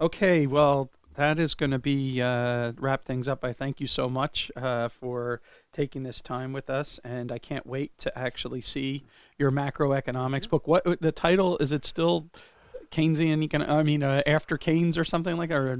Okay, 0.00 0.46
well, 0.46 0.90
that 1.14 1.38
is 1.38 1.54
going 1.54 1.70
to 1.72 1.78
be 1.78 2.22
uh, 2.22 2.72
wrap 2.76 3.04
things 3.04 3.26
up. 3.26 3.42
I 3.44 3.52
thank 3.52 3.80
you 3.80 3.86
so 3.88 4.08
much 4.08 4.52
uh, 4.54 4.88
for 4.88 5.40
taking 5.72 6.02
this 6.04 6.20
time 6.20 6.52
with 6.52 6.70
us, 6.70 7.00
and 7.02 7.32
I 7.32 7.38
can't 7.38 7.66
wait 7.66 7.96
to 7.98 8.16
actually 8.16 8.60
see 8.60 9.04
your 9.38 9.50
macroeconomics 9.50 10.48
book. 10.48 10.68
What 10.68 11.00
the 11.00 11.10
title 11.10 11.58
is? 11.58 11.72
It 11.72 11.84
still 11.84 12.30
Keynesian? 12.92 13.46
Econ- 13.48 13.68
I 13.68 13.82
mean, 13.82 14.02
uh, 14.02 14.22
after 14.26 14.56
Keynes 14.56 14.96
or 14.96 15.04
something 15.04 15.36
like 15.36 15.48
that. 15.48 15.56
Or 15.56 15.78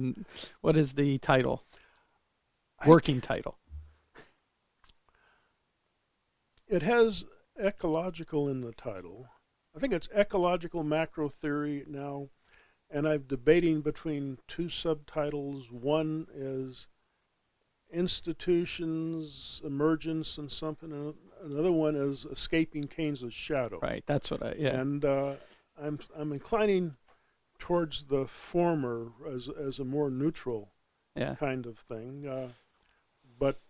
what 0.61 0.77
is 0.77 0.95
the 0.95 1.19
title? 1.19 1.65
Working 2.87 3.21
title. 3.21 3.59
It 6.69 6.83
has 6.83 7.25
ecological 7.63 8.49
in 8.49 8.61
the 8.61 8.73
title. 8.73 9.27
I 9.77 9.81
think 9.81 9.93
it's 9.93 10.09
ecological 10.17 10.83
macro 10.83 11.29
theory 11.29 11.85
now, 11.87 12.29
and 12.91 13.07
I'm 13.07 13.25
debating 13.29 13.81
between 13.81 14.39
two 14.49 14.69
subtitles. 14.69 15.71
One 15.71 16.27
is 16.35 16.87
institutions, 17.93 19.61
emergence, 19.65 20.39
and 20.39 20.51
something. 20.51 20.93
And 20.93 21.15
another 21.45 21.73
one 21.73 21.97
is 21.97 22.27
escaping 22.31 22.85
Keynes's 22.85 23.35
shadow. 23.35 23.79
Right. 23.81 24.05
That's 24.07 24.31
what 24.31 24.43
I. 24.43 24.55
Yeah. 24.59 24.81
And 24.81 25.05
uh, 25.05 25.35
I'm 25.81 25.99
I'm 26.17 26.33
inclining 26.33 26.97
towards 27.59 28.05
the 28.05 28.27
former 28.27 29.13
as 29.33 29.49
as 29.49 29.79
a 29.79 29.85
more 29.85 30.11
neutral 30.11 30.71
yeah. 31.17 31.35
kind 31.35 31.67
of 31.67 31.79
thing. 31.79 32.27
Uh, 32.27 32.49
but 33.39 33.61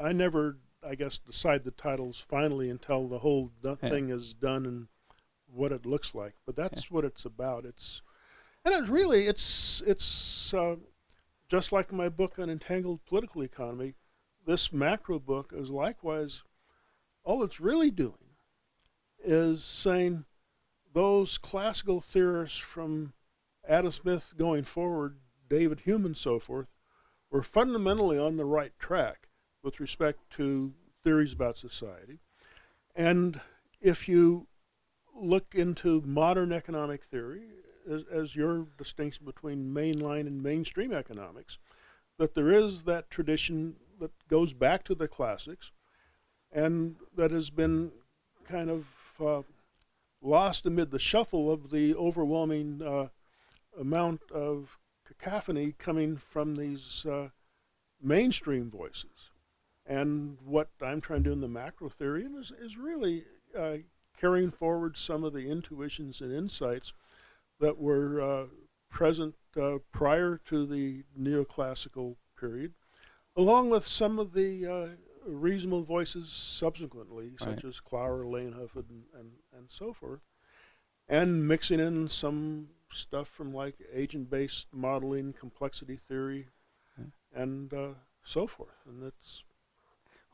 I 0.00 0.12
never, 0.12 0.58
I 0.88 0.94
guess, 0.94 1.18
decide 1.18 1.64
the 1.64 1.70
titles 1.70 2.18
finally 2.28 2.70
until 2.70 3.08
the 3.08 3.18
whole 3.18 3.50
do- 3.62 3.76
Yeah. 3.82 3.90
thing 3.90 4.08
is 4.10 4.32
done 4.34 4.64
and 4.66 4.88
what 5.46 5.72
it 5.72 5.84
looks 5.86 6.14
like. 6.14 6.34
But 6.46 6.56
that's 6.56 6.90
what 6.90 7.04
it's 7.04 7.24
about. 7.24 7.64
It's 7.64 8.00
and 8.64 8.74
it's 8.74 8.88
really 8.88 9.26
it's 9.26 9.82
it's 9.86 10.52
uh, 10.54 10.76
just 11.48 11.72
like 11.72 11.92
my 11.92 12.08
book 12.08 12.38
on 12.38 12.50
entangled 12.50 13.04
political 13.06 13.42
economy. 13.42 13.94
This 14.46 14.72
macro 14.72 15.18
book 15.18 15.52
is 15.54 15.70
likewise 15.70 16.42
all 17.24 17.42
it's 17.42 17.60
really 17.60 17.90
doing 17.90 18.14
is 19.22 19.62
saying 19.64 20.24
those 20.94 21.36
classical 21.38 22.00
theorists 22.00 22.56
from 22.58 23.12
Adam 23.68 23.92
Smith 23.92 24.32
going 24.38 24.64
forward, 24.64 25.18
David 25.50 25.80
Hume 25.80 26.06
and 26.06 26.16
so 26.16 26.38
forth, 26.38 26.68
were 27.30 27.42
fundamentally 27.42 28.18
on 28.18 28.36
the 28.38 28.46
right 28.46 28.72
track 28.78 29.27
with 29.68 29.80
respect 29.80 30.18
to 30.30 30.72
theories 31.04 31.34
about 31.34 31.54
society. 31.54 32.20
And 32.96 33.38
if 33.82 34.08
you 34.08 34.46
look 35.14 35.54
into 35.54 36.00
modern 36.06 36.52
economic 36.52 37.04
theory, 37.04 37.42
as, 37.86 38.04
as 38.10 38.34
your 38.34 38.66
distinction 38.78 39.26
between 39.26 39.74
mainline 39.74 40.26
and 40.26 40.42
mainstream 40.42 40.90
economics, 40.90 41.58
that 42.16 42.34
there 42.34 42.50
is 42.50 42.84
that 42.84 43.10
tradition 43.10 43.76
that 44.00 44.10
goes 44.26 44.54
back 44.54 44.84
to 44.84 44.94
the 44.94 45.06
classics 45.06 45.70
and 46.50 46.96
that 47.14 47.30
has 47.30 47.50
been 47.50 47.92
kind 48.48 48.70
of 48.70 48.86
uh, 49.22 49.42
lost 50.22 50.64
amid 50.64 50.90
the 50.90 50.98
shuffle 50.98 51.52
of 51.52 51.70
the 51.70 51.94
overwhelming 51.94 52.80
uh, 52.80 53.08
amount 53.78 54.22
of 54.32 54.78
cacophony 55.06 55.74
coming 55.78 56.16
from 56.16 56.54
these 56.54 57.04
uh, 57.04 57.28
mainstream 58.00 58.70
voices. 58.70 59.27
And 59.88 60.36
what 60.44 60.68
I'm 60.82 61.00
trying 61.00 61.24
to 61.24 61.30
do 61.30 61.32
in 61.32 61.40
the 61.40 61.48
macro 61.48 61.88
theory 61.88 62.24
is, 62.24 62.52
is 62.60 62.76
really 62.76 63.24
uh, 63.58 63.78
carrying 64.20 64.50
forward 64.50 64.96
some 64.98 65.24
of 65.24 65.32
the 65.32 65.50
intuitions 65.50 66.20
and 66.20 66.30
insights 66.32 66.92
that 67.58 67.78
were 67.78 68.20
uh, 68.20 68.46
present 68.90 69.34
uh, 69.60 69.78
prior 69.90 70.38
to 70.44 70.66
the 70.66 71.04
neoclassical 71.18 72.16
period, 72.38 72.74
along 73.34 73.70
with 73.70 73.86
some 73.86 74.18
of 74.18 74.34
the 74.34 74.66
uh, 74.66 74.88
reasonable 75.26 75.84
voices 75.84 76.28
subsequently, 76.30 77.32
such 77.38 77.64
as 77.64 77.80
Clower, 77.80 78.24
Leijonhufvud, 78.24 78.88
and, 78.90 79.04
and, 79.18 79.30
and 79.56 79.68
so 79.68 79.92
forth, 79.94 80.20
and 81.08 81.48
mixing 81.48 81.80
in 81.80 82.08
some 82.08 82.68
stuff 82.92 83.28
from 83.28 83.54
like 83.54 83.74
agent-based 83.92 84.66
modeling, 84.72 85.32
complexity 85.32 85.96
theory, 85.96 86.48
Yeah. 86.98 87.04
and 87.42 87.72
uh, 87.72 87.88
so 88.24 88.46
forth. 88.46 88.76
And 88.86 89.02
it's 89.02 89.44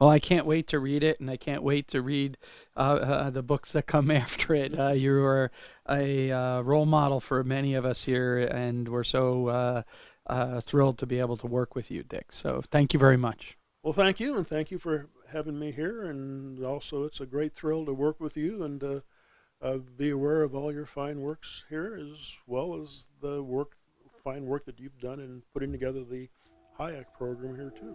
Well, 0.04 0.12
I 0.12 0.18
can't 0.18 0.44
wait 0.44 0.66
to 0.66 0.78
read 0.78 1.02
it, 1.02 1.18
and 1.18 1.30
I 1.30 1.38
can't 1.38 1.62
wait 1.62 1.88
to 1.88 2.02
read 2.02 2.36
uh, 2.76 2.80
uh, 2.80 3.30
the 3.30 3.42
books 3.42 3.72
that 3.72 3.86
come 3.86 4.10
after 4.10 4.54
it. 4.54 4.78
Uh, 4.78 4.90
you 4.90 5.24
are 5.24 5.50
a 5.88 6.30
uh, 6.30 6.60
role 6.60 6.84
model 6.84 7.20
for 7.20 7.42
many 7.42 7.72
of 7.72 7.86
us 7.86 8.04
here, 8.04 8.40
and 8.40 8.86
we're 8.86 9.02
so 9.02 9.48
uh, 9.48 9.82
uh, 10.26 10.60
thrilled 10.60 10.98
to 10.98 11.06
be 11.06 11.20
able 11.20 11.38
to 11.38 11.46
work 11.46 11.74
with 11.74 11.90
you, 11.90 12.02
Dick. 12.02 12.32
So 12.32 12.62
thank 12.70 12.92
you 12.92 13.00
very 13.00 13.16
much. 13.16 13.56
well, 13.82 13.94
thank 13.94 14.20
you, 14.20 14.36
and 14.36 14.46
thank 14.46 14.70
you 14.70 14.78
for 14.78 15.08
having 15.32 15.58
me 15.58 15.72
here. 15.72 16.02
And 16.02 16.62
also, 16.62 17.04
it's 17.04 17.22
a 17.22 17.26
great 17.26 17.54
thrill 17.54 17.86
to 17.86 17.94
work 17.94 18.20
with 18.20 18.36
you 18.36 18.62
and 18.62 19.02
be 19.96 20.10
aware 20.10 20.42
of 20.42 20.54
all 20.54 20.70
your 20.70 20.84
fine 20.84 21.22
works 21.22 21.64
here, 21.70 21.98
as 21.98 22.36
well 22.46 22.78
as 22.78 23.06
the 23.22 23.42
work, 23.42 23.78
fine 24.22 24.44
work 24.44 24.66
that 24.66 24.78
you've 24.78 25.00
done 25.00 25.18
in 25.18 25.40
putting 25.54 25.72
together 25.72 26.04
the 26.04 26.28
Hayek 26.78 27.06
program 27.16 27.56
here 27.56 27.72
too. 27.74 27.94